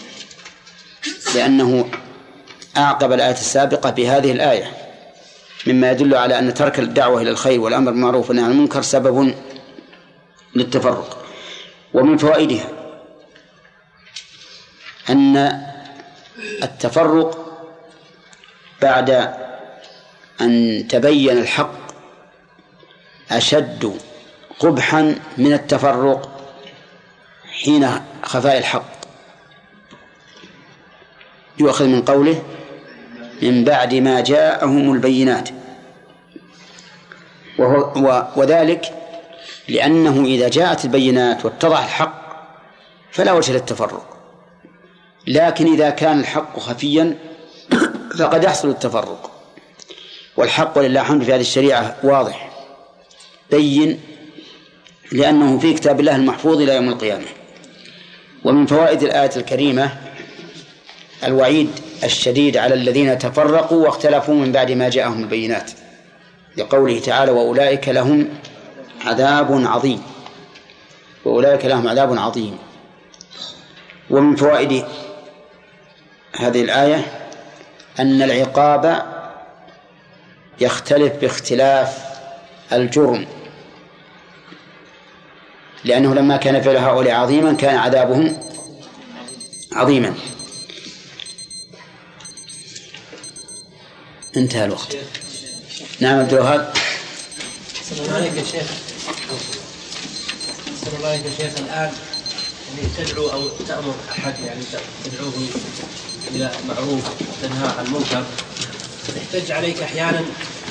لأنه 1.35 1.89
أعقب 2.77 3.11
الآية 3.11 3.31
السابقة 3.31 3.89
بهذه 3.89 4.31
الآية 4.31 4.71
مما 5.67 5.91
يدل 5.91 6.15
على 6.15 6.39
أن 6.39 6.53
ترك 6.53 6.79
الدعوة 6.79 7.21
إلى 7.21 7.29
الخير 7.29 7.61
والأمر 7.61 7.91
بالمعروف 7.91 8.29
والنهي 8.29 8.45
عن 8.45 8.51
المنكر 8.51 8.81
سبب 8.81 9.33
للتفرق. 10.55 11.24
ومن 11.95 12.17
فوائدها 12.17 12.67
أن 15.09 15.37
التفرق 16.63 17.57
بعد 18.81 19.33
أن 20.41 20.85
تبين 20.89 21.37
الحق 21.37 21.71
أشد 23.31 23.99
قبحا 24.59 25.15
من 25.37 25.53
التفرق 25.53 26.31
حين 27.63 27.89
خفاء 28.23 28.57
الحق. 28.57 28.85
يؤخذ 31.59 31.85
من 31.85 32.01
قوله 32.01 32.43
من 33.41 33.63
بعد 33.63 33.93
ما 33.93 34.21
جاءهم 34.21 34.93
البينات. 34.93 35.49
وهو 37.57 38.27
وذلك 38.35 38.93
لأنه 39.67 40.25
إذا 40.25 40.49
جاءت 40.49 40.85
البينات 40.85 41.45
واتضح 41.45 41.83
الحق 41.83 42.25
فلا 43.11 43.31
وجه 43.31 43.53
للتفرق. 43.53 44.17
لكن 45.27 45.73
إذا 45.73 45.89
كان 45.89 46.19
الحق 46.19 46.59
خفيا 46.59 47.17
فقد 48.19 48.43
يحصل 48.43 48.69
التفرق. 48.69 49.31
والحق 50.37 50.77
ولله 50.77 51.01
الحمد 51.01 51.23
في 51.23 51.33
هذه 51.33 51.41
الشريعة 51.41 51.95
واضح. 52.03 52.49
بين 53.51 53.99
لأنه 55.11 55.59
في 55.59 55.73
كتاب 55.73 55.99
الله 55.99 56.15
المحفوظ 56.15 56.61
إلى 56.61 56.75
يوم 56.75 56.89
القيامة. 56.89 57.25
ومن 58.43 58.65
فوائد 58.65 59.03
الآية 59.03 59.31
الكريمة 59.37 59.97
الوعيد 61.23 61.69
الشديد 62.03 62.57
على 62.57 62.73
الذين 62.73 63.17
تفرقوا 63.17 63.85
واختلفوا 63.85 64.35
من 64.35 64.51
بعد 64.51 64.71
ما 64.71 64.89
جاءهم 64.89 65.23
البينات. 65.23 65.71
لقوله 66.57 66.99
تعالى 66.99 67.31
وأولئك 67.31 67.89
لهم 67.89 68.27
عذاب 69.05 69.65
عظيم. 69.65 70.03
وأولئك 71.25 71.65
لهم 71.65 71.87
عذاب 71.87 72.17
عظيم. 72.17 72.57
ومن 74.09 74.35
فوائد 74.35 74.85
هذه 76.39 76.61
الآية 76.61 77.29
أن 77.99 78.21
العقاب 78.21 79.05
يختلف 80.59 81.13
باختلاف 81.13 81.97
الجرم. 82.73 83.27
لأنه 85.83 86.13
لما 86.15 86.37
كان 86.37 86.61
فعل 86.61 86.77
هؤلاء 86.77 87.15
عظيما 87.15 87.53
كان 87.53 87.75
عذابهم 87.75 88.37
عظيما. 89.73 90.13
انتهى 94.37 94.65
الوقت. 94.65 94.97
نعم 95.99 96.19
عبد 96.19 96.33
الوهاب. 96.33 96.73
عليك 98.09 98.33
يا 98.37 98.43
شيخ. 98.43 98.84
السلام 100.85 101.05
عليك 101.05 101.25
يا 101.25 101.31
شيخ 101.37 101.59
الآن 101.59 101.91
يعني 102.77 102.89
تدعو 102.97 103.27
أو 103.27 103.47
تأمر 103.67 103.95
أحد 104.11 104.33
يعني 104.45 104.61
تدعوه 105.05 105.33
إلى 106.35 106.51
معروف 106.67 107.03
تنهى 107.41 107.67
عن 107.79 107.85
منكر. 107.93 108.23
يحتج 109.17 109.51
عليك 109.51 109.81
أحيانا 109.81 110.21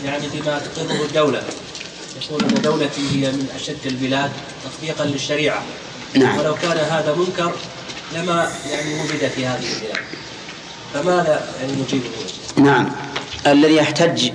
يعني 0.05 0.29
بما 0.35 0.59
تقره 0.59 1.05
الدولة. 1.05 1.43
يقول 2.23 2.45
أن 2.45 2.63
دولتي 2.63 3.01
هي 3.01 3.33
من 3.33 3.49
أشد 3.57 3.87
البلاد 3.87 4.31
تطبيقا 4.65 5.05
للشريعة. 5.05 5.63
نعم. 6.15 6.39
ولو 6.39 6.55
كان 6.55 6.79
هذا 6.79 7.15
منكر 7.15 7.53
لما 8.15 8.53
يعني 8.71 9.01
وجد 9.01 9.31
في 9.37 9.47
هذه 9.47 9.65
البلاد. 9.75 10.05
فماذا 10.95 11.55
يعني 11.61 11.73
نجيبه؟ 11.73 12.11
نعم. 12.57 12.93
الذي 13.47 13.75
يحتج 13.75 14.31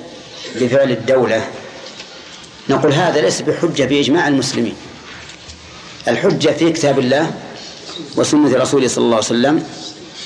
بفعل 0.55 0.91
الدولة 0.91 1.47
نقول 2.69 2.93
هذا 2.93 3.21
ليس 3.21 3.41
بحجة 3.41 3.83
بإجماع 3.83 4.27
المسلمين. 4.27 4.75
الحجة 6.09 6.49
في 6.49 6.71
كتاب 6.71 6.99
الله 6.99 7.31
وسنة 8.15 8.57
رسوله 8.57 8.87
صلى 8.87 9.03
الله 9.03 9.15
عليه 9.15 9.25
وسلم 9.25 9.63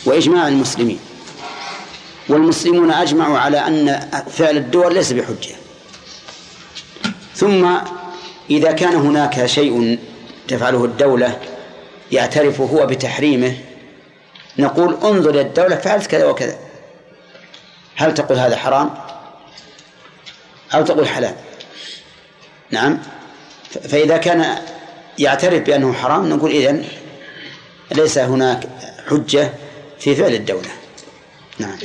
وإجماع 0.05 0.47
المسلمين. 0.47 0.99
والمسلمون 2.29 2.91
أجمعوا 2.91 3.37
على 3.37 3.57
أن 3.57 4.09
فعل 4.29 4.57
الدول 4.57 4.93
ليس 4.93 5.11
بحجة. 5.11 5.55
ثم 7.35 7.69
إذا 8.49 8.71
كان 8.71 8.95
هناك 8.95 9.45
شيء 9.45 9.99
تفعله 10.47 10.85
الدولة 10.85 11.39
يعترف 12.11 12.61
هو 12.61 12.85
بتحريمه 12.85 13.57
نقول 14.59 14.97
انظر 15.03 15.39
الدولة 15.39 15.75
فعلت 15.75 16.07
كذا 16.07 16.25
وكذا. 16.25 16.57
هل 17.95 18.13
تقول 18.13 18.37
هذا 18.37 18.55
حرام؟ 18.55 18.93
أو 20.73 20.83
تقول 20.83 21.07
حلال؟ 21.07 21.35
نعم. 22.71 22.99
فإذا 23.89 24.17
كان 24.17 24.57
يعترف 25.19 25.63
بأنه 25.63 25.93
حرام 25.93 26.29
نقول 26.29 26.51
إذن 26.51 26.85
ليس 27.91 28.17
هناك 28.17 28.69
حجة 29.09 29.53
في 29.99 30.15
فعل 30.15 30.33
الدولة. 30.33 30.69
نعم. 31.59 31.77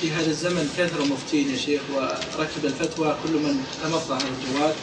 في 0.00 0.10
هذا 0.10 0.30
الزمن 0.30 0.68
كثر 0.78 1.04
مفتين 1.04 1.50
يا 1.50 1.56
شيخ 1.56 1.80
وركب 1.94 2.64
الفتوى 2.64 3.16
كل 3.24 3.32
من 3.32 3.64
تمطى 3.82 4.14
على 4.14 4.24
الجوال. 4.24 4.74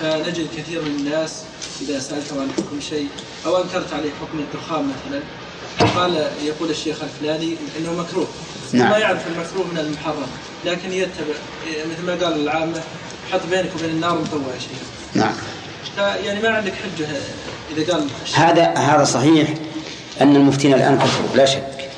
فنجد 0.00 0.48
كثير 0.58 0.82
من 0.82 0.96
الناس 0.96 1.42
إذا 1.80 1.98
سألته 1.98 2.40
عن 2.40 2.48
حكم 2.56 2.80
شيء 2.80 3.08
أو 3.46 3.62
أنكرت 3.62 3.92
عليه 3.92 4.10
حكم 4.20 4.38
الدخان 4.38 4.92
مثلا 4.92 5.22
قال 5.94 6.30
يقول 6.44 6.70
الشيخ 6.70 7.02
الفلاني 7.02 7.56
إنه 7.78 7.92
مكروه. 7.92 8.28
نعم. 8.72 8.90
ما 8.90 8.98
يعرف 8.98 9.26
المكروه 9.26 9.66
من 9.66 9.78
المحرم 9.78 10.26
لكن 10.64 10.92
يتبع 10.92 11.34
مثل 11.90 12.02
ما 12.06 12.12
قال 12.12 12.40
العامة 12.40 12.82
حط 13.32 13.40
بينك 13.50 13.70
وبين 13.78 13.90
النار 13.90 14.18
مطوع 14.18 14.52
شيخ 14.58 14.88
نعم. 15.14 15.34
يعني 16.24 16.40
ما 16.40 16.48
عندك 16.48 16.72
حجة 16.72 17.06
إذا 17.76 17.92
قال 17.92 18.06
هذا 18.34 18.74
هذا 18.78 19.04
صحيح 19.04 19.54
أن 20.20 20.36
المفتين 20.36 20.74
الآن 20.74 20.98
كفروا 20.98 21.36
لا 21.36 21.44
شك. 21.44 21.90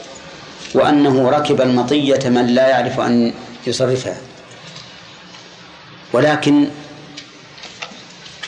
وأنه 0.74 1.30
ركب 1.30 1.60
المطية 1.60 2.28
من 2.28 2.46
لا 2.46 2.68
يعرف 2.68 3.00
أن 3.00 3.32
يصرفها. 3.66 4.16
ولكن 6.12 6.68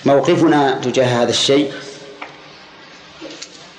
موقفنا 0.04 0.80
تجاه 0.84 1.22
هذا 1.22 1.30
الشيء 1.30 1.72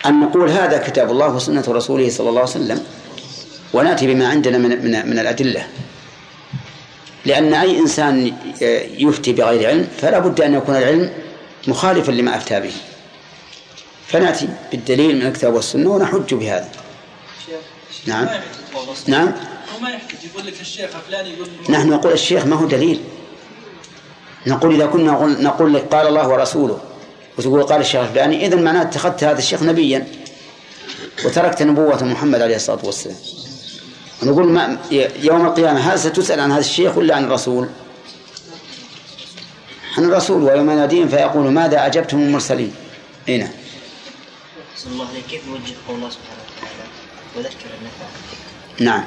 أن 0.06 0.20
نقول 0.20 0.50
هذا 0.50 0.78
كتاب 0.78 1.12
الله 1.12 1.36
وسنة 1.36 1.64
رسوله 1.68 2.10
صلى 2.10 2.30
الله 2.30 2.42
عليه 2.42 2.50
وسلم 2.50 2.84
ونأتي 3.74 4.08
بما 4.08 4.28
عندنا 4.28 4.58
من, 4.58 4.70
من, 4.70 5.10
من 5.10 5.20
الأدلة. 5.20 5.68
لأن 7.26 7.54
أي 7.54 7.80
إنسان 7.80 8.34
يفتي 8.98 9.34
بغير 9.34 9.70
علم 9.70 9.88
فلا 9.98 10.20
بد 10.20 10.42
أن 10.42 10.54
يكون 10.54 10.76
العلم 10.76 11.14
مخالفا 11.68 12.12
لما 12.12 12.36
أفتى 12.36 12.60
به. 12.60 12.74
فنأتي 14.08 14.50
بالدليل 14.72 15.16
من 15.16 15.28
الكتاب 15.28 15.54
والسنة 15.54 15.90
ونحج 15.90 16.34
بهذا. 16.34 16.70
نعم. 18.06 18.28
نعم. 19.08 19.32
ما 19.82 19.90
يحتاج 19.90 20.20
يقول 20.34 20.48
لك 20.48 20.62
الشيخ 20.62 20.90
فلان 21.08 21.26
يقول 21.26 21.48
نحن 21.70 21.90
نقول 21.90 22.14
الشيخ 22.14 22.46
ما 22.46 22.56
هو 22.56 22.66
دليل. 22.66 23.02
نقول 24.48 24.76
إذا 24.76 24.86
كنا 24.86 25.12
نقول, 25.12 25.44
نقول 25.44 25.74
لك 25.74 25.82
قال 25.82 26.08
الله 26.08 26.28
ورسوله 26.28 26.80
وتقول 27.38 27.64
قال 27.64 27.82
الشيخ 27.82 28.02
الفلاني 28.02 28.46
إذا 28.46 28.56
معناه 28.56 28.82
اتخذت 28.82 29.24
هذا 29.24 29.38
الشيخ 29.38 29.64
نبيا. 29.64 30.08
وتركت 31.26 31.64
نبوة 31.64 32.04
محمد 32.04 32.42
عليه 32.42 32.56
الصلاة 32.56 32.80
والسلام. 32.84 33.16
ونقول 34.24 34.48
ما 34.48 34.78
يوم 35.22 35.46
القيامة 35.46 35.80
هل 35.80 36.00
ستسأل 36.00 36.40
عن 36.40 36.52
هذا 36.52 36.60
الشيخ 36.60 36.98
ولا 36.98 37.16
عن 37.16 37.24
الرسول؟ 37.24 37.70
عن 39.98 40.04
الرسول 40.04 40.44
ويوم 40.44 40.70
يناديهم 40.72 41.08
فيقول 41.08 41.52
ماذا 41.52 41.86
أجبتم 41.86 42.18
المرسلين؟ 42.18 42.74
أي 43.30 43.38
نعم. 43.38 43.50
الله 44.88 45.08
كيف 45.30 45.48
يوجه 45.48 45.74
قول 45.88 45.98
الله 45.98 46.10
سبحانه 46.10 46.42
وتعالى 46.48 46.90
وذكر 47.36 47.70
النفع 47.80 48.06
نعم. 48.80 49.06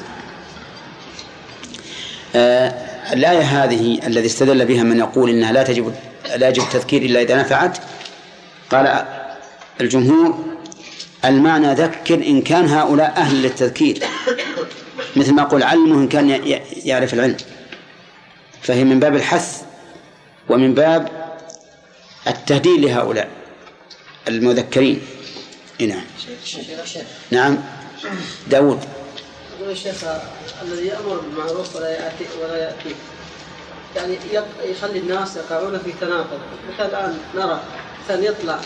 آه 2.37 2.89
الآية 3.13 3.65
هذه 3.65 4.07
الذي 4.07 4.27
استدل 4.27 4.67
بها 4.67 4.83
من 4.83 4.99
يقول 4.99 5.31
إنها 5.31 5.53
لا 5.53 5.63
تجب 5.63 5.95
لا 6.37 6.49
يجب 6.49 6.63
التذكير 6.63 7.03
إلا 7.03 7.23
إذا 7.23 7.37
نفعت 7.37 7.79
قال 8.71 9.05
الجمهور 9.81 10.45
المعنى 11.25 11.75
ذكر 11.75 12.15
إن 12.15 12.43
كان 12.43 12.69
هؤلاء 12.69 13.13
أهل 13.17 13.43
للتذكير 13.43 14.03
مثل 15.17 15.33
ما 15.33 15.45
قول 15.45 15.63
علمه 15.63 15.95
إن 15.95 16.09
كان 16.09 16.61
يعرف 16.85 17.15
العلم. 17.15 17.37
فهي 18.63 18.85
من 18.85 19.01
باب 19.01 19.17
الحث 19.17 19.63
ومن 20.49 20.75
باب 20.75 21.09
التهديد 22.27 22.81
لهؤلاء 22.81 23.29
المذكرين. 24.29 25.03
نعم. 25.81 26.05
نعم. 27.31 27.59
داود. 28.51 28.81
يقول 29.61 29.71
الشيخ 29.71 30.05
الذي 30.63 30.87
يأمر 30.87 31.17
بالمعروف 31.17 31.77
ولا 31.77 31.91
يأتي 31.91 32.25
ولا 32.43 32.57
يأتي. 32.57 32.95
يعني 33.97 34.19
يخلي 34.65 34.99
الناس 34.99 35.37
يقعون 35.37 35.79
في 35.79 35.93
تناقض. 36.01 36.39
مثل 36.75 36.89
الآن 36.89 37.19
نرى 37.35 37.61
مثلا 38.05 38.25
يطلع 38.25 38.61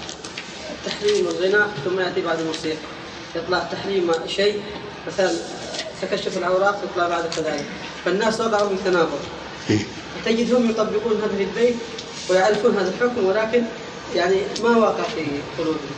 تحريم 0.87 1.29
الغناء 1.29 1.69
ثم 1.85 2.01
يأتي 2.01 2.21
بعد 2.21 2.41
الموسيقى 2.41 2.77
يطلع 3.37 3.59
تحريم 3.59 4.13
شيء 4.27 4.63
مثلا 5.07 5.33
تكشف 6.03 6.39
العورات 6.39 6.75
يطلع 6.85 7.09
بعد 7.09 7.25
كذلك. 7.37 7.65
فالناس 8.05 8.41
وقعوا 8.41 8.69
في 8.69 8.91
تناقض. 8.91 9.21
تجدهم 10.25 10.71
يطبقون 10.71 11.21
هذا 11.23 11.37
في 11.37 11.43
البيت 11.43 11.75
ويعرفون 12.31 12.77
هذا 12.77 12.89
الحكم 12.89 13.27
ولكن 13.27 13.63
يعني 14.15 14.37
ما 14.65 14.77
واقع 14.77 15.03
في 15.03 15.25
قلوبهم. 15.59 15.97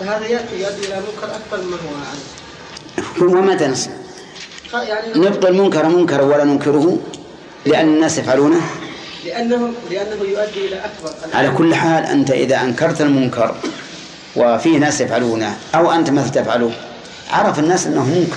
فهذا 0.00 0.26
يأتي 0.26 0.60
يؤدي 0.60 0.86
إلى 0.86 1.00
منكر 1.00 1.36
أكبر 1.36 1.64
مما 1.64 1.76
هو 1.76 1.94
عليه 2.10 3.34
ومتى 3.38 3.66
نصنع؟ 3.66 3.94
يعني 4.74 5.18
نبقى 5.18 5.48
المنكر 5.48 5.88
منكرا 5.88 6.22
ولا 6.22 6.44
ننكره 6.44 6.98
لأن 7.66 7.88
الناس 7.88 8.18
يفعلونه؟ 8.18 8.60
لأنه 9.24 9.72
لأنه 9.90 10.22
يؤدي 10.22 10.66
إلى 10.66 10.76
أكبر 10.84 11.10
على 11.34 11.50
كل 11.50 11.74
حال 11.74 12.04
أنت 12.04 12.30
إذا 12.30 12.60
أنكرت 12.60 13.00
المنكر 13.00 13.54
وفيه 14.36 14.78
ناس 14.78 15.00
يفعلونه 15.00 15.56
أو 15.74 15.92
أنت 15.92 16.10
مثل 16.10 16.30
تفعله 16.30 16.72
عرف 17.30 17.58
الناس 17.58 17.86
أنه 17.86 18.04
منكر. 18.04 18.36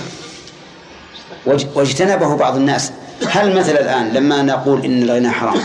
واجتنبه 1.46 2.36
بعض 2.36 2.56
الناس. 2.56 2.92
هل 3.28 3.58
مثل 3.58 3.72
الآن 3.72 4.12
لما 4.12 4.42
نقول 4.42 4.84
إن 4.84 5.02
الغنى 5.02 5.30
حرام؟ 5.30 5.60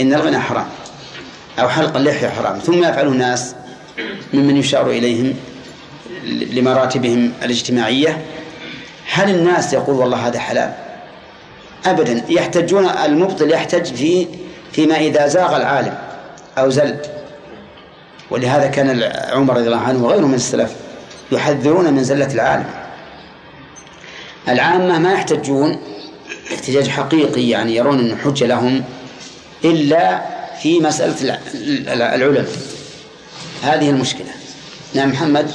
إن 0.00 0.14
الغنى 0.14 0.38
حرام. 0.38 0.66
أو 1.58 1.68
حلق 1.68 1.96
اللحية 1.96 2.28
حرام. 2.28 2.58
ثم 2.58 2.78
يفعله 2.78 3.12
الناس 3.12 3.54
ممن 4.32 4.56
يشار 4.56 4.90
إليهم 4.90 5.34
لمراتبهم 6.26 7.32
الاجتماعية. 7.42 8.22
هل 9.12 9.30
الناس 9.30 9.72
يقول 9.72 9.96
والله 9.96 10.26
هذا 10.26 10.38
حلال؟ 10.38 10.72
أبدا. 11.86 12.24
يحتجون 12.28 12.88
المبطل 12.88 13.50
يحتج 13.50 13.94
في 13.94 14.26
فيما 14.72 14.96
إذا 14.96 15.26
زاغ 15.26 15.56
العالم 15.56 15.94
أو 16.58 16.70
زل. 16.70 16.96
ولهذا 18.30 18.66
كان 18.66 19.02
عمر 19.32 19.56
رضي 19.56 19.66
الله 19.66 19.80
عنه 19.80 20.04
وغيره 20.04 20.26
من 20.26 20.34
السلف 20.34 20.72
يحذرون 21.32 21.92
من 21.94 22.04
زلة 22.04 22.34
العالم. 22.34 22.83
العامة 24.48 24.98
ما 24.98 25.12
يحتجون 25.12 25.78
احتجاج 26.54 26.88
حقيقي 26.88 27.48
يعني 27.48 27.76
يرون 27.76 27.98
أنه 27.98 28.16
حجة 28.16 28.46
لهم 28.46 28.84
إلا 29.64 30.22
في 30.62 30.80
مسألة 30.80 31.20
الع- 31.22 31.38
الع- 31.92 32.14
العلماء 32.14 32.46
هذه 33.62 33.90
المشكلة. 33.90 34.30
نعم 34.94 35.08
محمد. 35.10 35.50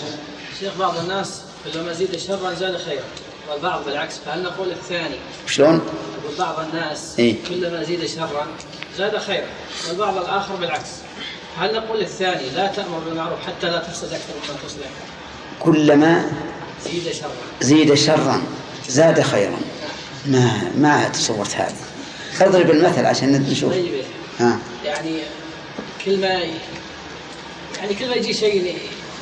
شيخ 0.60 0.72
بعض 0.80 0.98
الناس 0.98 1.41
كلما 1.74 1.94
زيد 1.94 2.18
شرا 2.18 2.53
زاد 2.53 2.78
خيرا 2.78 3.03
والبعض 3.52 3.86
بالعكس. 3.86 4.14
فهل 4.26 4.44
نقول 4.44 4.72
الثاني؟ 4.72 5.16
شلون؟ 5.48 5.82
بعض 6.40 6.56
الناس 6.60 7.14
إيه. 7.20 7.36
كلما 7.49 7.84
زيد 7.84 8.06
شرا 8.06 8.48
زاد 8.98 9.18
خيرا 9.18 9.45
والبعض 9.88 10.18
الآخر 10.18 10.56
بالعكس. 10.56 10.90
هل 11.60 11.76
نقول 11.76 12.02
الثاني 12.02 12.49
لا 12.56 12.68
تأمر 12.68 12.99
بالمعروف 12.99 13.40
حتى 13.48 13.68
لا 13.70 13.80
تفسد 13.80 14.14
أكثر 14.14 14.34
مما 14.49 14.57
تصلح 14.68 14.88
كلما 15.60 16.32
زيد 16.86 17.14
شرا. 17.14 17.30
زيد 17.61 17.94
شرا. 17.94 18.41
زاد 18.90 19.22
خيرا. 19.22 19.60
ما 20.26 20.72
ما 20.78 21.10
تصورت 21.10 21.56
هذه 21.56 21.76
اضرب 22.41 22.72
المثل 22.72 23.06
عشان 23.06 23.45
نشوف. 23.52 23.74
طيب. 23.74 24.03
ها. 24.40 24.60
يعني 24.86 25.20
كل 26.06 26.22
ما 26.22 26.28
يعني 27.78 27.94
كل 27.99 28.10
ما 28.10 28.16
يجي 28.16 28.34
شيء 28.34 28.78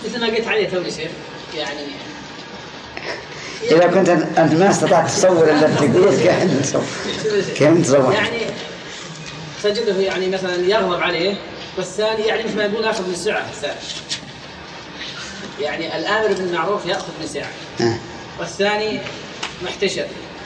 مثل 0.06 0.22
ما 0.22 0.28
قلت 0.28 0.48
عليه 0.48 0.70
توني 0.70 0.92
شيخ 0.92 1.12
يعني 1.58 1.80
إذا 3.64 3.88
كنت 3.88 4.10
أنت 4.10 4.54
ما 4.54 4.70
استطعت 4.70 5.10
تصور 5.10 5.44
إلا 5.44 5.76
تقول 5.76 6.16
كيف 6.24 6.62
تصور 6.62 6.84
كيف 7.56 7.88
تصور 7.88 8.14
يعني 8.14 8.40
تجده 9.64 10.00
يعني 10.00 10.28
مثلا 10.28 10.56
يغضب 10.56 11.02
عليه 11.02 11.36
والثاني 11.78 12.22
يعني 12.24 12.44
مثل 12.44 12.58
ما 12.58 12.64
يقول 12.64 12.86
اخذ 12.86 13.10
من 13.10 13.16
سعه 13.16 13.46
الثاني. 13.50 13.80
يعني 15.60 15.98
الآمر 15.98 16.28
بالمعروف 16.28 16.86
يأخذ 16.86 17.12
من 17.22 17.28
سعه 17.28 17.52
ها. 17.80 18.00
والثاني 18.40 19.00
محتشر. 19.64 20.06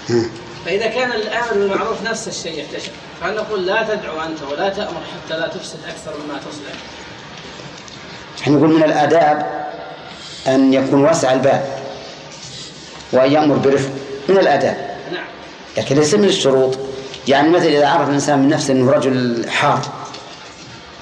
ها. 0.09 0.23
فإذا 0.65 0.88
كان 0.88 1.11
الآمر 1.11 1.53
بالمعروف 1.53 2.01
نفس 2.03 2.27
الشيء 2.27 2.59
يحتشر. 2.59 2.91
فهل 3.21 3.35
نقول 3.35 3.65
لا 3.65 3.83
تدعو 3.83 4.21
أنت 4.21 4.41
ولا 4.51 4.69
تأمر 4.69 5.01
حتى 5.01 5.39
لا 5.39 5.47
تفسد 5.47 5.79
أكثر 5.88 6.11
مما 6.25 6.39
تصلح؟ 6.39 6.73
إحنا 8.41 8.55
نقول 8.55 8.69
من 8.69 8.83
الآداب 8.83 9.69
أن 10.47 10.73
يكون 10.73 11.03
واسع 11.03 11.33
الباب 11.33 11.65
وأن 13.13 13.31
يأمر 13.31 13.55
برفق. 13.55 13.89
من 14.29 14.38
الآداب. 14.38 14.97
نعم. 15.11 15.25
لكن 15.77 15.95
ليس 15.95 16.13
من 16.13 16.25
الشروط. 16.25 16.77
يعني 17.27 17.49
مثلا 17.49 17.69
إذا 17.69 17.88
عرف 17.88 18.09
الإنسان 18.09 18.39
من 18.39 18.49
نفسه 18.49 18.73
أنه 18.73 18.91
رجل 18.91 19.45
حار 19.49 19.81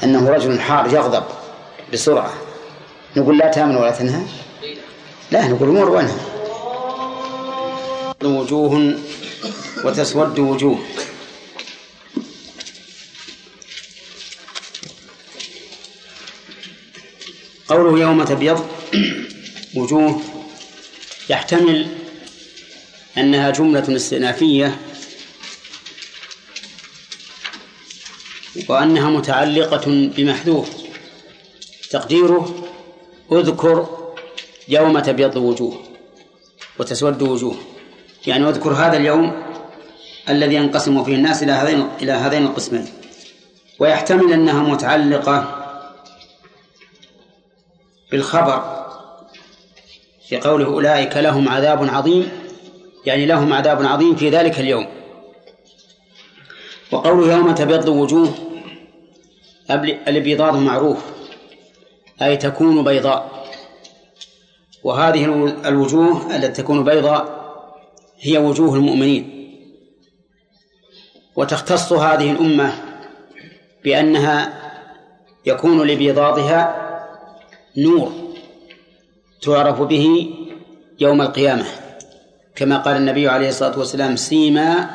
أنه 0.03 0.29
رجل 0.29 0.59
حار 0.59 0.93
يغضب 0.93 1.23
بسرعة 1.93 2.33
نقول 3.17 3.37
لا 3.37 3.47
تأمن 3.47 3.75
ولا 3.75 3.91
تنهى؟ 3.91 4.21
لا 5.31 5.47
نقول 5.47 5.69
مر 5.69 5.89
وانهى. 5.89 6.13
وجوه 8.23 8.99
وتسود 9.85 10.39
وجوه. 10.39 10.79
قوله 17.69 17.99
يوم 17.99 18.23
تبيض 18.23 18.67
وجوه 19.75 20.21
يحتمل 21.29 21.87
أنها 23.17 23.49
جملة 23.49 23.95
استئنافية 23.95 24.81
وأنها 28.69 29.09
متعلقة 29.09 29.85
بمحذوف. 29.87 30.69
تقديره 31.89 32.69
اذكر 33.31 33.77
يوم 34.67 34.99
تبيض 34.99 35.37
وجوه 35.37 35.83
وتسود 36.79 37.21
وجوه. 37.21 37.78
يعني 38.27 38.49
أذكر 38.49 38.71
هذا 38.71 38.97
اليوم 38.97 39.43
الذي 40.29 40.55
ينقسم 40.55 41.03
فيه 41.03 41.15
الناس 41.15 41.43
إلى 41.43 41.51
هذين 41.51 41.87
إلى 42.01 42.11
هذين 42.11 42.45
القسمين. 42.45 42.85
ويحتمل 43.79 44.33
أنها 44.33 44.63
متعلقة 44.63 45.65
بالخبر 48.11 48.85
في 50.27 50.37
قوله 50.37 50.65
أولئك 50.65 51.17
لهم 51.17 51.49
عذاب 51.49 51.89
عظيم 51.89 52.29
يعني 53.05 53.25
لهم 53.25 53.53
عذاب 53.53 53.85
عظيم 53.85 54.15
في 54.15 54.29
ذلك 54.29 54.59
اليوم. 54.59 54.87
وقوله 56.91 57.35
يوم 57.35 57.55
تبيض 57.55 57.87
وجوه 57.87 58.33
الإبيضاض 60.07 60.55
معروف 60.55 60.97
أي 62.21 62.37
تكون 62.37 62.83
بيضاء. 62.83 63.45
وهذه 64.83 65.25
الوجوه 65.65 66.35
التي 66.35 66.61
تكون 66.61 66.83
بيضاء 66.83 67.38
هي 68.21 68.37
وجوه 68.37 68.75
المؤمنين. 68.75 69.35
وتختص 71.35 71.93
هذه 71.93 72.31
الأمة 72.31 72.73
بأنها 73.83 74.59
يكون 75.45 75.87
لبيضاضها 75.87 76.89
نور 77.77 78.11
تعرف 79.41 79.81
به 79.81 80.29
يوم 80.99 81.21
القيامة. 81.21 81.65
كما 82.55 82.77
قال 82.77 82.97
النبي 82.97 83.27
عليه 83.27 83.49
الصلاة 83.49 83.79
والسلام 83.79 84.15
سيما 84.15 84.89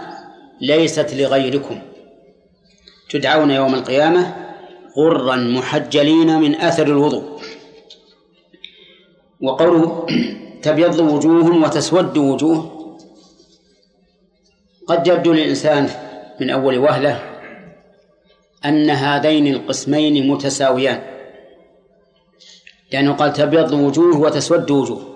ليست 0.61 1.15
لغيركم. 1.15 1.83
تدعون 3.11 3.51
يوم 3.51 3.75
القيامة 3.75 4.35
غرا 4.99 5.37
محجلين 5.37 6.41
من 6.41 6.55
أثر 6.55 6.87
الوضوء. 6.87 7.41
وقوله 9.41 10.07
تبيض 10.63 10.99
وجوه 10.99 11.65
وتسود 11.65 12.19
وجوه 12.19 12.74
قد 14.89 15.07
يبدو 15.07 15.33
للإنسان 15.33 15.89
من 16.41 16.51
أول 16.51 16.79
وهلة 16.79 17.21
أن 18.65 18.91
هذين 18.91 19.47
القسمين 19.47 20.31
متساويان 20.31 21.03
لأنه 22.93 23.13
قال 23.13 23.33
تبيض 23.33 23.73
وجوه 23.73 24.21
وتسود 24.21 24.71
وجوه 24.71 25.15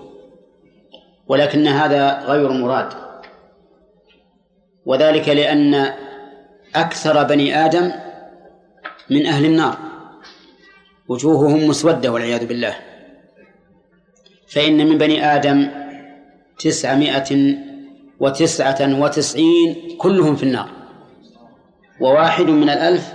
ولكن 1.27 1.67
هذا 1.67 2.19
غير 2.19 2.51
مراد 2.51 2.93
وذلك 4.85 5.29
لأن 5.29 5.93
أكثر 6.75 7.23
بني 7.23 7.65
آدم 7.65 7.91
من 9.09 9.25
أهل 9.25 9.45
النار 9.45 9.77
وجوههم 11.07 11.67
مسودة 11.67 12.11
والعياذ 12.11 12.45
بالله 12.45 12.75
فإن 14.47 14.89
من 14.89 14.97
بني 14.97 15.25
آدم 15.35 15.67
تسعمائة 16.59 17.55
وتسعة 18.19 19.01
وتسعين 19.01 19.97
كلهم 19.97 20.35
في 20.35 20.43
النار 20.43 20.69
وواحد 22.01 22.45
من 22.45 22.69
الألف 22.69 23.13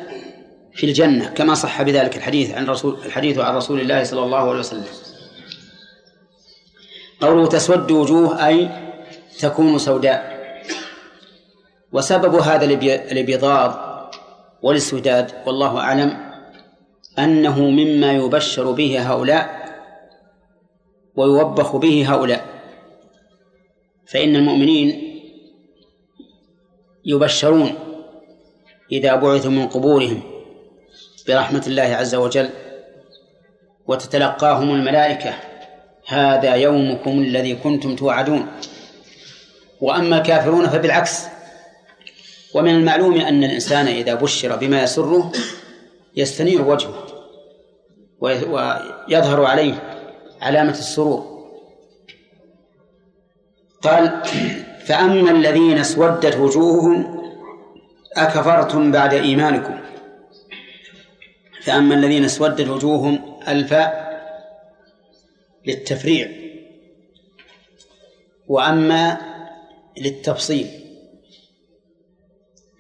في 0.75 0.87
الجنة 0.87 1.29
كما 1.29 1.55
صح 1.55 1.83
بذلك 1.83 2.17
الحديث 2.17 2.55
عن 2.55 2.67
رسول 2.67 2.99
الحديث 3.07 3.39
عن 3.39 3.55
رسول 3.55 3.81
الله 3.81 4.05
صلى 4.05 4.25
الله 4.25 4.39
عليه 4.51 4.59
وسلم. 4.59 4.85
قوله 7.21 7.47
تسود 7.47 7.91
وجوه 7.91 8.47
أي 8.47 8.71
تكون 9.39 9.79
سوداء. 9.79 10.35
وسبب 11.93 12.35
هذا 12.35 12.65
الابيضاض 13.13 13.95
والاسوداد 14.63 15.33
والله 15.47 15.79
أعلم 15.79 16.35
أنه 17.19 17.61
مما 17.61 18.13
يبشر 18.13 18.71
به 18.71 19.13
هؤلاء 19.13 19.65
ويوبخ 21.17 21.77
به 21.77 22.15
هؤلاء. 22.15 22.54
فإن 24.07 24.37
المؤمنين 24.37 25.21
يبشرون 27.05 27.75
إذا 28.93 29.15
بعثوا 29.15 29.51
من 29.51 29.67
قبورهم 29.69 30.23
برحمة 31.29 31.65
الله 31.67 31.83
عز 31.83 32.15
وجل 32.15 32.51
وتتلقاهم 33.87 34.75
الملائكة 34.75 35.35
هذا 36.07 36.55
يومكم 36.55 37.11
الذي 37.11 37.55
كنتم 37.55 37.97
توعدون. 37.97 38.47
وأما 39.81 40.19
الكافرون 40.19 40.69
فبالعكس. 40.69 41.25
ومن 42.55 42.71
المعلوم 42.71 43.21
أن 43.21 43.45
الإنسان 43.45 43.87
إذا 43.87 44.15
بشر 44.15 44.57
بما 44.57 44.83
يسره 44.83 45.33
يستنير 46.17 46.63
وجهه 46.63 47.07
ويظهر 48.21 49.45
عليه 49.45 50.03
علامة 50.41 50.71
السرور. 50.79 51.34
قال 53.85 54.23
فأما 54.85 55.31
الذين 55.31 55.79
اسودت 55.79 56.37
وجوههم 56.37 57.25
أكفرتم 58.17 58.93
بعد 58.93 59.15
إيمانكم. 59.15 59.79
فأما 61.63 61.95
الذين 61.95 62.25
اسودت 62.25 62.69
وجوههم 62.69 63.19
الفاء 63.49 64.05
للتفريع 65.67 66.29
وأما 68.49 69.19
للتفصيل 70.01 70.67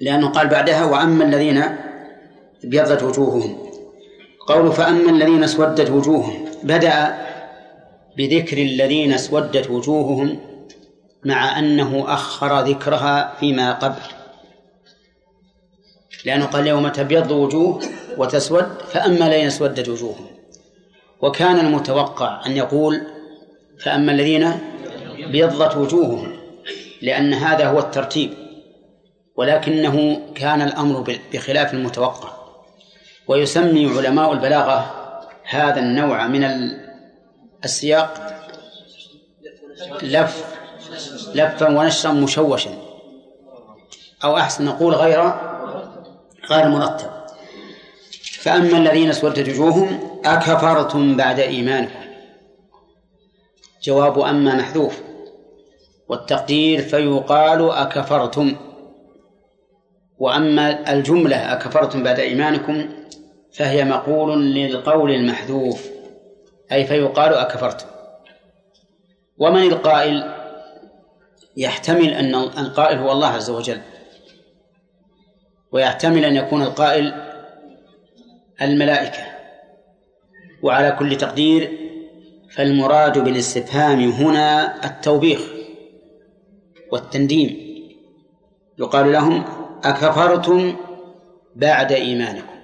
لأنه 0.01 0.29
قال 0.29 0.49
بعدها 0.49 0.85
وأما 0.85 1.25
الذين 1.25 1.63
ابيضت 2.65 3.03
وجوههم. 3.03 3.59
قول 4.47 4.73
فأما 4.73 5.11
الذين 5.11 5.45
اسودت 5.45 5.91
وجوههم 5.91 6.45
بدأ 6.63 7.19
بذكر 8.17 8.59
الذين 8.59 9.13
اسودت 9.13 9.71
وجوههم 9.71 10.54
مع 11.25 11.59
أنه 11.59 12.05
أخر 12.09 12.61
ذكرها 12.61 13.35
فيما 13.41 13.73
قبل. 13.73 14.03
لأنه 16.25 16.47
قال 16.47 16.67
يوم 16.67 16.89
تبيض 16.89 17.31
وجوه 17.31 17.81
وتسود 18.19 18.69
فأما 18.93 19.27
الذين 19.27 19.47
اسودت 19.47 19.89
وجوههم. 19.89 20.27
وكان 21.23 21.59
المتوقع 21.59 22.47
أن 22.47 22.57
يقول 22.57 23.03
فأما 23.85 24.13
الذين 24.13 24.53
بيضت 25.33 25.77
وجوههم 25.77 26.37
لأن 27.03 27.35
هذا 27.35 27.67
هو 27.67 27.79
الترتيب. 27.79 28.31
ولكنه 29.37 30.21
كان 30.35 30.63
الأمر 30.63 31.17
بخلاف 31.33 31.75
المتوقع. 31.75 32.29
ويسمي 33.29 33.87
علماء 33.87 34.33
البلاغة 34.33 35.05
هذا 35.45 35.81
النوع 35.81 36.27
من 36.27 36.71
السياق 37.65 38.35
لف 40.03 40.54
لفا 41.35 41.79
ونشرا 41.79 42.13
مشوشا. 42.13 42.71
أو 44.25 44.37
أحسن 44.37 44.65
نقول 44.65 44.95
غير 44.95 45.35
غير 46.51 46.69
مرتب. 46.69 47.11
فأما 48.41 48.79
الذين 48.79 49.09
اسودت 49.09 49.49
وجوههم 49.49 50.21
أكفرتم 50.25 51.17
بعد 51.17 51.41
إيمانكم. 51.41 52.05
جواب 53.83 54.19
أما 54.19 54.55
محذوف. 54.55 55.03
والتقدير 56.09 56.83
فيقال 56.83 57.71
أكفرتم. 57.71 58.57
وأما 60.19 60.93
الجملة 60.93 61.53
أكفرتم 61.53 62.03
بعد 62.03 62.21
إيمانكم 62.21 62.89
فهي 63.53 63.85
مقول 63.85 64.55
للقول 64.55 65.11
المحذوف. 65.11 65.89
أي 66.73 66.85
فيقال 66.85 67.35
أكفرتم. 67.35 67.87
ومن 69.39 69.63
القائل؟ 69.63 70.34
يحتمل 71.57 72.09
أن 72.15 72.35
القائل 72.35 72.99
هو 72.99 73.13
الله 73.13 73.29
عز 73.29 73.51
وجل 73.51 73.81
ويحتمل 75.73 76.25
أن 76.25 76.37
يكون 76.37 76.63
القائل 76.63 77.15
الملائكة. 78.63 79.35
وعلى 80.63 80.97
كل 80.99 81.17
تقدير 81.17 81.79
فالمراد 82.51 83.19
بالاستفهام 83.19 84.11
هنا 84.11 84.85
التوبيخ 84.85 85.41
والتنديم 86.93 87.65
يقال 88.79 89.13
لهم 89.13 89.45
أكفرتم 89.85 90.77
بعد 91.57 91.93
إيمانكم. 91.93 92.55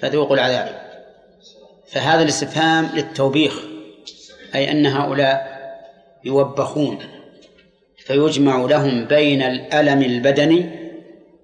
فذوقوا 0.00 0.34
العذاب. 0.34 0.82
فهذا 1.86 2.22
الاستفهام 2.22 2.90
للتوبيخ 2.94 3.62
أي 4.54 4.70
أن 4.70 4.86
هؤلاء 4.86 5.52
يوبخون. 6.24 6.98
فيجمع 8.06 8.56
لهم 8.56 9.04
بين 9.04 9.42
الألم 9.42 10.02
البدني 10.02 10.70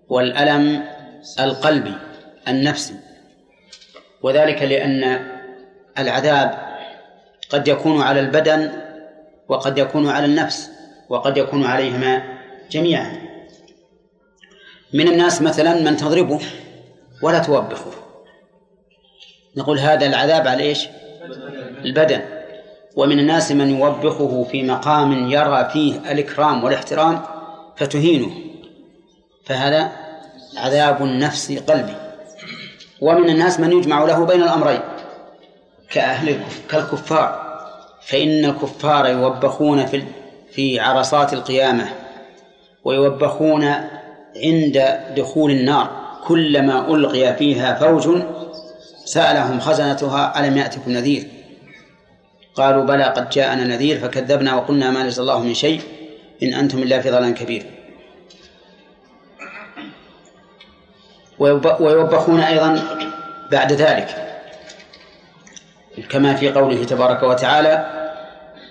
والألم 0.08 0.84
القلبي 1.40 1.94
النفسي. 2.48 2.94
وذلك 4.22 4.62
لأن 4.62 5.20
العذاب 5.98 6.58
قد 7.50 7.68
يكون 7.68 8.02
على 8.02 8.20
البدن 8.20 8.72
وقد 9.48 9.78
يكون 9.78 10.08
على 10.08 10.24
النفس 10.24 10.70
وقد 11.08 11.36
يكون 11.36 11.64
عليهما 11.64 12.22
جميعا. 12.70 13.12
من 14.94 15.08
الناس 15.08 15.42
مثلا 15.42 15.74
من 15.74 15.96
تضربه 15.96 16.40
ولا 17.22 17.38
توبخه. 17.38 17.92
نقول 19.56 19.78
هذا 19.78 20.06
العذاب 20.06 20.48
على 20.48 20.62
إيش؟ 20.62 20.88
البدن. 21.84 22.37
ومن 22.96 23.18
الناس 23.18 23.52
من 23.52 23.78
يوبخه 23.78 24.44
في 24.50 24.62
مقام 24.62 25.12
يرى 25.30 25.68
فيه 25.72 26.12
الإكرام 26.12 26.64
والاحترام 26.64 27.20
فتهينه 27.76 28.30
فهذا 29.44 29.92
عذاب 30.56 31.02
نفسي 31.02 31.58
قلبي. 31.58 31.94
ومن 33.00 33.30
الناس 33.30 33.60
من 33.60 33.72
يجمع 33.72 34.04
له 34.04 34.26
بين 34.26 34.42
الأمرين 34.42 34.80
كأهل 35.90 36.40
كالكفار. 36.70 37.48
فإن 38.08 38.44
الكفار 38.44 39.06
يوبخون 39.06 39.86
في 39.86 40.02
في 40.52 40.80
عرصات 40.80 41.32
القيامة 41.32 41.88
ويوبخون 42.84 43.64
عند 44.44 45.00
دخول 45.16 45.50
النار 45.50 45.90
كلما 46.26 46.94
ألقي 46.94 47.36
فيها 47.36 47.74
فوج 47.74 48.22
سألهم 49.04 49.60
خزنتها 49.60 50.40
ألم 50.40 50.56
يأتكم 50.56 50.90
نذير؟ 50.90 51.28
قالوا 52.58 52.84
بلى 52.84 53.04
قد 53.04 53.30
جاءنا 53.30 53.64
نذير 53.64 53.98
فكذبنا 53.98 54.54
وقلنا 54.54 54.90
ما 54.90 55.02
نزل 55.02 55.22
الله 55.22 55.42
من 55.42 55.54
شيء 55.54 55.80
إن 56.42 56.54
أنتم 56.54 56.78
إلا 56.78 57.00
في 57.00 57.10
ضلال 57.10 57.34
كبير. 57.34 57.62
ويوبخون 61.38 62.40
أيضا 62.40 62.82
بعد 63.50 63.72
ذلك. 63.72 64.40
كما 66.10 66.34
في 66.34 66.50
قوله 66.50 66.84
تبارك 66.84 67.22
وتعالى 67.22 67.74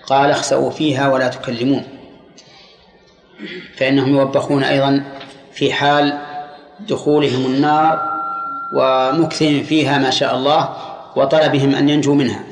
قال 0.08 0.32
اخسأوا 0.32 0.72
فيها 0.72 1.12
ولا 1.12 1.28
تكلمون. 1.28 1.84
فإنهم 3.78 4.16
يوبخون 4.16 4.64
أيضا 4.64 5.04
في 5.52 5.74
حال 5.74 6.20
دخولهم 6.80 7.46
النار 7.46 8.18
ومكثهم 8.74 9.64
فيها 9.64 9.98
ما 9.98 10.10
شاء 10.10 10.36
الله 10.36 10.70
وطلبهم 11.16 11.76
أن 11.76 11.90
ينجوا 11.90 12.16
منها. 12.16 12.44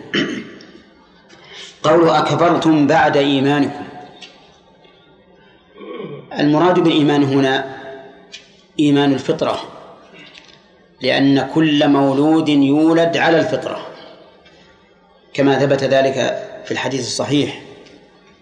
قول 1.86 2.10
أكفرتم 2.10 2.88
بعد 2.88 3.18
إيمانكم. 3.18 3.84
المراد 6.40 6.80
بالإيمان 6.80 7.24
هنا 7.24 7.66
إيمان 8.80 9.14
الفطرة 9.14 9.60
لأن 11.02 11.50
كل 11.54 11.88
مولود 11.88 12.50
يولد 12.50 13.18
على 13.18 13.40
الفطرة. 13.40 13.88
كما 15.34 15.60
ثبت 15.60 15.84
ذلك 15.84 16.14
في 16.66 16.72
الحديث 16.72 17.02
الصحيح 17.02 17.62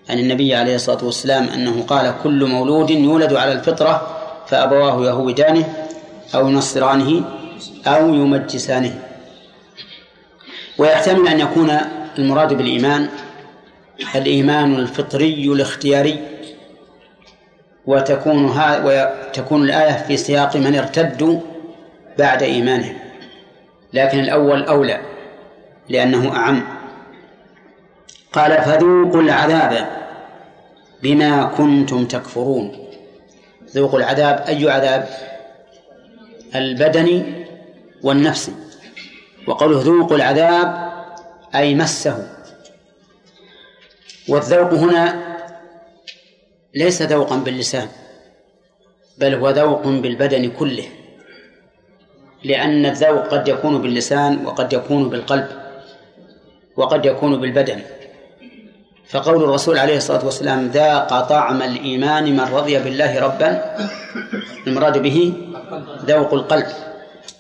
عن 0.10 0.20
النبي 0.20 0.56
عليه 0.56 0.76
الصلاة 0.76 1.06
والسلام 1.06 1.44
أنه 1.44 1.84
قال 1.84 2.14
كل 2.24 2.46
مولود 2.46 2.90
يولد 2.90 3.34
على 3.34 3.52
الفطرة 3.52 4.18
فأبواه 4.48 5.06
يهودانه 5.06 5.88
أو 6.36 6.48
ينصرانه 6.48 7.24
أو 7.88 8.14
يمجسانه. 8.14 9.00
ويحتمل 10.78 11.28
أن 11.28 11.40
يكون 11.40 11.78
المراد 12.18 12.54
بالإيمان 12.54 13.10
الإيمان 14.16 14.76
الفطري 14.76 15.48
الاختياري 15.48 16.20
وتكون 17.86 18.60
وتكون 18.60 19.64
الآية 19.64 20.04
في 20.08 20.18
سياق 20.18 20.58
من 20.58 20.76
ارتدوا 20.76 21.40
بعد 22.20 22.44
إيمانهم 22.44 22.96
لكن 23.94 24.20
الأول 24.20 24.64
أولى 24.64 25.02
لأنه 25.90 26.36
أعم. 26.36 26.64
قال 28.34 28.62
فذوقوا 28.62 29.22
العذاب 29.22 29.88
بما 31.04 31.44
كنتم 31.44 32.06
تكفرون. 32.06 32.88
ذوقوا 33.76 34.00
العذاب 34.00 34.44
أي 34.48 34.72
عذاب؟ 34.72 35.10
البدني 36.56 37.46
والنفسي. 38.04 38.52
وقوله 39.48 39.82
ذوقوا 39.82 40.18
العذاب 40.18 40.92
أي 41.56 41.76
مسه. 41.76 42.28
والذوق 44.30 44.74
هنا 44.74 45.34
ليس 46.76 47.02
ذوقا 47.02 47.36
باللسان 47.36 47.88
بل 49.18 49.36
هو 49.36 49.50
ذوق 49.50 49.88
بالبدن 49.88 50.50
كله 50.50 50.86
لأن 52.44 52.86
الذوق 52.86 53.28
قد 53.28 53.48
يكون 53.48 53.82
باللسان 53.82 54.46
وقد 54.46 54.74
يكون 54.74 55.10
بالقلب 55.10 55.48
وقد 56.78 57.06
يكون 57.06 57.42
بالبدن. 57.42 57.80
فقول 59.10 59.44
الرسول 59.44 59.78
عليه 59.78 59.98
الصلاة 59.98 60.26
والسلام 60.26 60.68
ذاق 60.68 61.22
طعم 61.22 61.62
الإيمان 61.62 62.24
من 62.24 62.40
رضي 62.40 62.80
بالله 62.80 63.20
ربا 63.20 63.78
المراد 64.68 64.98
به 64.98 65.34
ذوق 66.06 66.34
القلب 66.34 66.66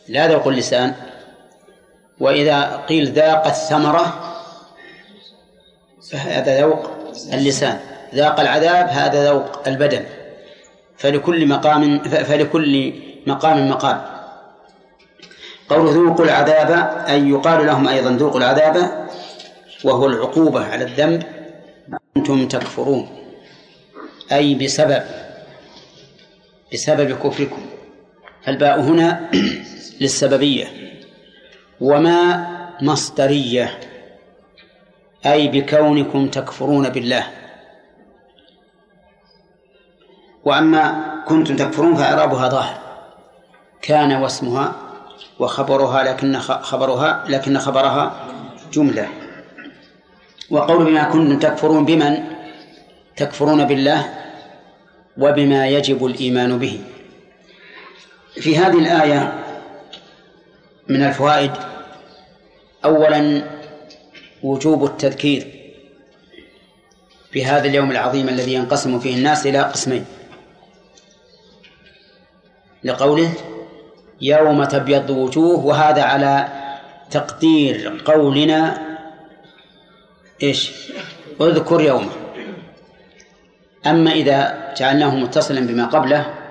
لا 0.07 0.27
ذوق 0.27 0.47
اللسان. 0.47 0.93
وإذا 2.19 2.85
قيل 2.89 3.11
ذاق 3.11 3.47
الثمرة 3.47 4.32
فهذا 6.13 6.61
ذوق 6.61 6.91
اللسان. 7.33 7.79
ذاق 8.15 8.39
العذاب 8.39 8.87
هذا 8.89 9.31
ذوق 9.31 9.67
البدن. 9.67 10.05
فلكل 10.97 11.47
مقام 11.47 11.99
فلكل 11.99 12.93
مقام 13.27 13.69
مقال 13.69 14.01
قول 15.69 15.93
ذوقوا 15.93 16.25
العذاب 16.25 16.71
أي 17.07 17.29
يقال 17.29 17.65
لهم 17.65 17.87
أيضا 17.87 18.11
ذوقوا 18.11 18.39
العذاب 18.39 19.07
وهو 19.83 20.05
العقوبة 20.05 20.65
على 20.65 20.83
الذنب 20.83 21.23
أنتم 22.17 22.47
تكفرون. 22.47 23.07
أي 24.31 24.55
بسبب 24.55 25.03
بسبب 26.73 27.17
كفركم. 27.17 27.65
فالباء 28.45 28.79
هنا 28.81 29.29
للسببية 30.01 30.67
وما 31.81 32.47
مصدرية. 32.81 33.79
أي 35.25 35.47
بكونكم 35.47 36.27
تكفرون 36.27 36.89
بالله. 36.89 37.27
وأما 40.45 41.13
كنتم 41.27 41.55
تكفرون 41.55 41.95
فإعرابها 41.95 42.49
ظاهر. 42.49 42.77
كان 43.81 44.11
واسمها 44.11 44.75
وخبرها 45.39 46.03
لكن 46.03 46.39
خبرها 46.39 47.25
لكن 47.29 47.57
خبرها 47.57 48.15
جملة. 48.73 49.07
وقول 50.49 50.85
بما 50.85 51.03
كنتم 51.03 51.39
تكفرون 51.39 51.85
بمن؟ 51.85 52.23
تكفرون 53.15 53.65
بالله 53.65 54.13
وبما 55.17 55.67
يجب 55.67 56.05
الإيمان 56.05 56.59
به. 56.59 56.81
في 58.33 58.57
هذه 58.57 58.79
الآية 58.79 59.43
من 60.89 61.03
الفوائد 61.03 61.51
أولا 62.85 63.43
وجوب 64.43 64.85
التذكير 64.85 65.47
في 67.31 67.45
هذا 67.45 67.65
اليوم 67.65 67.91
العظيم 67.91 68.29
الذي 68.29 68.53
ينقسم 68.53 68.99
فيه 68.99 69.15
الناس 69.15 69.47
إلى 69.47 69.61
قسمين. 69.61 70.05
لقوله 72.83 73.33
يوم 74.21 74.63
تبيض 74.63 75.09
وجوه 75.09 75.65
وهذا 75.65 76.03
على 76.03 76.47
تقدير 77.11 78.01
قولنا 78.05 78.81
إيش؟ 80.43 80.71
اذكر 81.41 81.81
يومه. 81.81 82.11
أما 83.85 84.11
إذا 84.11 84.73
جعلناه 84.77 85.15
متصلا 85.15 85.59
بما 85.59 85.85
قبله 85.85 86.42